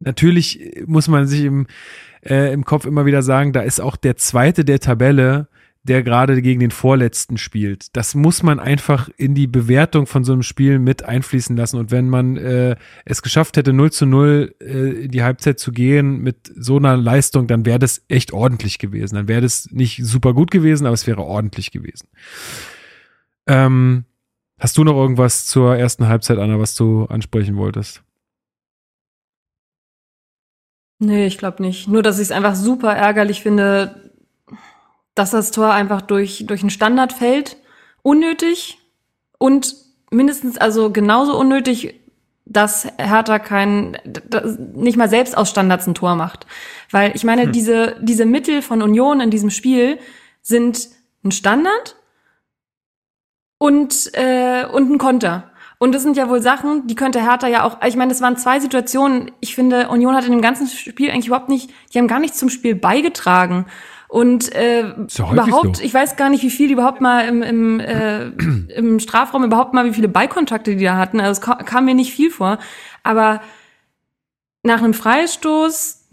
[0.00, 1.66] natürlich muss man sich im,
[2.24, 5.48] äh, im Kopf immer wieder sagen, da ist auch der zweite der Tabelle,
[5.84, 7.96] der gerade gegen den Vorletzten spielt.
[7.96, 11.76] Das muss man einfach in die Bewertung von so einem Spiel mit einfließen lassen.
[11.76, 15.72] Und wenn man äh, es geschafft hätte, 0 zu 0 äh, in die Halbzeit zu
[15.72, 19.16] gehen mit so einer Leistung, dann wäre das echt ordentlich gewesen.
[19.16, 22.06] Dann wäre das nicht super gut gewesen, aber es wäre ordentlich gewesen.
[23.48, 24.04] Ähm,
[24.62, 28.02] hast du noch irgendwas zur ersten Halbzeit, Anna, was du ansprechen wolltest?
[31.00, 31.88] Nee, ich glaube nicht.
[31.88, 34.12] Nur, dass ich es einfach super ärgerlich finde,
[35.16, 37.56] dass das Tor einfach durch, durch einen Standard fällt.
[38.02, 38.78] Unnötig
[39.38, 39.74] und
[40.12, 42.00] mindestens also genauso unnötig,
[42.44, 43.98] dass Hertha kein,
[44.74, 46.46] nicht mal selbst aus Standards ein Tor macht.
[46.92, 49.98] Weil ich meine, diese, diese Mittel von Union in diesem Spiel
[50.40, 50.88] sind
[51.24, 51.96] ein Standard
[53.62, 55.44] und, äh, und ein Konter.
[55.78, 58.36] Und das sind ja wohl Sachen, die könnte Hertha ja auch, ich meine, das waren
[58.36, 59.30] zwei Situationen.
[59.40, 62.38] Ich finde, Union hat in dem ganzen Spiel eigentlich überhaupt nicht, die haben gar nichts
[62.38, 63.66] zum Spiel beigetragen.
[64.08, 65.82] Und äh, ja überhaupt, so.
[65.82, 68.26] ich weiß gar nicht, wie viel die überhaupt mal im, im, äh,
[68.74, 71.20] im Strafraum überhaupt mal, wie viele Beikontakte die da hatten.
[71.20, 72.58] Also es ka- kam mir nicht viel vor.
[73.04, 73.40] Aber
[74.64, 76.08] nach einem Freistoß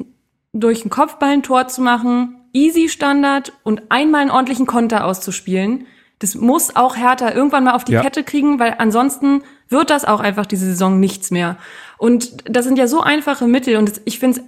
[0.54, 5.88] durch ein Kopfball ein Tor zu machen, easy Standard und einmal einen ordentlichen Konter auszuspielen,
[6.20, 8.02] das muss auch Hertha irgendwann mal auf die Ja.
[8.02, 11.58] Kette kriegen, weil ansonsten wird das auch einfach diese Saison nichts mehr.
[11.98, 14.46] Und das sind ja so einfache Mittel und ich finde es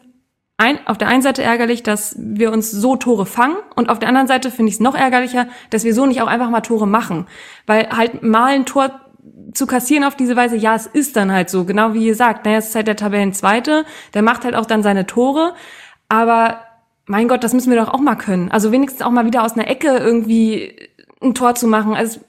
[0.58, 4.10] ein, auf der einen Seite ärgerlich, dass wir uns so Tore fangen und auf der
[4.10, 6.88] anderen Seite finde ich es noch ärgerlicher, dass wir so nicht auch einfach mal Tore
[6.88, 7.26] machen.
[7.66, 8.92] Weil halt mal ein Tor
[9.54, 12.46] zu kassieren auf diese Weise, ja, es ist dann halt so, genau wie ihr sagt,
[12.46, 15.54] naja, es ist halt der Tabellenzweite, der macht halt auch dann seine Tore,
[16.10, 16.62] aber
[17.08, 18.52] mein Gott, das müssen wir doch auch mal können.
[18.52, 20.91] Also wenigstens auch mal wieder aus einer Ecke irgendwie
[21.22, 21.94] ein Tor zu machen.
[21.94, 22.20] Also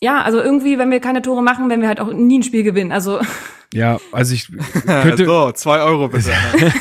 [0.00, 2.62] ja, also irgendwie, wenn wir keine Tore machen, werden wir halt auch nie ein Spiel
[2.62, 2.92] gewinnen.
[2.92, 3.20] Also
[3.74, 4.48] Ja, also ich
[4.86, 6.30] könnte, so, zwei Euro bitte.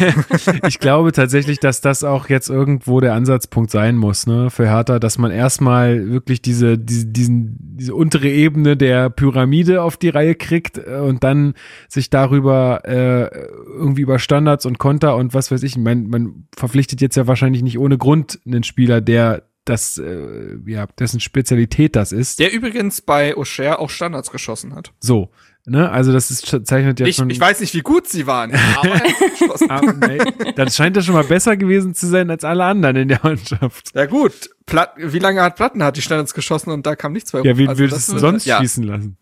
[0.67, 4.99] ich glaube tatsächlich, dass das auch jetzt irgendwo der Ansatzpunkt sein muss, ne, für Hertha,
[4.99, 10.35] dass man erstmal wirklich diese, diese, diesen, diese untere Ebene der Pyramide auf die Reihe
[10.35, 11.55] kriegt äh, und dann
[11.89, 13.29] sich darüber äh,
[13.77, 17.63] irgendwie über Standards und Konter und was weiß ich, man, man verpflichtet jetzt ja wahrscheinlich
[17.63, 22.39] nicht ohne Grund einen Spieler, der das, äh, ja, dessen Spezialität das ist.
[22.39, 24.91] Der übrigens bei O'Share auch Standards geschossen hat.
[24.99, 25.29] So.
[25.67, 25.89] Ne?
[25.89, 27.29] Also das ist, zeichnet ja Ich, schon.
[27.31, 29.69] ich weiß nicht, wie gut sie waren, aber er.
[29.71, 30.19] Ah, nee,
[30.55, 33.91] das scheint ja schon mal besser gewesen zu sein als alle anderen in der Mannschaft.
[33.95, 37.31] Ja gut, Platt, wie lange hat Platten hat die Standards geschossen und da kam nichts
[37.31, 37.57] bei Ja, rum?
[37.57, 38.59] wen Also würdest das du sonst ja.
[38.59, 39.17] schießen lassen?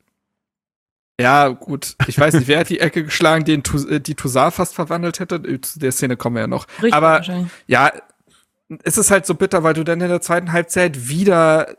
[1.22, 1.96] Ja, gut.
[2.08, 5.36] Ich weiß nicht, wer hat die Ecke geschlagen, den äh, die Toussaint fast verwandelt hätte.
[5.36, 6.68] Äh, Zu der Szene kommen wir ja noch.
[6.78, 7.22] richtig Aber
[7.68, 7.92] ja,
[8.84, 11.76] es ist halt so bitter, weil du dann in der zweiten Halbzeit wieder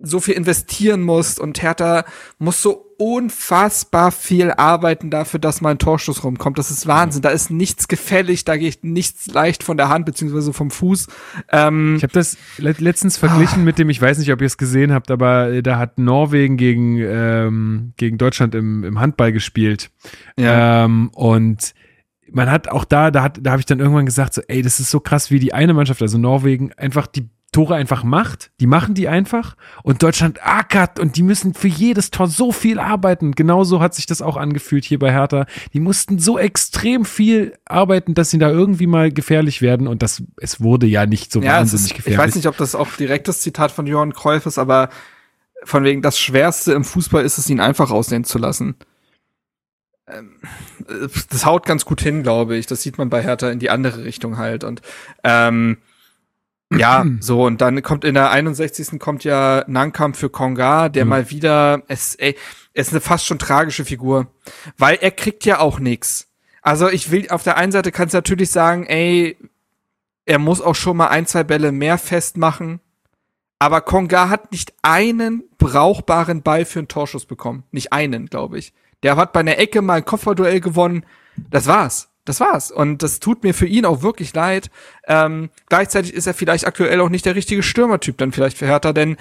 [0.00, 2.04] so viel investieren musst und Hertha
[2.38, 6.58] muss so unfassbar viel arbeiten dafür, dass mal ein Torschuss rumkommt.
[6.58, 7.22] Das ist Wahnsinn.
[7.22, 11.06] Da ist nichts gefällig, da geht nichts leicht von der Hand beziehungsweise vom Fuß.
[11.50, 14.56] Ähm, Ich habe das le letztens verglichen mit dem, ich weiß nicht, ob ihr es
[14.56, 19.90] gesehen habt, aber äh, da hat Norwegen gegen, ähm, gegen Deutschland im, im Handball gespielt.
[20.36, 20.84] ja.
[20.84, 21.74] Ähm, und
[22.32, 24.80] man hat auch da, da hat, da habe ich dann irgendwann gesagt, so, ey, das
[24.80, 28.50] ist so krass, wie die eine Mannschaft, also Norwegen, einfach die Tore einfach macht.
[28.60, 32.78] Die machen die einfach und Deutschland ackert und die müssen für jedes Tor so viel
[32.78, 33.32] arbeiten.
[33.32, 35.46] Genauso hat sich das auch angefühlt hier bei Hertha.
[35.72, 40.22] Die mussten so extrem viel arbeiten, dass sie da irgendwie mal gefährlich werden und das,
[40.36, 42.18] es wurde ja nicht so Ja, wahnsinnig ist, gefährlich.
[42.20, 44.90] ich weiß nicht, ob das auch direktes Zitat von Johann Cruyff ist, aber
[45.64, 48.76] von wegen das Schwerste im Fußball ist es, ihn einfach aussehen zu lassen.
[50.10, 50.36] Ähm,
[50.88, 52.66] äh, Das haut ganz gut hin, glaube ich.
[52.66, 54.64] Das sieht man bei Hertha in die andere Richtung halt.
[54.64, 54.82] Und
[55.24, 55.78] ähm,
[56.72, 58.98] ja, so, und dann kommt in der 61.
[58.98, 61.08] kommt ja Nankam für Konga, der Mhm.
[61.10, 62.36] mal wieder, es, ey,
[62.74, 64.26] ist eine fast schon tragische Figur.
[64.76, 66.26] Weil er kriegt ja auch nix.
[66.62, 69.36] Also ich will, auf der einen Seite kannst du natürlich sagen, ey,
[70.26, 72.80] er muss auch schon mal ein, zwei Bälle mehr festmachen.
[73.58, 77.64] Aber Konga hat nicht einen brauchbaren Ball für einen Torschuss bekommen.
[77.72, 78.72] Nicht einen, glaube ich.
[79.02, 81.04] Der hat bei einer Ecke mal ein Kopfballduell gewonnen.
[81.50, 82.10] Das war's.
[82.24, 82.70] Das war's.
[82.70, 84.70] Und das tut mir für ihn auch wirklich leid.
[85.06, 88.92] Ähm, gleichzeitig ist er vielleicht aktuell auch nicht der richtige Stürmertyp dann vielleicht für Hertha,
[88.92, 89.16] denn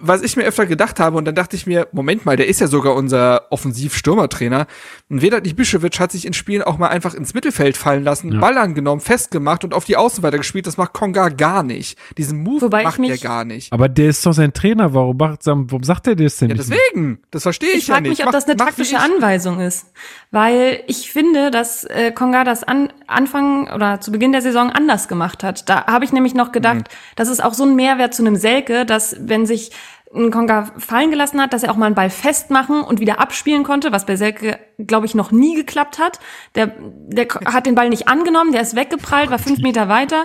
[0.00, 2.60] was ich mir öfter gedacht habe, und dann dachte ich mir, Moment mal, der ist
[2.60, 4.66] ja sogar unser Offensiv-Stürmertrainer.
[5.08, 8.40] Und Vedat Ibišević hat sich in Spielen auch mal einfach ins Mittelfeld fallen lassen, Ja.
[8.40, 10.66] Ball angenommen, festgemacht und auf die Außen weitergespielt.
[10.66, 11.98] Das macht Konga gar nicht.
[12.18, 13.72] Diesen Move Wobei ich macht er gar nicht.
[13.72, 14.94] aber der ist doch sein Trainer.
[14.94, 16.70] Warum, macht, warum sagt er das denn Ja, nicht?
[16.70, 17.20] deswegen.
[17.30, 18.18] Das verstehe ich, Ich ja frage nicht.
[18.18, 19.00] mich, ob Mach- das eine taktische ich.
[19.00, 19.86] Anweisung ist.
[20.30, 25.08] Weil ich finde, dass äh, Konga das an Anfang oder zu Beginn der Saison anders
[25.08, 25.68] gemacht hat.
[25.68, 26.84] Da habe ich nämlich noch gedacht, Mhm.
[27.16, 29.72] das ist auch so ein Mehrwert zu einem Selke, dass wenn sich
[30.12, 33.62] ein Konga fallen gelassen hat, dass er auch mal einen Ball festmachen und wieder abspielen
[33.62, 36.18] konnte, was bei Selke, glaube ich, noch nie geklappt hat.
[36.56, 40.24] Der, der hat den Ball nicht angenommen, der ist weggeprallt, war fünf Meter weiter.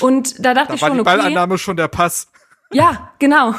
[0.00, 1.16] Und da dachte Da ich war schon, die okay.
[1.16, 2.31] Ballannahme schon der Pass.
[2.72, 3.54] Ja, genau.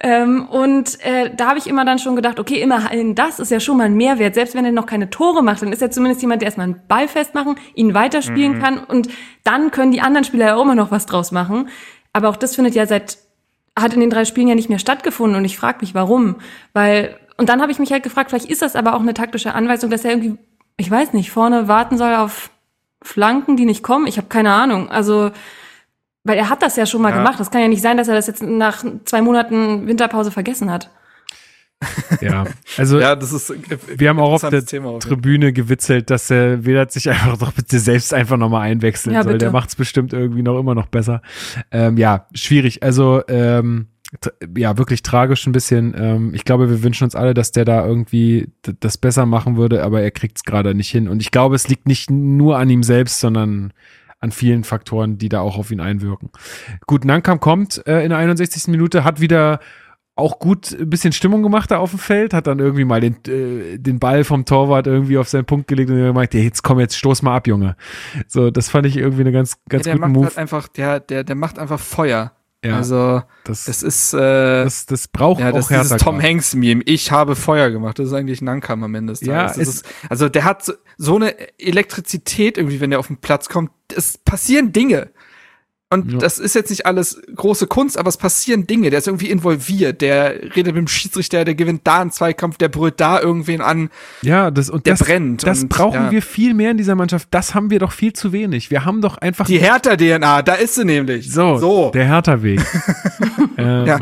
[0.00, 3.60] Ähm, und äh, da habe ich immer dann schon gedacht, okay, immerhin das ist ja
[3.60, 4.34] schon mal ein Mehrwert.
[4.34, 6.82] Selbst wenn er noch keine Tore macht, dann ist er zumindest jemand, der erstmal einen
[6.86, 9.08] Ball festmachen, ihn weiterspielen kann und
[9.44, 11.68] dann können die anderen Spieler ja auch immer noch was draus machen.
[12.12, 13.18] Aber auch das findet ja seit,
[13.78, 16.36] hat in den drei Spielen ja nicht mehr stattgefunden und ich frage mich, warum.
[16.72, 19.54] Weil, und dann habe ich mich halt gefragt, vielleicht ist das aber auch eine taktische
[19.54, 20.38] Anweisung, dass er irgendwie,
[20.76, 22.50] ich weiß nicht, vorne warten soll auf
[23.02, 24.06] Flanken, die nicht kommen.
[24.06, 24.88] Ich habe keine Ahnung.
[24.90, 25.30] Also
[26.26, 27.18] weil er hat das ja schon mal Ja.
[27.18, 27.38] gemacht.
[27.40, 30.90] Das kann ja nicht sein, dass er das jetzt nach zwei Monaten Winterpause vergessen hat.
[32.22, 32.44] Ja,
[32.78, 33.50] also Ja, das ist.
[33.50, 33.56] äh,
[33.96, 34.98] wir haben auch auf der Thema.
[34.98, 39.32] Tribüne gewitzelt, dass der Vedat sich einfach doch bitte selbst einfach nochmal einwechseln Ja, soll.
[39.34, 39.44] bitte.
[39.44, 41.20] Der macht es bestimmt irgendwie noch immer noch besser.
[41.70, 42.82] Ähm, ja, schwierig.
[42.82, 43.88] Also ähm,
[44.56, 45.94] ja, wirklich tragisch ein bisschen.
[45.98, 48.48] Ähm, ich glaube, wir wünschen uns alle, dass der da irgendwie
[48.80, 51.08] das besser machen würde, aber er kriegt es gerade nicht hin.
[51.08, 53.72] Und ich glaube, es liegt nicht nur an ihm selbst, sondern
[54.20, 56.30] an vielen Faktoren, die da auch auf ihn einwirken.
[56.86, 58.68] Gut, Nankam kommt äh, in der 61.
[58.68, 59.60] Minute, hat wieder
[60.16, 63.16] auch gut ein bisschen Stimmung gemacht da auf dem Feld, hat dann irgendwie mal den,
[63.28, 66.80] äh, den Ball vom Torwart irgendwie auf seinen Punkt gelegt und gemeint, ja, jetzt komm,
[66.80, 67.76] jetzt stoß mal ab, Junge.
[68.26, 70.26] So, das fand ich irgendwie eine ganz, ganz ja, der guten macht Move.
[70.26, 72.32] halt einfach, der, der, der macht einfach Feuer.
[72.64, 74.18] Ja, Also, das, das ist, äh,
[74.64, 76.04] das, das braucht ja, das auch ist dieses Hertha.
[76.04, 76.20] Tom.
[76.22, 76.82] Hanks Meme.
[76.84, 77.98] Ich habe Feuer gemacht.
[77.98, 79.56] Das ist eigentlich Nankam am Ende des Ja, Tages.
[79.56, 83.18] Das es- ist, also der hat so, so eine Elektrizität irgendwie, wenn der auf den
[83.18, 83.70] Platz kommt.
[83.94, 85.10] Es passieren Dinge.
[85.88, 86.18] Und Ja.
[86.18, 88.90] das ist jetzt nicht alles große Kunst, aber es passieren Dinge.
[88.90, 90.00] Der ist irgendwie involviert.
[90.00, 93.90] Der redet mit dem Schiedsrichter, der gewinnt da einen Zweikampf, der brüllt da irgendwen an.
[94.22, 96.10] Ja, das und Der das, brennt Das und, brauchen ja.
[96.10, 97.28] wir viel mehr in dieser Mannschaft.
[97.30, 98.72] Das haben wir doch viel zu wenig.
[98.72, 101.30] Wir haben doch einfach Die Hertha-DNA, da ist sie nämlich.
[101.32, 101.90] so, so.
[101.92, 102.60] der Hertha-Weg.
[103.56, 103.98] ähm, Ja.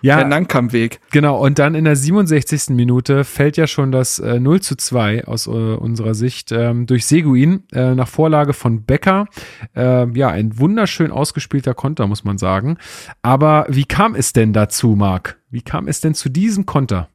[0.00, 1.00] Ja, der Nankamp-Weg.
[1.10, 2.70] Genau, und dann in der 67.
[2.70, 7.06] Minute fällt ja schon das äh, 0 zu 2 aus äh, unserer Sicht ähm, durch
[7.06, 9.26] Seguin äh, nach Vorlage von Becker.
[9.74, 12.78] Ähm, ja, ein wunderschön ausgespielter Konter, muss man sagen.
[13.22, 15.38] Aber wie kam es denn dazu, Marc?
[15.50, 17.08] Wie kam es denn zu diesem Konter?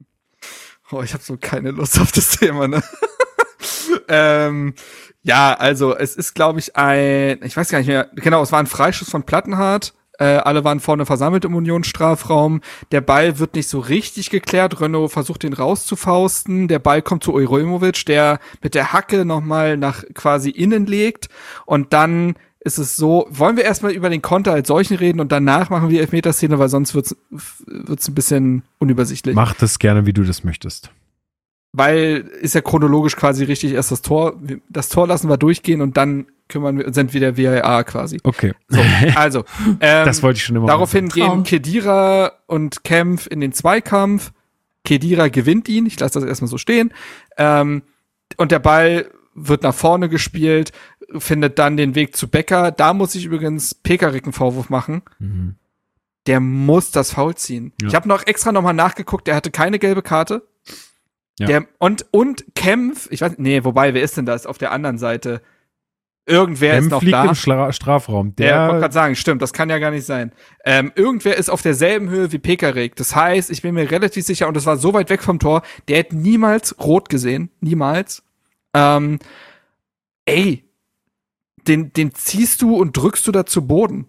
[0.90, 2.82] Oh, ich habe so keine Lust auf das Thema, ne?
[4.08, 4.74] ähm,
[5.22, 8.58] ja, also es ist, glaube ich, ein, ich weiß gar nicht mehr, genau, es war
[8.58, 9.94] ein Freischuss von Plattenhardt.
[10.18, 12.60] Äh, alle waren vorne versammelt im Unionsstrafraum.
[12.92, 14.80] Der Ball wird nicht so richtig geklärt.
[14.80, 16.68] Renault versucht den rauszufausten.
[16.68, 21.28] Der Ball kommt zu Ojromovic, der mit der Hacke nochmal nach quasi innen legt.
[21.66, 25.30] Und dann ist es so, wollen wir erstmal über den Konter als solchen reden und
[25.30, 30.14] danach machen wir Elfmeterszene, weil sonst wird's wird's ein bisschen unübersichtlich Mach das gerne, wie
[30.14, 30.90] du das möchtest.
[31.76, 35.96] Weil ist ja chronologisch quasi richtig erst das Tor, das Tor lassen wir durchgehen und
[35.96, 38.20] dann kümmern wir, sind wir der VAR quasi.
[38.22, 38.52] Okay.
[38.68, 38.80] So,
[39.16, 39.40] also,
[39.80, 41.42] ähm, Das wollte ich schon immer daraufhin gehen.
[41.42, 44.32] Kedira und Kempf in den Zweikampf.
[44.84, 46.92] Kedira gewinnt ihn, ich lasse das erstmal so stehen.
[47.38, 47.82] Ähm,
[48.36, 50.70] und der Ball wird nach vorne gespielt,
[51.18, 52.70] findet dann den Weg zu Becker.
[52.70, 55.02] Da muss ich übrigens Pekarik einen Vorwurf machen.
[55.18, 55.56] Mhm.
[56.28, 57.72] Der muss das Foul ziehen.
[57.82, 57.88] Ja.
[57.88, 60.46] Ich habe noch extra nochmal nachgeguckt, der hatte keine gelbe Karte.
[61.38, 61.46] Ja.
[61.46, 64.98] Der, und, und Kempf, ich weiß, nee, wobei, wer ist denn das auf der anderen
[64.98, 65.42] Seite?
[66.26, 67.24] Irgendwer Kempf ist noch liegt da.
[67.24, 68.34] im Schla Strafraum.
[68.36, 70.32] Der, ich wollte gerade sagen, stimmt, das kann ja gar nicht sein.
[70.64, 72.96] Ähm, irgendwer ist auf derselben Höhe wie Pekarik.
[72.96, 75.62] Das heißt, ich bin mir relativ sicher, und das war so weit weg vom Tor,
[75.88, 77.50] der hätte niemals rot gesehen.
[77.60, 78.22] Niemals.
[78.72, 79.18] Ähm,
[80.24, 80.64] ey,
[81.66, 84.06] den, den ziehst du und drückst du da zu Boden.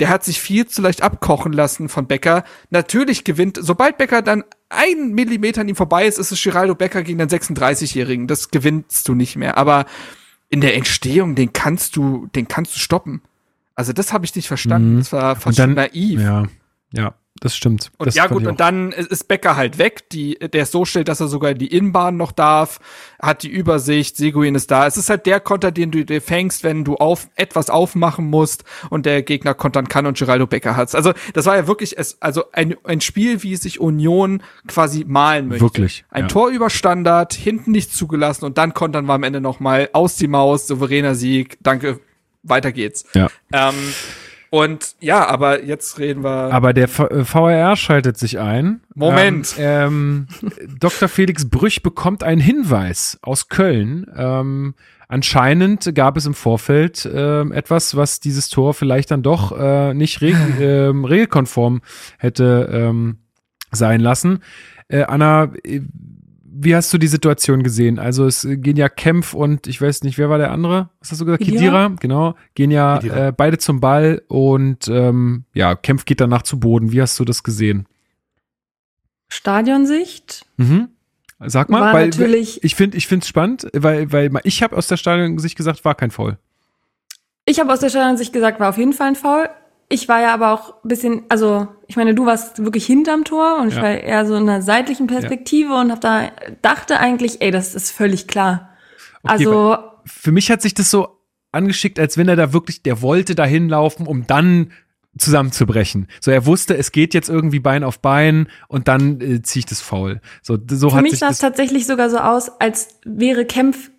[0.00, 2.44] Der hat sich viel zu leicht abkochen lassen von Becker.
[2.70, 7.02] Natürlich gewinnt, sobald Becker dann ein Millimeter an ihm vorbei ist, ist es Geraldo Becker
[7.02, 8.26] gegen den 36-Jährigen.
[8.26, 9.56] Das gewinnst du nicht mehr.
[9.58, 9.84] Aber
[10.48, 13.20] in der Entstehung, den kannst du, den kannst du stoppen.
[13.74, 14.94] Also das habe ich nicht verstanden.
[14.94, 14.98] Mhm.
[14.98, 16.20] Das war fast dann- naiv.
[16.20, 16.44] ja,
[16.92, 17.90] ja, das stimmt.
[17.96, 20.10] Und das ja gut, und dann ist Becker halt weg.
[20.10, 22.80] Die, der ist so still, dass er sogar in die Innenbahn noch darf,
[23.18, 24.86] hat die Übersicht, Seguin ist da.
[24.86, 28.64] Es ist halt der Konter, den du dir fängst, wenn du auf etwas aufmachen musst
[28.90, 30.94] und der Gegner kontern kann und Geraldo Becker hat's.
[30.94, 35.48] Also das war ja wirklich es, also ein, ein Spiel, wie sich Union quasi malen
[35.48, 35.64] möchte.
[35.64, 36.28] Wirklich, Ein ja.
[36.28, 40.16] Tor über Standard, hinten nicht zugelassen und dann kontern wir am Ende noch mal aus
[40.16, 41.56] die Maus, souveräner Sieg.
[41.62, 42.00] Danke,
[42.42, 43.04] weiter geht's.
[43.14, 43.28] Ja.
[43.50, 43.74] Ähm,
[44.50, 46.52] und ja, aber jetzt reden wir.
[46.52, 48.80] Aber der V- äh, VRR schaltet sich ein.
[48.94, 49.54] Moment.
[49.58, 50.48] Ähm, ähm,
[50.80, 51.08] Dr.
[51.08, 54.06] Felix Brüch bekommt einen Hinweis aus Köln.
[54.16, 54.74] Ähm,
[55.08, 60.20] anscheinend gab es im Vorfeld ähm, etwas, was dieses Tor vielleicht dann doch äh, nicht
[60.20, 61.80] reg ähm, regelkonform
[62.18, 63.18] hätte ähm,
[63.70, 64.40] sein lassen.
[64.88, 65.80] Äh, Anna, äh,
[66.62, 67.98] wie hast du die Situation gesehen?
[67.98, 70.90] Also es äh, gehen ja Kempf und ich weiß nicht, wer war der andere?
[71.00, 71.42] Was hast du gesagt?
[71.42, 71.60] Khedira?
[71.60, 72.34] Kedira, genau.
[72.54, 76.92] Gehen ja äh, beide zum Ball und ähm, ja, Kempf geht danach zu Boden.
[76.92, 77.86] Wie hast du das gesehen?
[79.28, 80.88] Stadionsicht Mhm.
[81.42, 82.62] Sag mal, war weil natürlich.
[82.62, 85.94] ich finde ich finde es spannend, weil weil ich habe aus der Stadionsicht gesagt, war
[85.94, 86.36] kein Foul.
[87.46, 89.48] Ich habe aus der Stadionsicht gesagt, war auf jeden Fall ein Foul.
[89.92, 93.58] Ich war ja aber auch ein bisschen, also ich meine, du warst wirklich hinterm Tor
[93.60, 93.82] und ich Ja.
[93.82, 96.30] war eher so in einer seitlichen Perspektive und hab da
[96.62, 98.70] dachte eigentlich, ey, das ist völlig klar.
[99.24, 101.18] Okay, also Für mich hat sich das so
[101.52, 104.70] angeschickt, als wenn er da wirklich, der wollte da hinlaufen, um dann
[105.18, 106.06] zusammenzubrechen.
[106.20, 109.66] So, er wusste, es geht jetzt irgendwie Bein auf Bein und dann äh, ziehe ich
[109.66, 110.20] das faul.
[110.40, 113.90] So, so für hat mich sah es tatsächlich sogar so aus, als wäre Kempf,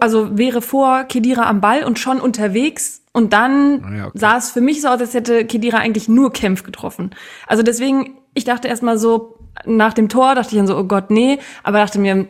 [0.00, 4.18] also wäre vor Kedira am Ball und schon unterwegs und dann Ah ja, okay.
[4.18, 7.10] sah es für mich so aus, als hätte Kedira eigentlich nur Kempf getroffen.
[7.46, 11.10] Also deswegen, ich dachte erstmal so, nach dem Tor dachte ich dann so, oh Gott,
[11.10, 12.26] nee, aber dachte mir,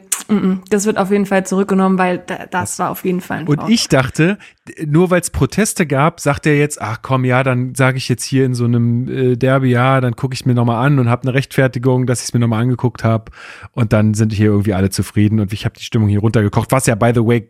[0.71, 3.61] das wird auf jeden Fall zurückgenommen, weil da, das war auf jeden Fall ein Und
[3.61, 3.71] Foul.
[3.71, 4.39] ich dachte,
[4.87, 8.25] nur weil es Proteste gab, sagt er jetzt, ach komm, ja, dann sage ich jetzt
[8.25, 11.23] hier in so einem äh, Derby, ja, dann gucke ich mir nochmal an und habe
[11.23, 13.33] eine Rechtfertigung, dass ich es mir nochmal angeguckt habe.
[13.73, 16.87] Und dann sind hier irgendwie alle zufrieden und ich habe die Stimmung hier runtergekocht, was
[16.87, 17.49] ja, by the way,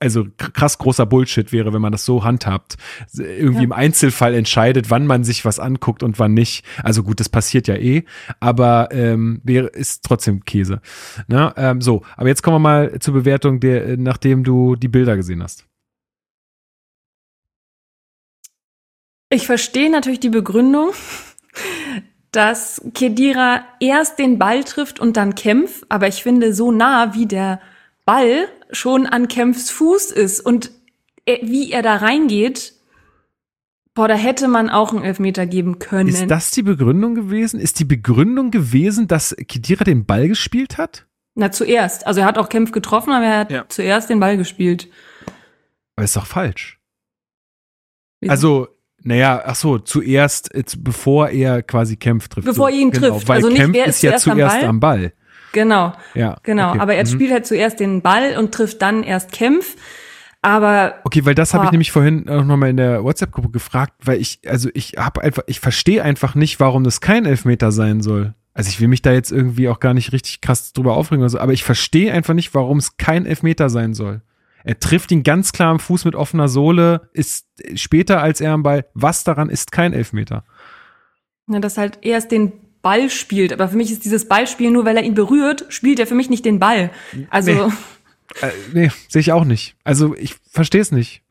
[0.00, 2.76] also krass großer Bullshit wäre, wenn man das so handhabt.
[3.14, 3.64] Irgendwie Ja.
[3.64, 6.64] im Einzelfall entscheidet, wann man sich was anguckt und wann nicht.
[6.82, 8.04] Also gut, das passiert ja eh,
[8.40, 10.80] aber ähm, wäre, ist trotzdem Käse.
[11.28, 14.88] Na, ähm, so, aber jetzt kommen wir mal zur Bewertung, der, äh, nachdem du die
[14.88, 15.64] Bilder gesehen hast.
[19.30, 20.90] Ich verstehe natürlich die Begründung,
[22.30, 27.26] dass Kedira erst den Ball trifft und dann Kempf, aber ich finde, so nah wie
[27.26, 27.60] der
[28.04, 30.70] Ball schon an Kempfs Fuß ist und
[31.26, 32.74] er, wie er da reingeht,
[33.96, 36.08] Boah, da hätte man auch einen Elfmeter geben können.
[36.08, 37.60] Ist das die Begründung gewesen?
[37.60, 41.06] Ist die Begründung gewesen, dass Kedira den Ball gespielt hat?
[41.36, 42.04] Na, zuerst.
[42.04, 43.64] Also er hat auch Kempf getroffen, aber er hat Ja.
[43.68, 44.88] zuerst den Ball gespielt.
[45.94, 46.80] Aber ist doch falsch.
[48.20, 48.30] Wieso?
[48.32, 48.68] Also,
[49.00, 52.46] naja, ach so, zuerst, jetzt, bevor er quasi Kempf trifft.
[52.46, 53.28] Bevor so, er ihn genau, trifft.
[53.28, 54.64] Weil Also nicht, Kempf wer ist ist ja zuerst am Ball?
[54.64, 55.12] am Ball.
[55.54, 56.70] Genau, Ja, genau.
[56.72, 56.80] okay.
[56.80, 57.08] Aber er Mhm.
[57.08, 59.76] spielt halt zuerst den Ball und trifft dann erst Kempf.
[60.42, 61.72] Aber Okay, weil das habe ich Boah.
[61.72, 65.60] nämlich vorhin auch nochmal in der WhatsApp-Gruppe gefragt, weil ich, also ich habe einfach, ich
[65.60, 68.34] verstehe einfach nicht, warum das kein Elfmeter sein soll.
[68.52, 71.30] Also ich will mich da jetzt irgendwie auch gar nicht richtig krass drüber aufregen oder
[71.30, 74.20] so, aber ich verstehe einfach nicht, warum es kein Elfmeter sein soll.
[74.64, 78.62] Er trifft ihn ganz klar am Fuß mit offener Sohle, ist später als er am
[78.62, 78.86] Ball.
[78.94, 80.44] Was daran ist kein Elfmeter?
[81.46, 82.52] na, dass halt erst den
[82.84, 83.52] Ball spielt.
[83.52, 86.30] Aber für mich ist dieses Ballspiel nur, weil er ihn berührt, spielt er für mich
[86.30, 86.90] nicht den Ball.
[87.30, 87.72] Also Nee.
[88.40, 89.74] Äh, nee, sehe ich auch nicht.
[89.84, 91.22] Also ich verstehe es nicht.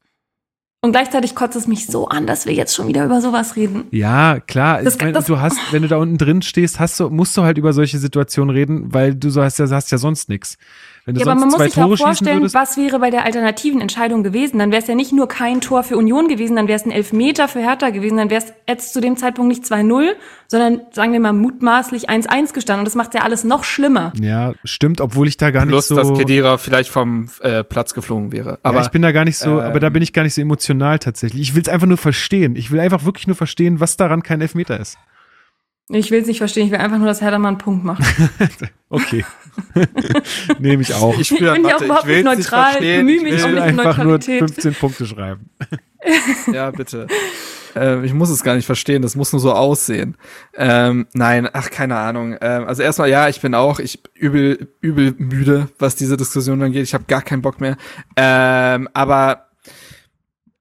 [0.81, 3.85] und gleichzeitig kotzt es mich so an, dass wir jetzt schon wieder über sowas reden.
[3.91, 4.83] Ja, klar.
[4.83, 7.35] Das- ich mein, das- du hast, wenn du da unten drin stehst, hast du, musst
[7.37, 10.57] du halt über solche Situationen reden, weil du so hast ja, hast ja sonst nichts.
[11.05, 12.77] Wenn du Ja, aber sonst man muss zwei sich auch Tore schießen vorstellen, würdest, was
[12.77, 14.59] wäre bei der alternativen Entscheidung gewesen.
[14.59, 16.91] Dann wäre es ja nicht nur kein Tor für Union gewesen, dann wäre es ein
[16.91, 20.13] Elfmeter für Hertha gewesen, dann wäre es jetzt zu dem Zeitpunkt nicht 2-0,
[20.47, 22.81] sondern sagen wir mal mutmaßlich 1-1 gestanden.
[22.81, 24.13] Und das macht ja alles noch schlimmer.
[24.19, 26.09] ja, stimmt, obwohl ich da gar Plus, nicht so.
[26.09, 28.59] dass Kedira vielleicht vom äh, Platz geflogen wäre.
[28.63, 30.33] aber Aber ich bin da gar nicht so, ähm, aber da bin ich gar nicht
[30.33, 31.41] so emotional tatsächlich.
[31.41, 32.55] Ich will es einfach nur verstehen.
[32.55, 34.97] Ich will einfach wirklich nur verstehen, was daran kein Elfmeter ist.
[35.89, 38.03] Ich will es nicht verstehen, ich will einfach nur, dass Hertha mal einen Punkt macht.
[38.89, 39.25] Okay.
[40.59, 41.15] Nehme ich auch.
[41.17, 43.55] ich, Ich bin ja auch überhaupt nicht neutral, verstehen, bemühe ich mich Ich auch will-
[43.55, 44.39] nicht um einfach nur Neutralität.
[44.39, 45.49] 15 Punkte schreiben.
[46.53, 47.07] Ja, bitte.
[47.75, 50.15] äh, ich muss es gar nicht verstehen, das muss nur so aussehen.
[50.53, 52.37] Ähm, nein, ach, keine Ahnung.
[52.39, 56.83] Ähm, also erstmal, ja, ich bin auch, ich übel, übel müde, was diese Diskussion angeht.
[56.83, 57.77] Ich habe gar keinen Bock mehr.
[58.15, 59.47] Ähm, aber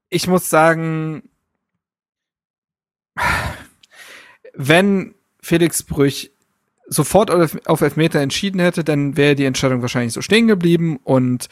[0.09, 1.25] ich muss sagen,
[4.55, 6.31] wenn Felix Brüch
[6.87, 11.49] sofort auf Elfmeter entschieden hätte, dann wäre die Entscheidung wahrscheinlich so stehen geblieben und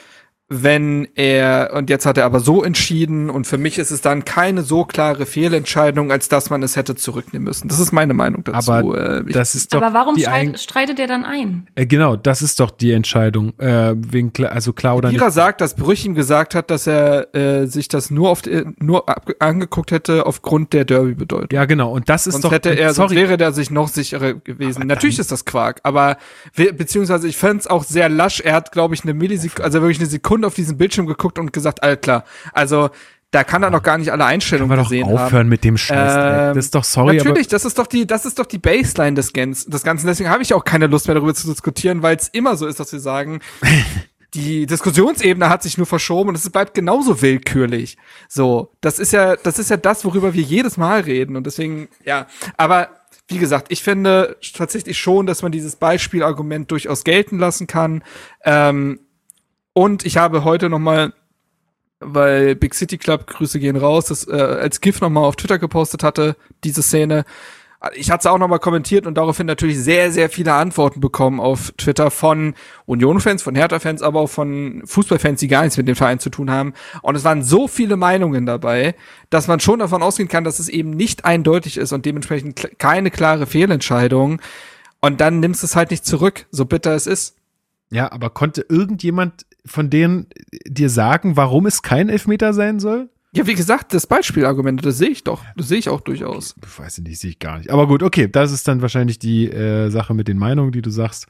[0.52, 4.24] wenn er, und jetzt hat er aber so entschieden und für mich ist es dann
[4.24, 7.68] keine so klare Fehlentscheidung, als dass man es hätte zurücknehmen müssen.
[7.68, 8.72] Das ist meine Meinung dazu.
[8.72, 11.68] Aber Äh, ich- das ist doch Aber warum die streit, streitet er dann ein?
[11.76, 13.56] äh, Genau, das ist doch die Entscheidung.
[13.60, 15.18] Äh, wegen, also klar oder nicht.
[15.18, 18.64] Kira sagt, dass Brüch ihm gesagt hat, dass er äh, sich das nur auf die,
[18.80, 21.48] nur ab, angeguckt hätte aufgrund der Derby-Bedeutung.
[21.52, 21.92] Ja, genau.
[21.92, 22.50] Und das ist Sonst doch.
[22.52, 24.78] hätte er, sonst sorry, wäre der sich noch sicherer gewesen.
[24.78, 26.16] Aber Natürlich dann- ist das Quark, aber
[26.56, 28.40] we- beziehungsweise ich fände es auch sehr lasch.
[28.40, 31.52] Er hat, glaube ich, eine Millisekunde, also wirklich eine Sekunde auf diesen Bildschirm geguckt und
[31.52, 32.24] gesagt, all klar.
[32.52, 32.90] Also
[33.30, 35.48] da kann er noch gar nicht alle Einstellungen doch gesehen aufhören haben.
[35.48, 36.48] mit dem Scheiß.
[36.50, 39.14] Ähm, das ist doch sorry, Natürlich, das ist doch die, das ist doch die Baseline
[39.14, 40.06] des, Gens, des Ganzen.
[40.06, 42.80] Deswegen habe ich auch keine Lust mehr darüber zu diskutieren, weil es immer so ist,
[42.80, 43.40] dass wir sagen,
[44.34, 47.96] die Diskussionsebene hat sich nur verschoben und es bleibt genauso willkürlich.
[48.28, 51.88] So, das ist ja, das ist ja das, worüber wir jedes Mal reden und deswegen,
[52.04, 52.26] ja,
[52.56, 52.88] aber
[53.28, 58.02] wie gesagt, ich finde tatsächlich schon, dass man dieses Beispielargument durchaus gelten lassen kann.
[58.44, 58.98] Ähm,
[59.72, 61.12] und ich habe heute noch mal
[62.00, 66.02] weil Big City Club, Grüße gehen raus, das äh, als GIF nochmal auf Twitter gepostet
[66.02, 66.34] hatte,
[66.64, 67.24] diese Szene.
[67.94, 71.72] Ich hatte es auch nochmal kommentiert und daraufhin natürlich sehr, sehr viele Antworten bekommen auf
[71.78, 76.18] Twitter von Union-Fans, von Hertha-Fans, aber auch von Fußballfans, die gar nichts mit dem Verein
[76.18, 76.74] zu tun haben.
[77.00, 78.94] Und es waren so viele Meinungen dabei,
[79.30, 83.10] dass man schon davon ausgehen kann, dass es eben nicht eindeutig ist und dementsprechend keine
[83.10, 84.42] klare Fehlentscheidung.
[85.00, 87.39] Und dann nimmst du es halt nicht zurück, so bitter es ist.
[87.90, 90.26] Ja, aber konnte irgendjemand von denen
[90.66, 93.08] dir sagen, warum es kein Elfmeter sein soll?
[93.32, 95.44] Ja, wie gesagt, das Beispielargument, das sehe ich doch.
[95.56, 96.56] Das sehe ich auch durchaus.
[96.64, 97.70] Ich weiß nicht, sehe ich gar nicht.
[97.70, 100.90] Aber gut, okay, das ist dann wahrscheinlich die äh, Sache mit den Meinungen, die du
[100.90, 101.26] sagst.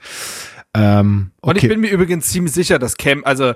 [0.73, 1.51] Ähm, okay.
[1.51, 3.53] Und ich bin mir übrigens ziemlich sicher, dass Cam, also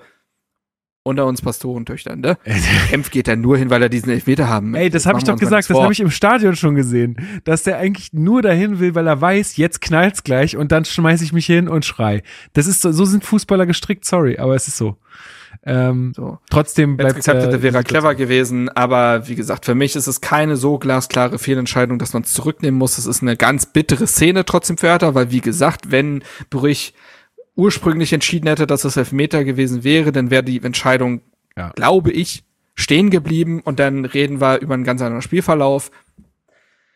[1.04, 2.38] unter uns Pastorentöchtern, ne?
[2.88, 4.84] Kempf geht da nur hin, weil er diesen Elfmeter haben möchte.
[4.84, 7.78] Ey, das habe ich doch gesagt, das habe ich im Stadion schon gesehen, dass der
[7.78, 11.46] eigentlich nur dahin will, weil er weiß, jetzt knallt's gleich und dann schmeiß ich mich
[11.46, 12.22] hin und schrei.
[12.54, 14.96] Das ist so, so sind Fußballer gestrickt, sorry, aber es ist so.
[15.66, 16.38] Ähm, So.
[16.50, 20.20] Trotzdem bleibt geklappt äh, wäre er clever gewesen, aber wie gesagt, für mich ist es
[20.22, 22.98] keine so glasklare Fehlentscheidung, dass man es zurücknehmen muss.
[22.98, 26.92] Es ist eine ganz bittere Szene trotzdem für Hertha, weil wie gesagt, wenn Brüch
[27.56, 31.20] ursprünglich entschieden hätte, dass es Elfmeter gewesen wäre, dann wäre die Entscheidung,
[31.56, 31.70] Ja.
[31.70, 32.44] glaube ich,
[32.74, 35.90] stehen geblieben und dann reden wir über einen ganz anderen Spielverlauf.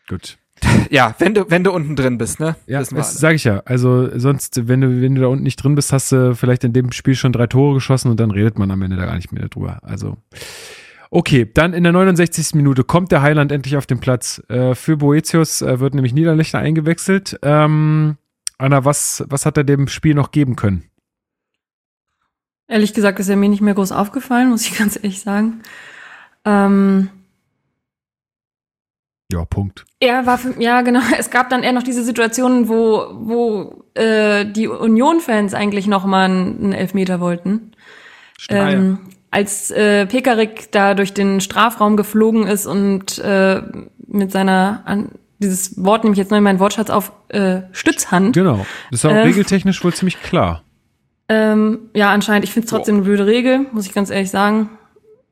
[0.07, 0.37] Gut.
[0.89, 2.55] Ja, wenn du, wenn du unten drin bist, ne?
[2.67, 3.61] Ja, das sage ich ja.
[3.65, 6.73] Also sonst, wenn du, wenn du da unten nicht drin bist, hast du vielleicht in
[6.73, 9.31] dem Spiel schon drei Tore geschossen und dann redet man am Ende da gar nicht
[9.31, 9.79] mehr drüber.
[9.83, 10.17] Also
[11.11, 12.55] okay, dann in der 69.
[12.55, 14.41] Minute kommt der Heiland endlich auf den Platz.
[14.49, 17.39] Äh, für Boetius äh, wird nämlich Niederlechner eingewechselt.
[17.41, 18.17] Ähm,
[18.59, 20.83] Anna, was, was hat er dem Spiel noch geben können?
[22.67, 25.63] Ehrlich gesagt ist er mir nicht mehr groß aufgefallen, muss ich ganz ehrlich sagen.
[26.45, 27.09] Ähm,
[29.31, 29.85] Ja, Punkt.
[29.99, 31.01] Er war für, ja genau.
[31.17, 36.25] Es gab dann eher noch diese Situationen, wo wo äh, die Union-Fans eigentlich noch mal
[36.25, 37.71] einen Elfmeter wollten.
[38.49, 38.99] Ähm,
[39.31, 43.61] als äh, Pekarik da durch den Strafraum geflogen ist und äh,
[44.07, 48.33] mit seiner an, dieses Wort nehme ich jetzt neu in meinen Wortschatz auf äh, Stützhand.
[48.33, 48.65] Genau.
[48.91, 49.21] Das ist auch Äh.
[49.21, 50.63] regeltechnisch wohl ziemlich klar.
[51.29, 52.43] Ähm, ja, anscheinend.
[52.45, 54.69] Ich finde es trotzdem eine blöde Regel, muss ich ganz ehrlich sagen.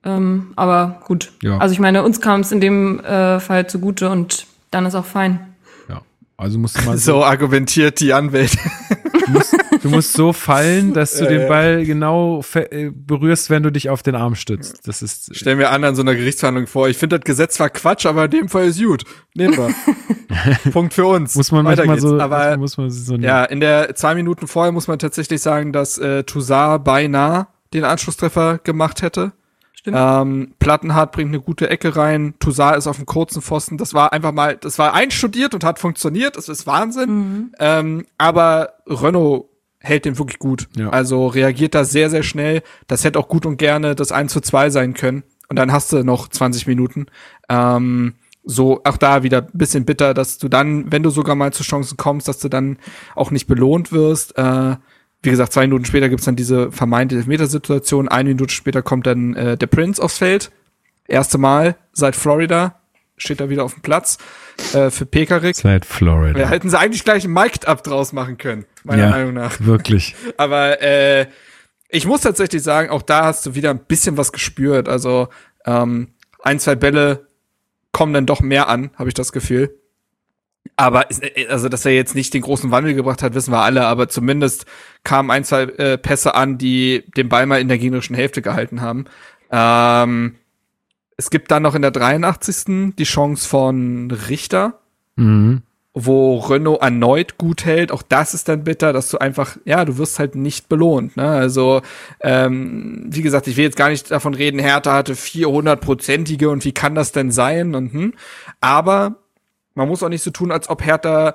[0.05, 1.31] Ähm, aber gut.
[1.41, 1.57] Ja.
[1.57, 5.05] Also ich meine, uns kam es in dem äh, Fall zugute und dann ist auch
[5.05, 5.39] fein.
[5.89, 6.01] Ja.
[6.38, 8.57] Also musst du mal So argumentiert die Anwälte.
[9.81, 14.03] Du musst so fallen, dass du den Ball genau äh, berührst, wenn du dich auf
[14.03, 14.87] den Arm stützt.
[14.87, 16.89] Das ist Stell mir an an so einer Gerichtsverhandlung vor.
[16.89, 19.03] Ich finde das Gesetz zwar Quatsch, aber in dem Fall ist gut.
[19.33, 20.71] Nehmen wir.
[20.71, 21.35] Punkt für uns.
[21.35, 22.09] muss man Weiter manchmal geht's.
[22.09, 25.73] so, Aber muss man so ja, in der zwei Minuten vorher muss man tatsächlich sagen,
[25.73, 29.33] dass äh, Toussaint beinahe den Anschlusstreffer gemacht hätte.
[29.73, 29.97] Stimmt.
[29.99, 32.33] Ähm, Plattenhardt bringt eine gute Ecke rein.
[32.39, 33.77] Toussaint ist auf dem kurzen Pfosten.
[33.77, 36.35] Das war einfach mal, das war einstudiert und hat funktioniert.
[36.35, 37.53] Das ist Wahnsinn.
[37.59, 39.45] Ähm, aber Renault
[39.88, 40.68] hält den wirklich gut.
[40.76, 40.89] Ja.
[40.89, 42.61] Also reagiert da sehr, sehr schnell.
[42.88, 45.23] Das hätte auch gut und gerne das 1 zu 2 sein können.
[45.49, 47.07] Und dann hast du noch 20 Minuten.
[47.49, 51.51] Ähm, so, auch da wieder ein bisschen bitter, dass du dann, wenn du sogar mal
[51.51, 52.77] zu Chancen kommst, dass du dann
[53.15, 54.38] auch nicht belohnt wirst.
[54.38, 54.76] Äh,
[55.22, 58.07] wie gesagt, zwei Minuten später gibt's dann diese vermeintliche Elfmetersituation.
[58.07, 60.51] Eine Minute später kommt dann äh, der Prince aufs Feld.
[61.07, 62.80] Erste Mal seit Florida.
[63.18, 64.18] Steht da wieder auf dem Platz
[64.73, 65.56] äh, für Pekarik.
[65.56, 66.39] Seit Florida.
[66.39, 69.10] Ja, hätten sie eigentlich gleich ein Mic'd-Up draus machen können, meiner Ja.
[69.10, 69.60] Meinung nach.
[69.60, 70.15] Wirklich.
[70.38, 71.26] Aber äh,
[71.89, 74.88] ich muss tatsächlich sagen, auch da hast du wieder ein bisschen was gespürt.
[74.88, 75.30] Also
[75.65, 76.10] ähm,
[76.44, 77.27] ein, zwei Bälle
[77.91, 79.73] kommen dann doch mehr an, habe ich das Gefühl.
[80.76, 83.85] Aber äh, also, dass er jetzt nicht den großen Wandel gebracht hat, wissen wir alle.
[83.88, 84.65] Aber zumindest
[85.03, 88.81] kamen ein, zwei äh, Pässe an, die den Ball mal in der gegnerischen Hälfte gehalten
[88.81, 89.06] haben.
[89.52, 90.35] Ähm,
[91.18, 92.94] es gibt dann noch in der 83.
[92.98, 94.80] die Chance von Richter
[95.15, 95.64] Mhm.
[95.99, 97.91] wo Renault erneut gut hält.
[97.91, 101.18] Auch das ist dann bitter, dass du einfach, ja, du wirst halt nicht belohnt.
[101.18, 101.27] Ne?
[101.27, 101.81] Also,
[102.22, 106.72] ähm, wie gesagt, ich will jetzt gar nicht davon reden, Hertha hatte 400-prozentige und wie
[106.72, 107.73] kann das denn sein?
[107.73, 108.14] Und, hm.
[108.61, 109.15] Aber
[109.73, 111.34] man muss auch nicht so tun, als ob Hertha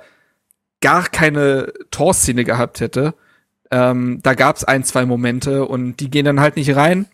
[0.80, 3.14] gar keine Torszene gehabt hätte.
[3.72, 7.06] Ähm, da gab es ein, zwei Momente und die gehen dann halt nicht rein.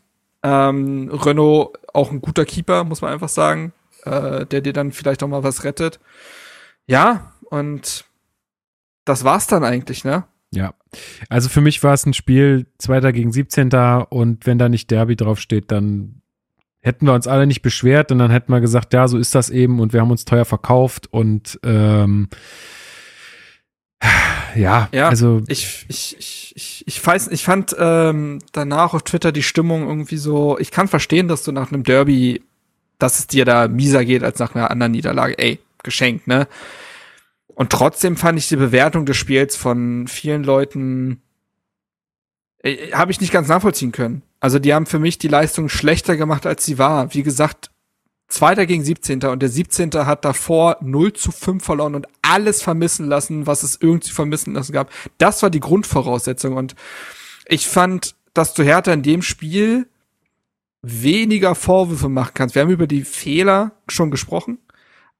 [0.42, 3.72] Ähm, Renault auch ein guter Keeper, muss man einfach sagen,
[4.04, 5.98] äh, der dir dann vielleicht auch mal was rettet.
[6.86, 8.04] Ja, und
[9.04, 10.24] das war's dann eigentlich, ne?
[10.50, 10.74] Ja.
[11.28, 13.70] Also für mich war es ein Spiel Zweiter gegen 17.
[14.08, 16.22] und wenn da nicht Derby draufsteht, dann
[16.80, 19.50] hätten wir uns alle nicht beschwert und dann hätten wir gesagt, ja, so ist das
[19.50, 22.28] eben und wir haben uns teuer verkauft und ähm,
[24.54, 29.32] ja, Ja, also Ich, ich, ich, ich, ich weiß, ich fand ähm, danach auf Twitter
[29.32, 32.42] die Stimmung irgendwie so, ich kann verstehen, dass du nach einem Derby,
[32.98, 35.38] dass es dir da mieser geht als nach einer anderen Niederlage.
[35.38, 36.48] Ey, geschenkt, ne?
[37.48, 41.20] Und trotzdem fand ich die Bewertung des Spiels von vielen Leuten
[42.62, 44.22] äh, habe ich nicht ganz nachvollziehen können.
[44.40, 47.12] Also die haben für mich die Leistung schlechter gemacht, als sie war.
[47.14, 47.70] Wie gesagt,
[48.28, 49.24] Zweiter gegen 17.
[49.24, 49.90] und der 17.
[49.94, 54.72] hat davor 0 zu 5 verloren und alles vermissen lassen, was es irgendwie vermissen lassen
[54.72, 54.90] gab.
[55.16, 56.74] Das war die Grundvoraussetzung und
[57.46, 59.88] ich fand, dass du Hertha in dem Spiel
[60.82, 62.54] weniger Vorwürfe machen kannst.
[62.54, 64.58] Wir haben über die Fehler schon gesprochen,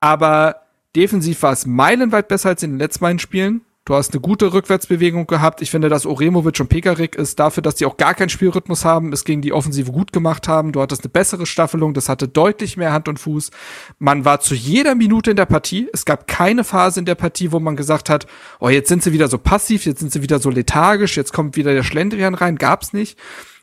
[0.01, 0.63] aber
[0.95, 3.63] defensiv war es meilenweit besser als in den letzten beiden Spielen.
[3.89, 5.63] Du hast eine gute Rückwärtsbewegung gehabt.
[5.63, 9.15] Ich finde, dass Oremovic und Pekarik ist dafür, dass die auch gar keinen Spielrhythmus haben,
[9.15, 10.73] es gegen die Offensive gut gemacht haben.
[10.73, 13.51] Du hattest eine bessere Staffelung, das hatte deutlich mehr Hand und Fuß.
[13.99, 15.89] Man war zu jeder Minute in der Partie.
[15.91, 18.27] Es gab keine Phase in der Partie, wo man gesagt hat,
[18.61, 21.57] oh, jetzt sind sie wieder so passiv, jetzt sind sie wieder so lethargisch, jetzt kommt
[21.57, 22.57] wieder der Schlendrian rein.
[22.57, 23.19] Gab's nicht.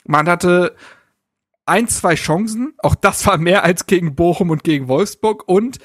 [0.07, 0.75] Man hatte
[1.67, 2.73] ein, zwei Chancen.
[2.79, 5.47] Auch das war mehr als gegen Bochum und gegen Wolfsburg.
[5.47, 5.77] Und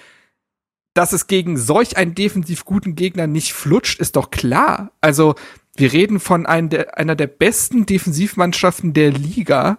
[0.95, 4.93] dass es gegen solch einen defensiv guten Gegner nicht flutscht, ist doch klar.
[5.01, 5.35] Also,
[5.77, 9.79] wir reden von der, einer der besten Defensivmannschaften der Liga.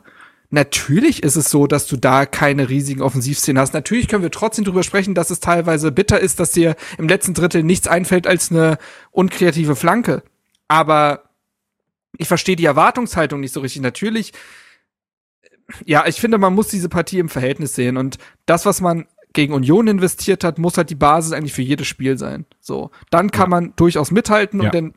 [0.50, 3.74] Natürlich ist es so, dass du da keine riesigen Offensivszenen hast.
[3.74, 7.34] Natürlich können wir trotzdem drüber sprechen, dass es teilweise bitter ist, dass dir im letzten
[7.34, 8.78] Drittel nichts einfällt als eine
[9.12, 10.24] unkreative Flanke.
[10.68, 11.30] Aber
[12.18, 13.82] ich verstehe die Erwartungshaltung nicht so richtig.
[13.82, 14.34] Natürlich
[15.86, 19.54] ja, ich finde, man muss diese Partie im Verhältnis sehen und das, was man gegen
[19.54, 22.46] Union investiert hat, muss halt die Basis eigentlich für jedes Spiel sein.
[22.60, 24.66] So, dann kann man durchaus mithalten Ja.
[24.68, 24.94] und dann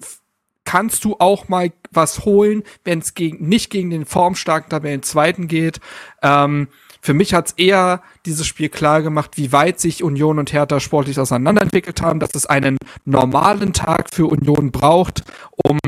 [0.64, 5.78] kannst du auch mal was holen, wenn es gegen nicht gegen den formstarken Tabellenzweiten geht.
[6.22, 6.68] Ähm,
[7.02, 11.20] für mich hat's eher dieses Spiel klar gemacht, wie weit sich Union und Hertha sportlich
[11.20, 15.78] auseinanderentwickelt haben, dass es einen normalen Tag für Union braucht, um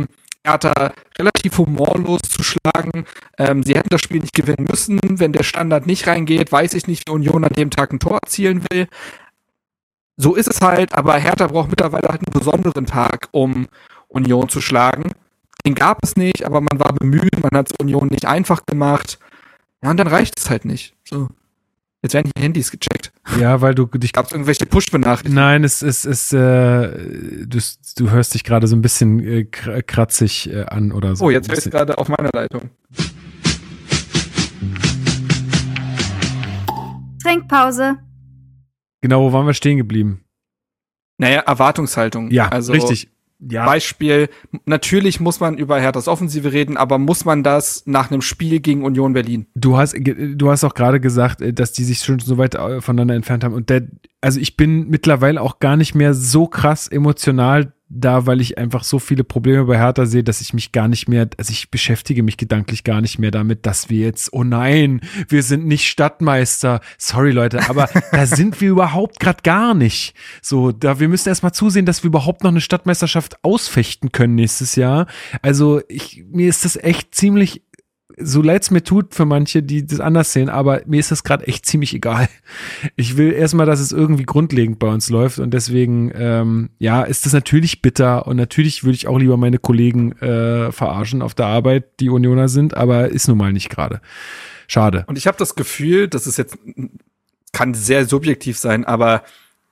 [0.46, 3.04] Hertha relativ humorlos zu schlagen.
[3.38, 5.00] Ähm, sie hätten das Spiel nicht gewinnen müssen.
[5.02, 8.18] Wenn der Standard nicht reingeht, weiß ich nicht, wie Union an dem Tag ein Tor
[8.22, 8.88] erzielen will.
[10.16, 13.68] so ist es halt, aber Hertha braucht mittlerweile halt einen besonderen Tag, um
[14.08, 15.12] Union zu schlagen.
[15.66, 19.18] Den gab es nicht, aber man war bemüht, man hat es Union nicht einfach gemacht.
[19.82, 20.94] Ja, und dann reicht es halt nicht.
[21.04, 21.28] So.
[22.02, 23.12] Jetzt werden die Handys gecheckt.
[23.40, 24.12] Ja, weil du dich.
[24.12, 25.34] Gab es irgendwelche Push-Benachrichtigungen?
[25.34, 26.36] Nein, es ist, es, äh,
[27.46, 27.58] du,
[27.96, 31.24] du hörst dich gerade so ein bisschen äh, kr- kratzig äh, an oder so.
[31.26, 32.70] Oh, jetzt höre ich gerade auf meiner Leitung.
[37.22, 37.98] Trinkpause.
[39.02, 40.24] Genau, wo waren wir stehen geblieben?
[41.18, 42.30] Naja, Erwartungshaltung.
[42.30, 43.10] Ja, also, richtig.
[43.38, 44.28] Ja, Beispiel,
[44.64, 48.82] natürlich muss man über Herthas Offensive reden, aber muss man das nach einem Spiel gegen
[48.82, 49.46] Union Berlin?
[49.54, 52.80] Du hast, du hast auch gerade gesagt, äh, dass die sich schon so weit äh,
[52.80, 53.54] voneinander entfernt haben.
[53.54, 53.88] Und der,
[54.22, 58.82] also ich bin mittlerweile auch gar nicht mehr so krass emotional da, weil ich einfach
[58.82, 62.24] so viele Probleme bei Hertha sehe, dass ich mich gar nicht mehr, also ich beschäftige
[62.24, 66.80] mich gedanklich gar nicht mehr damit, dass wir jetzt, oh nein, wir sind nicht Stadtmeister.
[66.98, 70.14] Sorry Leute, aber da sind wir überhaupt gerade gar nicht.
[70.42, 74.74] So, da wir müssen erstmal zusehen, dass wir überhaupt noch eine Stadtmeisterschaft ausfechten können nächstes
[74.74, 75.06] Jahr.
[75.42, 77.62] Also ich, mir ist das echt ziemlich
[78.18, 81.46] so leid's mir tut für manche, die das anders sehen, aber mir ist das gerade
[81.46, 82.28] echt ziemlich egal.
[82.94, 87.26] Ich will erstmal, dass es irgendwie grundlegend bei uns läuft und deswegen, ähm, ja, ist
[87.26, 91.46] das natürlich bitter und natürlich würde ich auch lieber meine Kollegen äh, verarschen auf der
[91.46, 94.00] Arbeit, die Unioner sind, aber ist nun mal nicht gerade.
[94.68, 95.04] Schade.
[95.08, 96.58] Und ich habe das Gefühl, dass es jetzt
[97.52, 99.22] kann sehr subjektiv sein, aber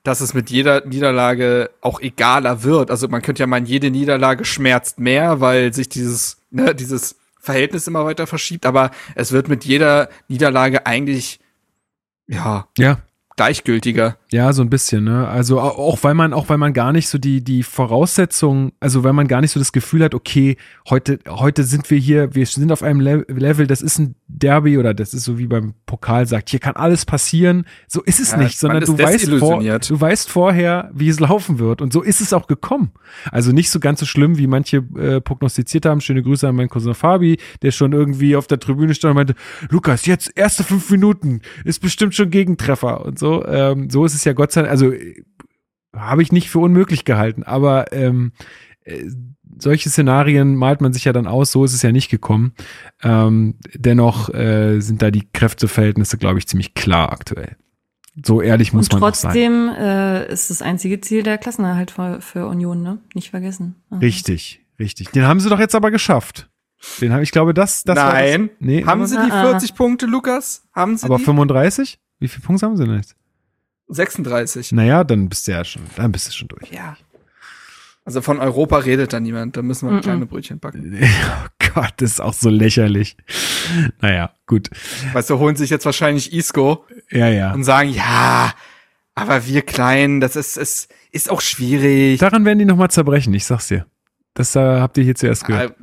[0.03, 2.91] dass es mit jeder Niederlage auch egaler wird.
[2.91, 7.87] Also man könnte ja meinen, jede Niederlage schmerzt mehr, weil sich dieses, ne, dieses Verhältnis
[7.87, 11.41] immer weiter verschiebt, aber es wird mit jeder Niederlage eigentlich,
[12.27, 12.99] ja, Ja,
[13.37, 14.17] gleichgültiger.
[14.31, 15.27] Ja, so ein bisschen, ne?
[15.29, 19.05] Also au- auch weil man, auch weil man gar nicht so die, die Voraussetzungen, also
[19.05, 20.57] weil man gar nicht so das Gefühl hat, okay,
[20.89, 24.79] heute, heute sind wir hier, wir sind auf einem Le Level, das ist ein Derby
[24.79, 27.67] oder das ist so wie beim Pokal sagt, hier kann alles passieren.
[27.87, 31.59] So ist es Ja, nicht, sondern du weißt, vor, du weißt vorher, wie es laufen
[31.59, 31.81] wird.
[31.81, 32.91] Und so ist es auch gekommen.
[33.31, 36.01] Also nicht so ganz so schlimm, wie manche äh, prognostiziert haben.
[36.01, 39.35] Schöne Grüße an meinen Cousin Fabi, der schon irgendwie auf der Tribüne stand und meinte,
[39.71, 43.24] Lukas, jetzt erste fünf Minuten, ist bestimmt schon Gegentreffer und so.
[43.47, 45.23] Ähm, so ist es ja Gott sei Dank, also äh,
[45.95, 48.33] habe ich nicht für unmöglich gehalten, aber ähm,
[48.85, 49.05] äh,
[49.59, 52.53] solche Szenarien malt man sich ja dann aus, so ist es ja nicht gekommen.
[53.03, 57.57] Ähm, dennoch äh, sind da die Kräfteverhältnisse, glaube ich, ziemlich klar aktuell.
[58.25, 59.33] So ehrlich muss Und man auch sein.
[59.33, 62.99] trotzdem äh, ist das einzige Ziel der Klassenerhalt für, für Union, ne?
[63.15, 63.77] Nicht vergessen.
[63.91, 63.99] Mhm.
[63.99, 65.11] Richtig, richtig.
[65.11, 66.49] Den haben sie doch jetzt aber geschafft.
[67.01, 68.49] Den habe ich glaube, das, das war Nein.
[68.49, 69.51] das, nee, Haben sie die Ah, ah.
[69.51, 70.65] 40 Punkte, Lukas?
[70.75, 71.25] Haben sie aber die?
[71.25, 71.99] 35?
[72.19, 73.17] Wie viele Punkte haben sie denn jetzt?
[73.89, 74.73] 36.
[74.73, 76.71] Naja, dann bist du ja schon, dann bist du schon durch.
[76.71, 76.97] Ja.
[78.07, 79.57] Also von Europa redet da niemand.
[79.57, 80.01] Da müssen wir Mhm.
[80.03, 80.99] kleine Brötchen backen.
[81.67, 83.17] Oh Gott, das ist auch so lächerlich.
[84.01, 84.71] Naja, gut.
[85.13, 87.53] Weißt du, holen sich jetzt wahrscheinlich Isco Ja, ja.
[87.53, 88.53] und sagen, ja,
[89.17, 92.21] aber wir klein, das ist, ist, ist auch schwierig.
[92.21, 93.87] Daran werden die nochmal zerbrechen, ich sag's dir.
[94.37, 95.77] Das äh, habt ihr hier zuerst gehört.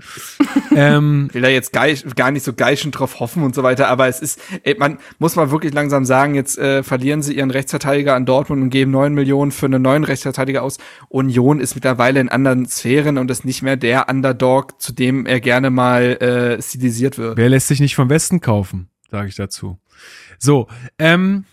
[0.72, 3.88] Äh, ähm, will da jetzt gar, gar nicht so geischend drauf hoffen und so weiter,
[3.88, 7.50] aber es ist, ey, man muss mal wirklich langsam sagen, jetzt äh, verlieren sie ihren
[7.50, 10.80] Rechtsverteidiger an Dortmund und geben neun Millionen für einen neuen Rechtsverteidiger aus.
[11.08, 15.40] Union ist mittlerweile in anderen Sphären und ist nicht mehr der Underdog, zu dem er
[15.40, 17.38] gerne mal äh, stilisiert wird.
[17.38, 19.80] wer lässt sich nicht vom Westen kaufen, sage ich dazu.
[20.40, 20.68] So,
[21.00, 21.46] ähm,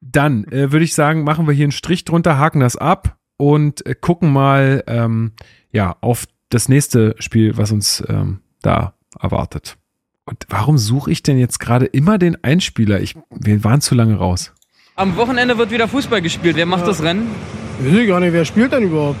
[0.00, 3.84] dann äh, würde ich sagen, machen wir hier einen Strich drunter, haken das ab und
[3.84, 5.32] äh, gucken mal ähm,
[5.70, 9.76] ja, auf das nächste Spiel, was uns ähm, da erwartet.
[10.24, 13.00] Und warum suche ich denn jetzt gerade immer den Einspieler?
[13.00, 14.52] Ich, wir waren zu lange raus.
[14.96, 16.56] Am Wochenende wird wieder Fußball gespielt.
[16.56, 17.28] Wer macht das Rennen?
[17.80, 19.20] Weiß ich gar nicht, wer spielt denn überhaupt?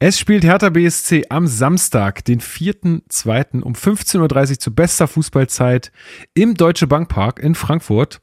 [0.00, 3.62] Es spielt Hertha BSC am Samstag, den 4.2.
[3.62, 5.92] um 15.30 Uhr zu bester Fußballzeit
[6.34, 8.20] im Deutsche Bankpark in Frankfurt.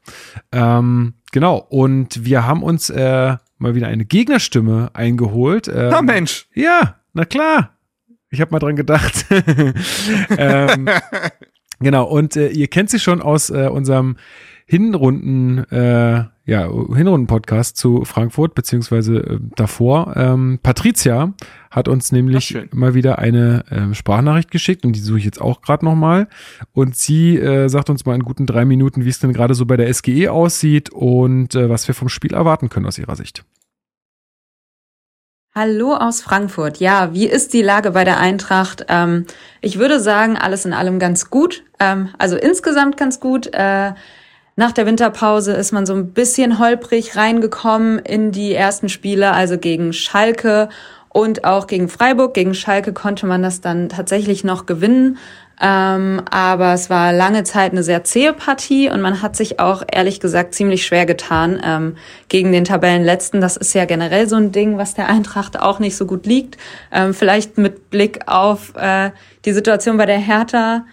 [0.52, 5.68] Ähm, genau, und wir haben uns äh, mal wieder eine Gegnerstimme eingeholt.
[5.68, 7.78] Ähm, Na Mensch, ja, na klar.
[8.30, 9.26] Ich habe mal dran gedacht.
[10.38, 10.88] ähm,
[11.80, 14.16] genau, und äh, ihr kennt sie schon aus äh, unserem
[14.66, 20.14] Hinrunden, äh, ja, Hinrunden-Podcast zu Frankfurt, beziehungsweise äh, davor.
[20.16, 21.34] Ähm, Patricia
[21.72, 25.60] hat uns nämlich mal wieder eine ähm, Sprachnachricht geschickt und die suche ich jetzt auch
[25.60, 26.28] gerade nochmal.
[26.72, 29.66] Und sie äh, sagt uns mal in guten drei Minuten, wie es denn gerade so
[29.66, 33.44] bei der SGE aussieht und äh, was wir vom Spiel erwarten können aus ihrer Sicht.
[35.52, 36.78] Hallo aus Frankfurt.
[36.78, 38.86] Ja, wie ist die Lage bei der Eintracht?
[38.88, 39.26] Ähm,
[39.60, 41.64] ich würde sagen, alles in allem ganz gut.
[41.80, 43.48] Ähm, also insgesamt ganz gut.
[43.52, 43.94] Äh,
[44.54, 49.58] nach der Winterpause ist man so ein bisschen holprig reingekommen in die ersten Spiele, also
[49.58, 50.68] gegen Schalke
[51.08, 55.18] Und auch gegen Freiburg, gegen Schalke konnte man das dann tatsächlich noch gewinnen.
[55.60, 59.82] Ähm, aber es war lange Zeit eine sehr zähe Partie und man hat sich auch
[59.90, 61.96] ehrlich gesagt ziemlich schwer getan ähm,
[62.28, 63.40] gegen den Tabellenletzten.
[63.40, 66.56] Das ist ja generell so ein Ding, was der Eintracht auch nicht so gut liegt.
[66.90, 69.10] Ähm, vielleicht mit Blick auf äh,
[69.44, 70.84] die Situation bei der Hertha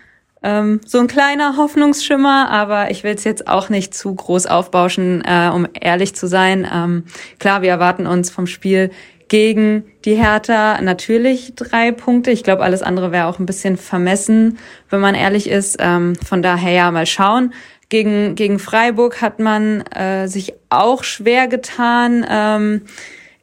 [0.43, 5.23] ähm, so ein kleiner Hoffnungsschimmer, aber ich will es jetzt auch nicht zu groß aufbauschen,
[5.25, 6.67] äh, um ehrlich zu sein.
[6.71, 7.05] Ähm,
[7.39, 8.91] klar, wir erwarten uns vom Spiel
[9.27, 12.31] gegen die Hertha natürlich drei Punkte.
[12.31, 14.57] Ich glaube, alles andere wäre auch ein bisschen vermessen,
[14.89, 15.77] wenn man ehrlich ist.
[15.79, 17.53] Ähm, von daher ja, mal schauen.
[17.89, 22.81] Gegen, gegen Freiburg hat man äh, sich auch schwer getan, ähm,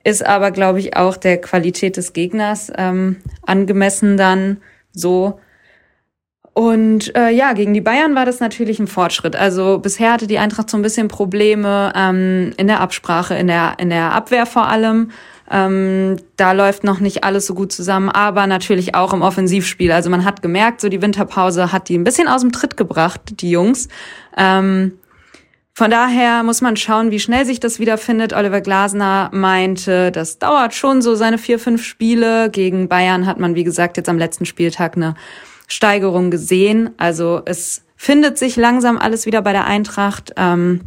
[0.05, 3.17] ist aber, glaube ich, auch der Qualität des Gegners ähm,
[3.47, 4.59] angemessen dann
[4.93, 5.41] so.
[6.53, 9.35] Und äh, ja, gegen die Bayern war das natürlich ein Fortschritt.
[9.35, 13.75] Also bisher hatte die Eintracht so ein bisschen Probleme ähm, in der Absprache, in der,
[13.79, 15.11] in der Abwehr vor allem.
[15.51, 19.93] Ähm, da läuft noch nicht alles so gut zusammen, aber natürlich auch im Offensivspiel.
[19.93, 23.21] Also man hat gemerkt, so die Winterpause hat die ein bisschen aus dem Tritt gebracht,
[23.41, 23.89] die Jungs.
[24.37, 24.93] Ähm,
[25.77, 28.33] von daher muss man schauen, wie schnell sich das wiederfindet.
[28.33, 32.49] Oliver Glasner meinte, das dauert schon so seine vier, fünf Spiele.
[32.49, 35.17] Gegen Bayern hat man, wie gesagt, jetzt am letzten Spieltag eine
[35.67, 36.91] Steigerung gesehen.
[36.97, 40.33] Also es findet sich langsam alles wieder bei der Eintracht.
[40.37, 40.83] Ähm,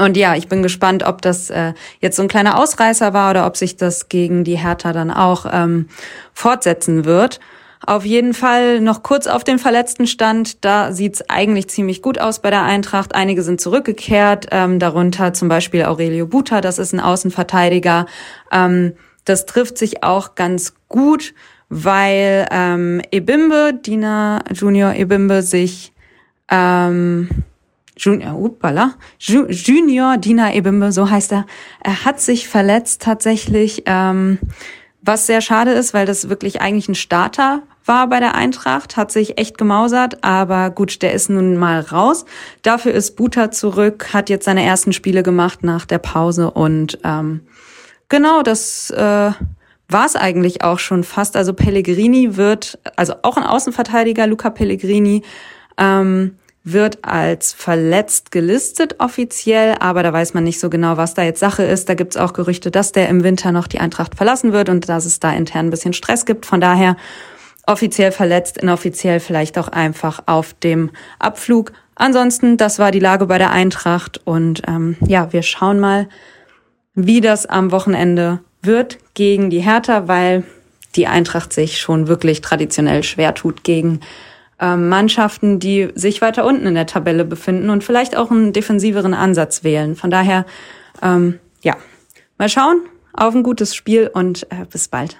[0.00, 3.46] und ja, ich bin gespannt, ob das äh, jetzt so ein kleiner Ausreißer war oder
[3.46, 5.88] ob sich das gegen die Hertha dann auch ähm,
[6.32, 7.40] fortsetzen wird.
[7.84, 10.64] Auf jeden Fall noch kurz auf den verletzten Stand.
[10.64, 13.14] Da sieht's eigentlich ziemlich gut aus bei der Eintracht.
[13.14, 18.06] Einige sind zurückgekehrt, ähm, darunter zum Beispiel Aurelio Buta, das ist ein Außenverteidiger.
[18.52, 18.94] Ähm,
[19.24, 21.34] das trifft sich auch ganz gut,
[21.68, 25.92] weil ähm, Ebimbe, Dina Junior Ebimbe, sich
[26.50, 27.28] ähm,
[27.98, 31.46] Junior, upala, Junior Dina Ebimbe, so heißt er,
[31.82, 34.38] er hat sich verletzt tatsächlich, ähm,
[35.02, 39.10] was sehr schade ist, weil das wirklich eigentlich ein Starter war bei der Eintracht, hat
[39.10, 42.24] sich echt gemausert, aber gut, der ist nun mal raus.
[42.62, 47.40] Dafür ist Buta zurück, hat jetzt seine ersten Spiele gemacht nach der Pause und ähm,
[48.08, 49.32] genau, das äh,
[49.88, 51.36] war es eigentlich auch schon fast.
[51.36, 55.22] Also Pellegrini wird, also auch ein Außenverteidiger, Luca Pellegrini,
[55.78, 56.36] ähm,
[56.72, 61.40] wird als verletzt gelistet offiziell, aber da weiß man nicht so genau, was da jetzt
[61.40, 61.88] Sache ist.
[61.88, 65.04] Da gibt's auch Gerüchte, dass der im Winter noch die Eintracht verlassen wird und dass
[65.04, 66.46] es da intern ein bisschen Stress gibt.
[66.46, 66.96] Von daher
[67.66, 71.72] offiziell verletzt, inoffiziell vielleicht auch einfach auf dem Abflug.
[71.94, 76.08] Ansonsten, das war die Lage bei der Eintracht und ähm, ja, wir schauen mal,
[76.94, 80.44] wie das am Wochenende wird gegen die Hertha, weil
[80.96, 84.00] die Eintracht sich schon wirklich traditionell schwer tut gegen
[84.60, 89.64] Mannschaften, die sich weiter unten in der Tabelle befinden und vielleicht auch einen defensiveren Ansatz
[89.64, 89.94] wählen.
[89.94, 90.46] Von daher,
[91.02, 91.76] ähm, ja,
[92.38, 92.82] mal schauen
[93.12, 95.18] auf ein gutes Spiel und äh, bis bald.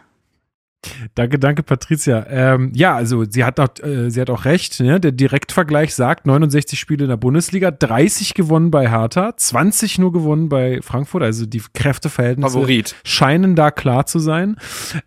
[1.15, 2.25] Danke, danke, Patricia.
[2.29, 4.79] Ähm, ja, also sie hat auch, äh, sie hat auch recht.
[4.81, 5.01] Ne?
[5.01, 10.49] Der Direktvergleich sagt 69 Spiele in der Bundesliga, 30 gewonnen bei Hertha, 20 nur gewonnen
[10.49, 11.25] bei Frankfurt.
[11.25, 12.95] Also die Kräfteverhältnisse Favorit.
[13.05, 14.57] scheinen da klar zu sein.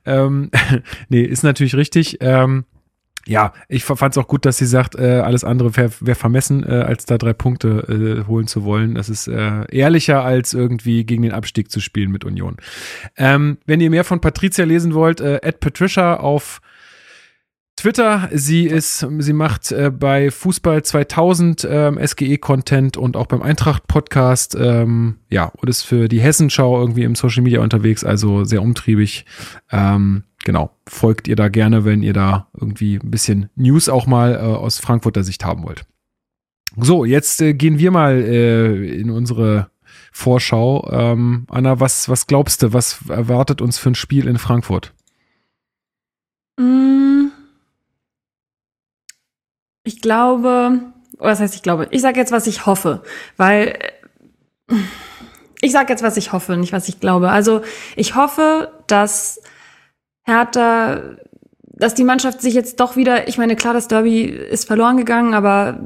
[0.06, 0.52] Ähm,
[1.10, 2.18] nee, ist natürlich richtig.
[2.20, 2.66] Ähm,
[3.32, 6.64] ja, ich fand es auch gut, dass sie sagt, äh, alles andere wäre wär vermessen,
[6.68, 8.96] äh, als da drei Punkte äh, holen zu wollen.
[8.96, 12.58] Das ist äh, ehrlicher, als irgendwie gegen den Abstieg zu spielen mit Union.
[13.16, 16.62] Ähm, wenn ihr mehr von Patricia lesen wollt, äh, at Patricia auf
[17.78, 18.30] Twitter.
[18.32, 24.56] Sie ist, sie macht äh, bei Fußball 2000 ähm, SGE-Content und auch beim Eintracht-Podcast.
[24.60, 29.26] Ähm, ja, und ist für die Hessenschau irgendwie im Social Media unterwegs, also sehr umtriebig.
[29.72, 34.36] Ähm, genau, folgt ihr da gerne, wenn ihr da irgendwie ein bisschen News auch mal
[34.36, 35.86] äh, aus Frankfurter Sicht haben wollt.
[36.78, 39.70] So, jetzt äh, gehen wir mal äh, in unsere
[40.12, 40.90] Vorschau.
[40.92, 44.94] Ähm, Anna, was, was glaubst du, was erwartet uns für ein Spiel in Frankfurt?
[46.58, 47.28] Mm.
[49.84, 50.80] Ich glaube,
[51.18, 51.88] was heißt ich glaube?
[51.92, 53.04] Ich sage jetzt, was ich hoffe,
[53.38, 53.80] weil
[55.62, 57.30] ich sage jetzt, was ich hoffe, nicht was ich glaube.
[57.30, 57.62] Also
[57.96, 59.42] ich hoffe, dass
[60.24, 61.18] Hertha,
[61.64, 65.34] dass die Mannschaft sich jetzt doch wieder, ich meine, klar, das Derby ist verloren gegangen,
[65.34, 65.80] aber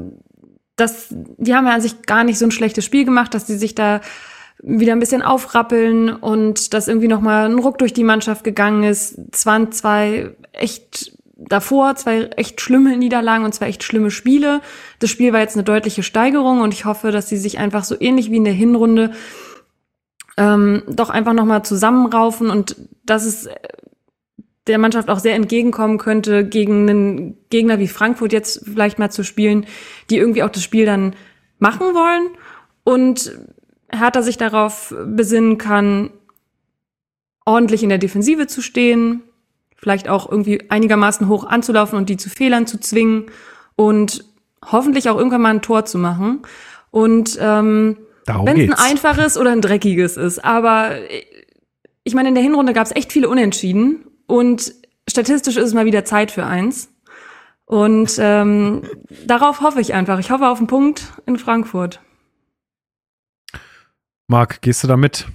[0.76, 3.56] das, die haben ja an sich gar nicht so ein schlechtes Spiel gemacht, dass die
[3.56, 4.02] sich da
[4.62, 8.84] wieder ein bisschen aufrappeln und dass irgendwie noch mal ein Ruck durch die Mannschaft gegangen
[8.84, 9.18] ist.
[9.34, 14.62] Es waren zwei echt davor zwei echt schlimme Niederlagen und zwei echt schlimme Spiele.
[15.00, 17.96] Das Spiel war jetzt eine deutliche Steigerung und ich hoffe, dass sie sich einfach so
[18.00, 19.12] ähnlich wie in der Hinrunde
[20.38, 23.48] ähm, doch einfach nochmal zusammenraufen und dass es
[24.68, 29.24] der Mannschaft auch sehr entgegenkommen könnte, gegen einen Gegner wie Frankfurt jetzt vielleicht mal zu
[29.24, 29.66] spielen,
[30.10, 31.16] die irgendwie auch das Spiel dann
[31.60, 32.30] machen wollen
[32.84, 33.38] und
[33.92, 36.10] Hertha sich darauf besinnen kann,
[37.46, 39.22] ordentlich in der Defensive zu stehen,
[39.76, 43.28] vielleicht auch irgendwie einigermaßen hoch anzulaufen und die zu Fehlern zu zwingen
[43.76, 44.26] und
[44.66, 46.42] hoffentlich auch irgendwann mal ein Tor zu machen.
[46.90, 50.44] Und ähm, wenn es ein einfaches oder ein dreckiges ist.
[50.44, 50.92] Aber
[52.04, 54.74] ich meine, in der Hinrunde gab es echt viele Unentschieden und
[55.08, 56.90] statistisch ist es mal wieder Zeit für eins.
[57.66, 58.84] Und ähm,
[59.26, 60.20] darauf hoffe ich einfach.
[60.20, 62.02] Ich hoffe auf einen Punkt in Frankfurt.
[64.28, 65.28] Marc, gehst du da mit?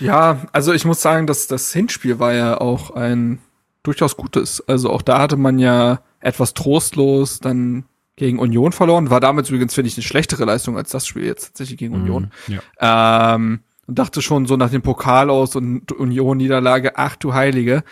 [0.00, 3.38] Ja, also ich muss sagen, dass das Hinspiel war ja auch ein
[3.82, 4.66] durchaus gutes.
[4.66, 7.84] Also auch da hatte man ja etwas trostlos dann
[8.16, 9.10] gegen Union verloren.
[9.10, 12.02] War damals übrigens, finde ich, eine schlechtere Leistung als das Spiel jetzt tatsächlich gegen mhm,
[12.02, 12.30] Union.
[12.48, 13.34] Ja.
[13.34, 17.84] Ähm, und dachte schon so nach dem Pokal aus und Union-Niederlage, ach du Heilige.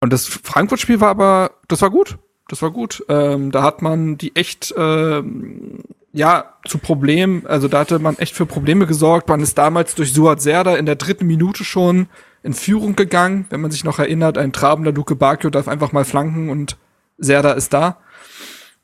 [0.00, 2.18] Und das Frankfurt-Spiel war aber, das war gut.
[2.48, 3.04] Das war gut.
[3.08, 5.80] Ähm, da hat man die echt, ähm,
[6.12, 9.28] ja, zu Problemen, also da hatte man echt für Probleme gesorgt.
[9.28, 12.08] Man ist damals durch Suat Serda in der dritten Minute schon
[12.42, 13.46] in Führung gegangen.
[13.48, 16.76] Wenn man sich noch erinnert, ein trabender Luke Bakio darf einfach mal flanken und
[17.16, 17.98] Serda ist da.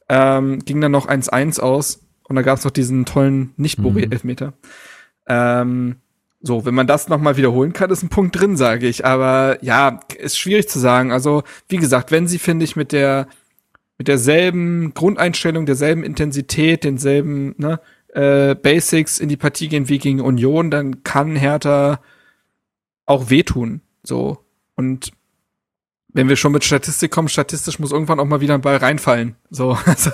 [0.09, 4.47] Ähm, ging dann noch 1-1 aus und da gab es noch diesen tollen Nicht-Boré-Elfmeter.
[4.47, 4.53] Mhm.
[5.28, 5.96] Ähm,
[6.40, 9.05] so, wenn man das nochmal wiederholen kann, ist ein Punkt drin, sage ich.
[9.05, 11.12] Aber ja, ist schwierig zu sagen.
[11.12, 13.26] Also, wie gesagt, wenn sie, finde ich, mit der
[13.98, 17.80] mit derselben Grundeinstellung, derselben Intensität, denselben ne,
[18.14, 22.00] äh, Basics in die Partie gehen wie gegen Union, dann kann Hertha
[23.06, 23.80] auch wehtun.
[24.05, 24.38] So.
[24.76, 25.10] Und
[26.19, 29.36] wenn wir schon mit Statistik kommen, statistisch muss irgendwann auch mal wieder ein Ball reinfallen.
[29.51, 29.78] So.
[29.86, 30.11] Also,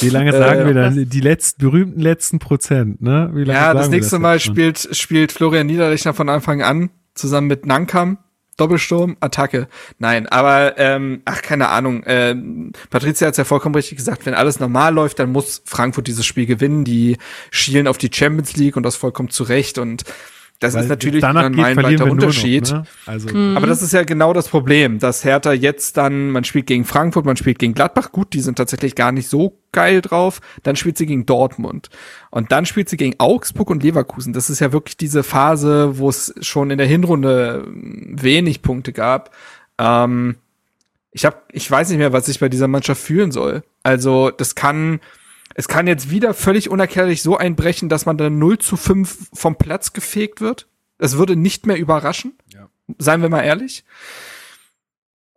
[0.00, 1.08] Wie lange sagen äh, wir dann?
[1.08, 3.30] Die letzten, berühmten letzten Prozent, ne?
[3.32, 7.46] Wie lange ja, das nächste das Mal spielt, spielt Florian Niederlechner von Anfang an zusammen
[7.46, 8.18] mit Nankam.
[8.56, 9.68] Doppelsturm, Attacke.
[9.98, 12.02] Nein, aber ähm, ach, keine Ahnung.
[12.06, 16.08] Ähm, Patricia hat es ja vollkommen richtig gesagt, wenn alles normal läuft, dann muss Frankfurt
[16.08, 16.84] dieses Spiel gewinnen.
[16.84, 17.18] Die
[17.52, 19.78] schielen auf die Champions League und das vollkommen zu Recht.
[19.78, 20.04] Und
[20.60, 22.70] das Weil ist natürlich dann ein weiter Unterschied.
[22.70, 22.84] Noch, ne?
[23.04, 23.28] also.
[23.28, 23.56] Mhm.
[23.56, 27.24] Aber das ist ja genau das Problem, dass Hertha jetzt dann, man spielt gegen Frankfurt,
[27.24, 30.96] man spielt gegen Gladbach, gut, die sind tatsächlich gar nicht so geil drauf, dann spielt
[30.96, 31.90] sie gegen Dortmund
[32.30, 34.32] und dann spielt sie gegen Augsburg und Leverkusen.
[34.32, 39.34] Das ist ja wirklich diese Phase, wo es schon in der Hinrunde wenig Punkte gab.
[39.78, 40.36] Ähm,
[41.12, 43.62] ich hab, ich weiß nicht mehr, was ich bei dieser Mannschaft fühlen soll.
[43.82, 45.00] Also, das kann,
[45.58, 49.56] es kann jetzt wieder völlig unerklärlich so einbrechen, dass man dann 0 zu 5 vom
[49.56, 50.68] Platz gefegt wird.
[50.98, 52.36] Es würde nicht mehr überraschen.
[52.52, 52.68] Ja.
[52.98, 53.82] Seien wir mal ehrlich.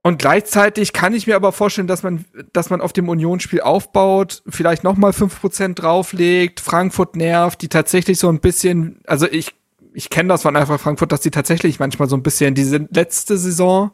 [0.04, 4.44] Und gleichzeitig kann ich mir aber vorstellen, dass man, dass man auf dem Unionsspiel aufbaut,
[4.46, 9.56] vielleicht nochmal 5% drauflegt, Frankfurt nervt, die tatsächlich so ein bisschen, also ich,
[9.94, 13.38] ich kenne das von einfach Frankfurt, dass die tatsächlich manchmal so ein bisschen diese letzte
[13.38, 13.92] Saison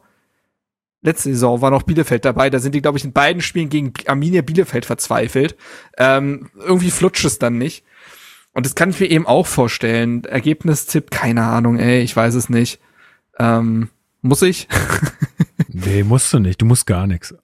[1.06, 2.50] letzte Saison war noch Bielefeld dabei.
[2.50, 5.56] Da sind die, glaube ich, in beiden Spielen gegen Arminia Bielefeld verzweifelt.
[5.96, 7.84] Ähm, irgendwie flutscht es dann nicht.
[8.52, 10.24] Und das kann ich mir eben auch vorstellen.
[10.24, 12.80] Ergebnistipp, keine Ahnung, ey, ich weiß es nicht.
[13.38, 14.68] Ähm, muss ich?
[15.68, 16.60] nee, musst du nicht.
[16.60, 17.34] Du musst gar nichts.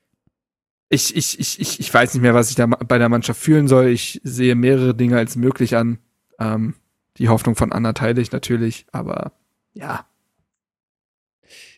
[0.89, 3.69] Ich, ich, ich, ich, ich weiß nicht mehr, was ich da bei der Mannschaft fühlen
[3.69, 3.89] soll.
[3.89, 5.99] Ich sehe mehrere Dinge als möglich an.
[6.39, 6.75] Ähm,
[7.19, 9.33] die Hoffnung von Anna teile ich natürlich, aber
[9.75, 10.07] ja,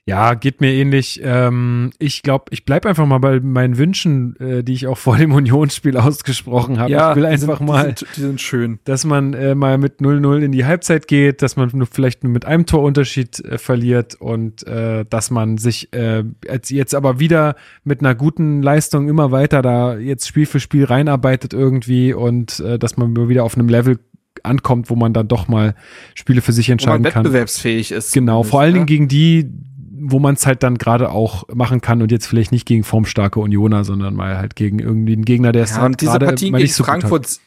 [0.07, 1.21] ja, geht mir ähnlich.
[1.25, 5.17] Ähm, ich glaube, ich bleib einfach mal bei meinen Wünschen, äh, die ich auch vor
[5.17, 6.91] dem Unionsspiel ausgesprochen habe.
[6.91, 9.79] Ja, ich will einfach sind, mal, die sind, die sind, schön, dass man äh, mal
[9.79, 13.57] mit 0-0 in die Halbzeit geht, dass man nur vielleicht nur mit einem Torunterschied äh,
[13.57, 16.23] verliert und äh, dass man sich äh,
[16.69, 21.55] jetzt, aber wieder mit einer guten Leistung immer weiter da jetzt Spiel für Spiel reinarbeitet
[21.55, 23.99] irgendwie und äh, dass man wieder auf einem Level
[24.43, 25.75] ankommt, wo man dann doch mal
[26.15, 27.25] Spiele für sich entscheiden wo man kann.
[27.25, 28.13] wettbewerbsfähig ist.
[28.13, 29.51] Genau, vor allen Dingen gegen die,
[29.97, 33.41] wo man es halt dann gerade auch machen kann und jetzt vielleicht nicht gegen formstarke
[33.41, 36.69] Unioner, sondern mal halt gegen irgendwie einen Gegner, der es ja, und diese Partien gegen
[36.69, 37.39] so Frankfurt,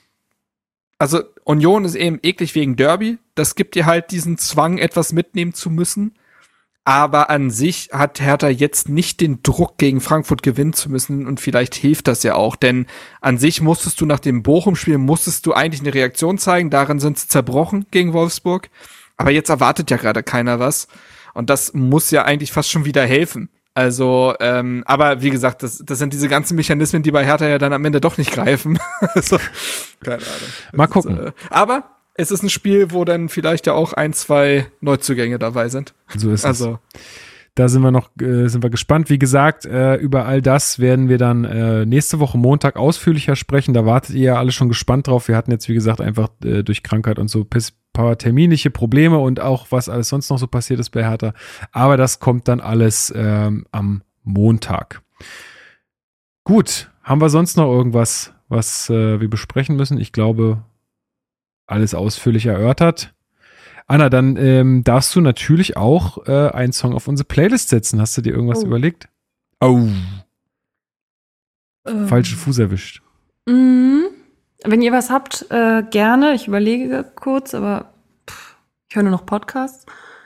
[0.99, 3.19] also Union ist eben eklig wegen Derby.
[3.35, 6.13] Das gibt dir halt diesen Zwang, etwas mitnehmen zu müssen.
[6.83, 11.27] Aber an sich hat Hertha jetzt nicht den Druck, gegen Frankfurt gewinnen zu müssen.
[11.27, 12.55] Und vielleicht hilft das ja auch.
[12.55, 12.85] Denn
[13.19, 16.69] an sich musstest du nach dem Bochum-Spiel, musstest du eigentlich eine Reaktion zeigen.
[16.69, 18.69] Darin sind sie zerbrochen gegen Wolfsburg.
[19.17, 20.87] Aber jetzt erwartet ja gerade keiner was.
[21.37, 23.49] Und das muss ja eigentlich fast schon wieder helfen.
[23.75, 27.59] Also, ähm, aber wie gesagt, das, das sind diese ganzen Mechanismen, die bei Hertha ja
[27.59, 28.79] dann am Ende doch nicht greifen.
[29.13, 29.37] also,
[30.03, 30.49] keine Ahnung.
[30.73, 31.17] Mal gucken.
[31.19, 31.83] Ist, äh, aber
[32.15, 35.93] es ist ein Spiel, wo dann vielleicht ja auch ein, zwei Neuzugänge dabei sind.
[36.15, 36.99] So ist also, es.
[37.57, 39.09] Da sind wir noch, äh, sind wir gespannt.
[39.09, 43.73] Wie gesagt, äh, über all das werden wir dann äh, nächste Woche Montag ausführlicher sprechen.
[43.73, 45.27] Da wartet ihr ja alle schon gespannt drauf.
[45.27, 47.47] Wir hatten jetzt, wie gesagt, einfach äh, durch Krankheit und so
[47.93, 51.33] paar terminliche Probleme und auch was alles sonst noch so passiert ist bei Hertha.
[51.71, 55.01] Aber das kommt dann alles ähm, am Montag.
[56.43, 59.99] Gut, haben wir sonst noch irgendwas, was äh, wir besprechen müssen?
[59.99, 60.63] Ich glaube,
[61.65, 63.15] alles ausführlich erörtert.
[63.87, 68.01] Anna, dann ähm, darfst du natürlich auch äh, einen Song auf unsere Playlist setzen.
[68.01, 68.67] Hast du dir irgendwas Oh.
[68.67, 69.07] überlegt?
[69.61, 69.87] Oh,
[71.87, 73.01] Ähm, falschen Fuß erwischt.
[73.47, 74.03] Mhm.
[74.65, 76.33] Wenn ihr was habt, äh, gerne.
[76.33, 77.93] Ich überlege kurz, aber
[78.29, 78.57] pff,
[78.89, 79.85] ich höre nur noch Podcasts.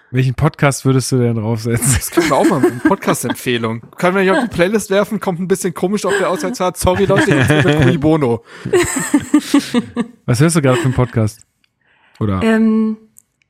[0.10, 1.94] Welchen Podcast würdest du denn draufsetzen?
[1.94, 3.82] Das können wir auch mal mit einer Podcast-Empfehlung.
[3.98, 6.78] Können wir nicht auf die Playlist werfen, kommt ein bisschen komisch auf der Auswärtsfahrt.
[6.78, 8.44] Sorry Leute, jetzt mit Cui Bono.
[10.26, 11.46] Was hörst du gerade für einen Podcast?
[12.20, 12.98] Oder Ähm,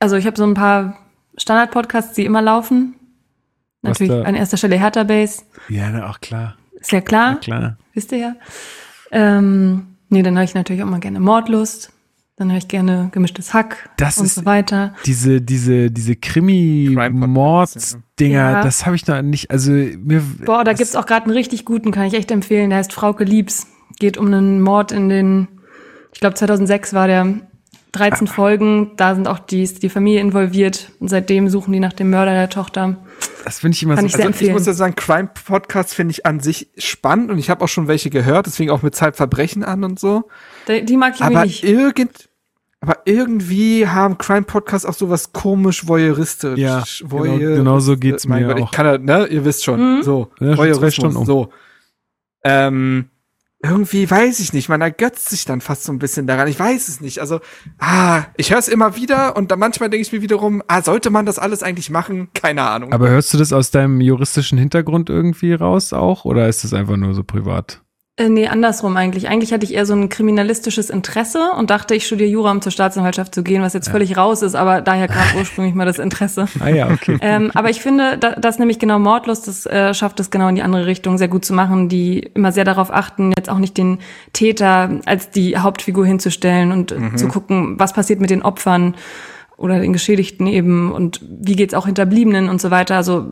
[0.01, 0.97] also ich habe so ein paar
[1.37, 2.95] Standard-Podcasts, die immer laufen.
[3.83, 7.77] Natürlich an erster Stelle Hertha Base, ja, na, auch klar, ist ja klar, ja, klar.
[7.93, 8.35] wisst ihr ja.
[9.11, 11.91] Ähm, nee, dann höre ich natürlich auch mal gerne Mordlust.
[12.37, 14.93] Dann höre ich gerne gemischtes Hack Das und ist- so weiter.
[15.05, 18.63] Diese, diese, diese Krimi-Mords-Dinger, Ja.
[18.63, 19.51] das habe ich noch nicht.
[19.51, 20.21] Also mir.
[20.45, 22.69] Boah, da gibt's auch gerade einen richtig guten, kann ich echt empfehlen.
[22.69, 23.67] Der heißt Frauke Liebs.
[23.99, 25.47] Geht um einen Mord in den,
[26.13, 27.27] ich glaube 2006 war der
[27.91, 28.31] 13 Ah.
[28.31, 28.91] Folgen.
[28.97, 30.91] Da sind auch die, die Familie involviert.
[30.99, 32.97] Und seitdem suchen die nach dem Mörder der Tochter.
[33.43, 34.07] Das finde ich immer Kann so.
[34.07, 37.49] ich sehr Also ich muss ja sagen, Crime-Podcast finde ich an sich spannend und ich
[37.49, 40.29] habe auch schon welche gehört, deswegen auch mit Zeitverbrechen an und so.
[40.67, 41.63] Die, die mag ich Aber nicht.
[41.63, 42.29] irgend,
[42.79, 46.57] aber irgendwie haben Crime-Podcasts auch sowas komisch voyeuristisch.
[46.59, 48.65] Ja, Voyeur- genau- genau so geht's mein mir Gott, auch.
[48.65, 49.97] Ich kann ne, ihr wisst schon.
[49.97, 50.03] Mhm.
[50.03, 51.25] So, Ja, Voyeurismus, um.
[51.25, 51.49] so.
[52.43, 53.09] Ähm,
[53.63, 56.47] irgendwie weiß ich nicht, man ergötzt sich dann fast so ein bisschen daran.
[56.47, 57.19] Ich weiß es nicht.
[57.19, 57.39] Also,
[57.79, 61.09] ah, ich höre es immer wieder und dann manchmal denke ich mir wiederum, ah, sollte
[61.09, 62.29] man das alles eigentlich machen?
[62.33, 62.91] Keine Ahnung.
[62.91, 66.25] Aber hörst du das aus deinem juristischen Hintergrund irgendwie raus auch?
[66.25, 67.81] Oder ist das einfach nur so privat?
[68.21, 69.27] Äh, nee, andersrum eigentlich.
[69.27, 72.71] Eigentlich hatte ich eher so ein kriminalistisches Interesse und dachte, ich studiere Jura, um zur
[72.71, 76.45] Staatsanwaltschaft zu gehen, was jetzt völlig raus ist, aber daher kam ursprünglich mal das Interesse.
[76.59, 77.17] Ah ja, okay.
[77.21, 80.55] Ähm, aber ich finde, da, dass nämlich genau Mordlust, das äh, schafft es genau in
[80.55, 83.77] die andere Richtung sehr gut zu machen, die immer sehr darauf achten, jetzt auch nicht
[83.77, 83.99] den
[84.33, 88.95] Täter als die Hauptfigur hinzustellen und äh, zu gucken, was passiert mit den Opfern
[89.57, 92.95] oder den Geschädigten eben und wie geht's auch Hinterbliebenen und so weiter.
[92.95, 93.31] Also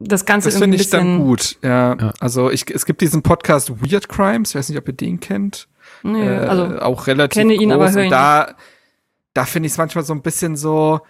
[0.00, 1.24] das Ganze Das irgendwie finde ein ich dann bisschen.
[1.26, 1.56] gut.
[1.62, 2.12] Ja, Ja.
[2.20, 5.68] also ich, es gibt diesen Podcast Weird Crimes, ich weiß nicht, ob ihr den kennt.
[6.02, 7.74] Nee, äh, also auch relativ kenne ihn, groß.
[7.74, 8.54] aber höre ihn und da,
[9.34, 11.00] da finde ich es manchmal so ein bisschen so.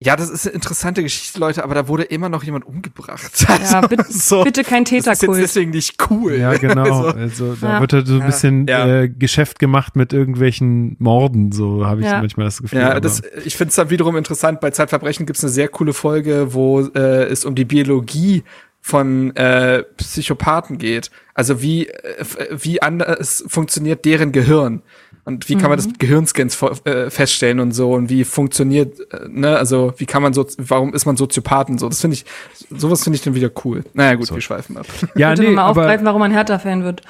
[0.00, 3.46] Ja, das ist eine interessante Geschichte, Leute, aber da wurde immer noch jemand umgebracht.
[3.48, 5.42] ja, bitte, so, bitte kein das ist jetzt Täterkult.
[5.42, 6.34] deswegen nicht cool.
[6.34, 7.04] Ja, genau.
[7.14, 7.80] Also, Also da Ja.
[7.80, 8.86] wird halt so ein Ja, bisschen ja.
[9.02, 12.18] Äh, Geschäft gemacht mit irgendwelchen Morden, so habe ich Ja.
[12.20, 12.80] manchmal das Gefühl.
[12.80, 15.92] ja, das, ich finde es dann wiederum interessant, bei Zeitverbrechen gibt es eine sehr coole
[15.94, 18.42] Folge, wo äh, es um die Biologie
[18.86, 21.10] von äh, Psychopathen geht.
[21.32, 24.82] Also wie, äh, f- wie anders funktioniert deren Gehirn.
[25.24, 29.00] Und wie kann man das mit Gehirnscans vo- äh, feststellen und so und wie funktioniert,
[29.10, 31.88] äh, ne, also wie kann man so, warum ist man Soziopathen so?
[31.88, 32.26] Das finde ich,
[32.78, 33.84] sowas finde ich dann wieder cool.
[33.94, 34.84] Naja gut, wir schweifen ab.
[35.16, 37.00] ja, Bitte nee, mal aber aufgreifen, warum man Hertha-Fan wird.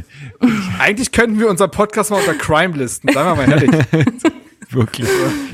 [0.78, 3.70] Eigentlich könnten wir unseren Podcast mal unter Crime listen, sagen wir mal ehrlich.
[4.74, 5.08] wirklich.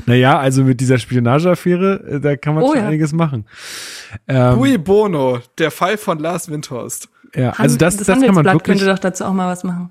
[0.05, 2.87] naja, also mit dieser Spionageaffäre, äh, da kann man Oh schon ja.
[2.87, 3.45] einiges machen.
[4.27, 7.09] Ähm, Cui Bono, der Fall von Lars Windhorst.
[7.35, 8.63] ja, also das, das, das kann man wirklich.
[8.63, 9.89] könnte doch dazu auch mal was machen.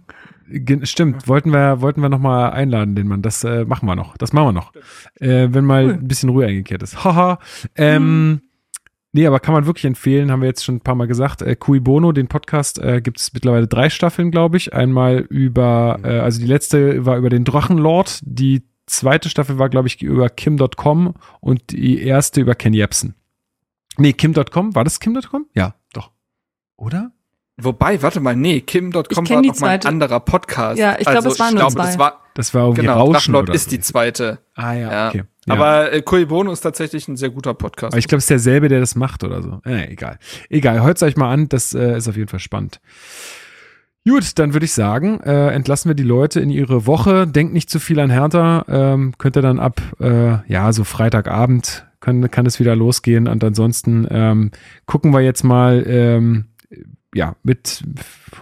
[0.84, 3.20] Stimmt, wollten wir, wollten wir noch mal einladen, den Mann.
[3.20, 4.16] Das äh, machen wir noch.
[4.16, 4.72] Das machen wir noch.
[5.18, 7.04] Äh, wenn mal ein bisschen Ruhe eingekehrt ist.
[7.04, 7.40] Haha.
[7.74, 8.42] Ähm,
[9.16, 11.40] Nee, aber kann man wirklich empfehlen, haben wir jetzt schon ein paar Mal gesagt.
[11.40, 14.74] Äh, Cui Bono, den Podcast, äh, gibt es mittlerweile drei Staffeln, glaube ich.
[14.74, 19.88] Einmal über, äh, also die letzte war über den Drachenlord, die zweite Staffel war, glaube
[19.88, 23.14] ich, über Kim.com und die erste über Ken Jebsen.
[23.98, 25.46] Nee, Kim.com, war das Kim.com?
[25.54, 26.10] Ja, doch.
[26.76, 27.12] Oder?
[27.58, 30.78] Wobei, warte mal, nee, Kim.com Ich war noch mal ein anderer Podcast.
[30.78, 31.98] Ja, ich glaub, es waren ich nur glaube, das zwei.
[31.98, 33.70] war, Das war irgendwie genau, Rauschen Drachenlord oder ist so.
[33.70, 34.38] die zweite.
[34.54, 35.08] Ah ja, Ja.
[35.08, 35.24] okay.
[35.46, 35.54] Ja.
[35.54, 37.94] Aber äh, Cui Bono ist tatsächlich ein sehr guter Podcast.
[37.94, 39.60] Aber ich glaube, es ist derselbe, der das macht oder so.
[39.64, 40.18] Äh, egal.
[40.50, 42.80] Egal, hört euch mal an, das äh, ist auf jeden Fall spannend.
[44.08, 47.26] Gut, dann würde ich sagen, äh, entlassen wir die Leute in ihre Woche.
[47.26, 48.64] Denkt nicht zu viel an Hertha.
[48.68, 53.26] Ähm, könnt ihr dann ab, äh, ja, so Freitagabend können, kann es wieder losgehen.
[53.26, 54.52] Und ansonsten ähm,
[54.86, 56.44] gucken wir jetzt mal, ähm,
[57.16, 57.82] ja, mit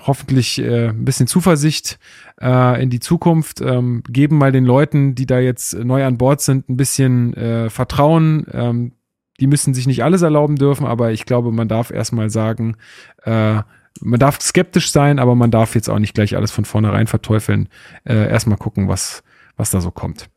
[0.06, 1.98] hoffentlich äh, ein bisschen Zuversicht
[2.42, 6.42] äh, in die Zukunft, ähm, geben mal den Leuten, die da jetzt neu an Bord
[6.42, 8.44] sind, ein bisschen äh, Vertrauen.
[8.52, 8.92] Ähm,
[9.40, 12.76] die müssen sich nicht alles erlauben dürfen, aber ich glaube, man darf erstmal sagen,
[13.22, 13.62] äh,
[14.00, 17.68] man darf skeptisch sein, aber man darf jetzt auch nicht gleich alles von vornherein verteufeln.
[18.04, 19.22] Äh, erstmal gucken, was,
[19.56, 20.28] was da so kommt.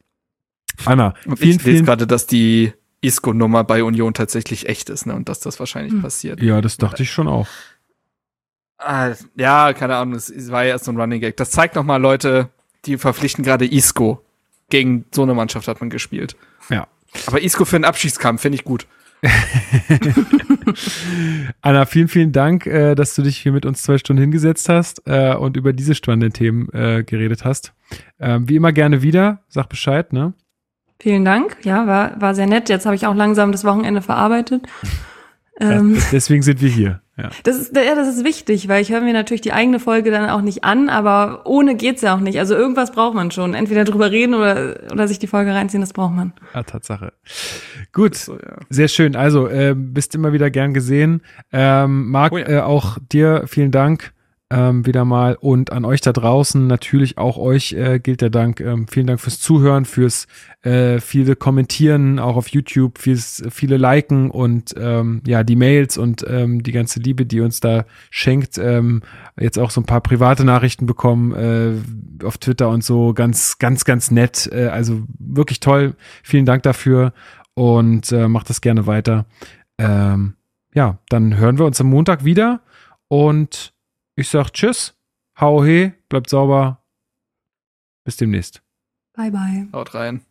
[0.85, 5.15] Anna, vielen, ich lese vielen gerade, dass die Isco-Nummer bei Union tatsächlich echt ist, ne?
[5.15, 6.01] Und dass das wahrscheinlich Hm.
[6.01, 6.41] passiert.
[6.41, 7.47] Ja, das dachte ich schon auch.
[8.77, 11.35] Ah, ja, keine Ahnung, es war ja erst so ein Running Gag.
[11.37, 12.49] Das zeigt noch mal, Leute,
[12.85, 14.23] die verpflichten gerade Isco.
[14.69, 16.35] Gegen so eine Mannschaft hat man gespielt.
[16.69, 16.87] Ja.
[17.25, 18.85] Aber Isco für einen Abschiedskampf finde ich gut.
[21.61, 25.01] Anna, vielen, vielen Dank, äh, dass du dich hier mit uns zwei Stunden hingesetzt hast
[25.05, 27.73] äh, und über diese spannenden Themen äh, geredet hast.
[28.19, 29.39] Ähm, wie immer gerne wieder.
[29.47, 30.33] Sag Bescheid, ne?
[30.99, 31.57] Vielen Dank.
[31.63, 32.69] Ja, war, war sehr nett.
[32.69, 34.67] Jetzt habe ich auch langsam das Wochenende verarbeitet.
[35.59, 37.01] Ähm, deswegen sind wir hier.
[37.17, 37.29] Ja.
[37.43, 40.29] Das ist, ja, das ist wichtig, weil ich höre mir natürlich die eigene Folge dann
[40.29, 42.37] auch nicht an, aber ohne geht's ja auch nicht.
[42.37, 43.55] Also irgendwas braucht man schon.
[43.55, 46.33] Entweder drüber reden oder, oder sich die Folge reinziehen, das braucht man.
[46.53, 47.13] Ja, Tatsache.
[47.91, 48.57] Gut, so, ja.
[48.69, 49.15] sehr schön.
[49.15, 51.21] Also, äh, bist immer wieder gern gesehen.
[51.51, 52.47] Ähm, Marc, oh ja.
[52.47, 54.13] äh, auch dir vielen Dank
[54.49, 55.35] ähm, wieder mal.
[55.39, 58.61] Und an euch da draußen, natürlich auch euch äh, gilt der Dank.
[58.61, 60.27] Ähm, vielen Dank fürs Zuhören, fürs
[60.61, 66.25] äh, viele Kommentieren, auch auf YouTube, fürs viele Liken und ähm, ja, die Mails und
[66.29, 68.57] ähm, die ganze Liebe, die uns da schenkt.
[68.57, 69.01] Ähm,
[69.39, 73.13] jetzt auch so ein paar private Nachrichten bekommen äh, auf Twitter und so.
[73.13, 74.49] Ganz, ganz, ganz nett.
[74.51, 75.95] Äh, also wirklich toll.
[76.23, 77.13] Vielen Dank dafür
[77.53, 79.25] und äh, macht das gerne weiter.
[79.77, 80.35] Ähm,
[80.73, 82.61] ja, dann hören wir uns am Montag wieder
[83.07, 83.73] und
[84.17, 84.97] ich sag Tschüss,
[85.39, 86.83] hau he, bleibt sauber.
[88.03, 88.63] Bis demnächst.
[89.13, 89.67] Bye, bye.
[89.71, 90.25] Haut rein.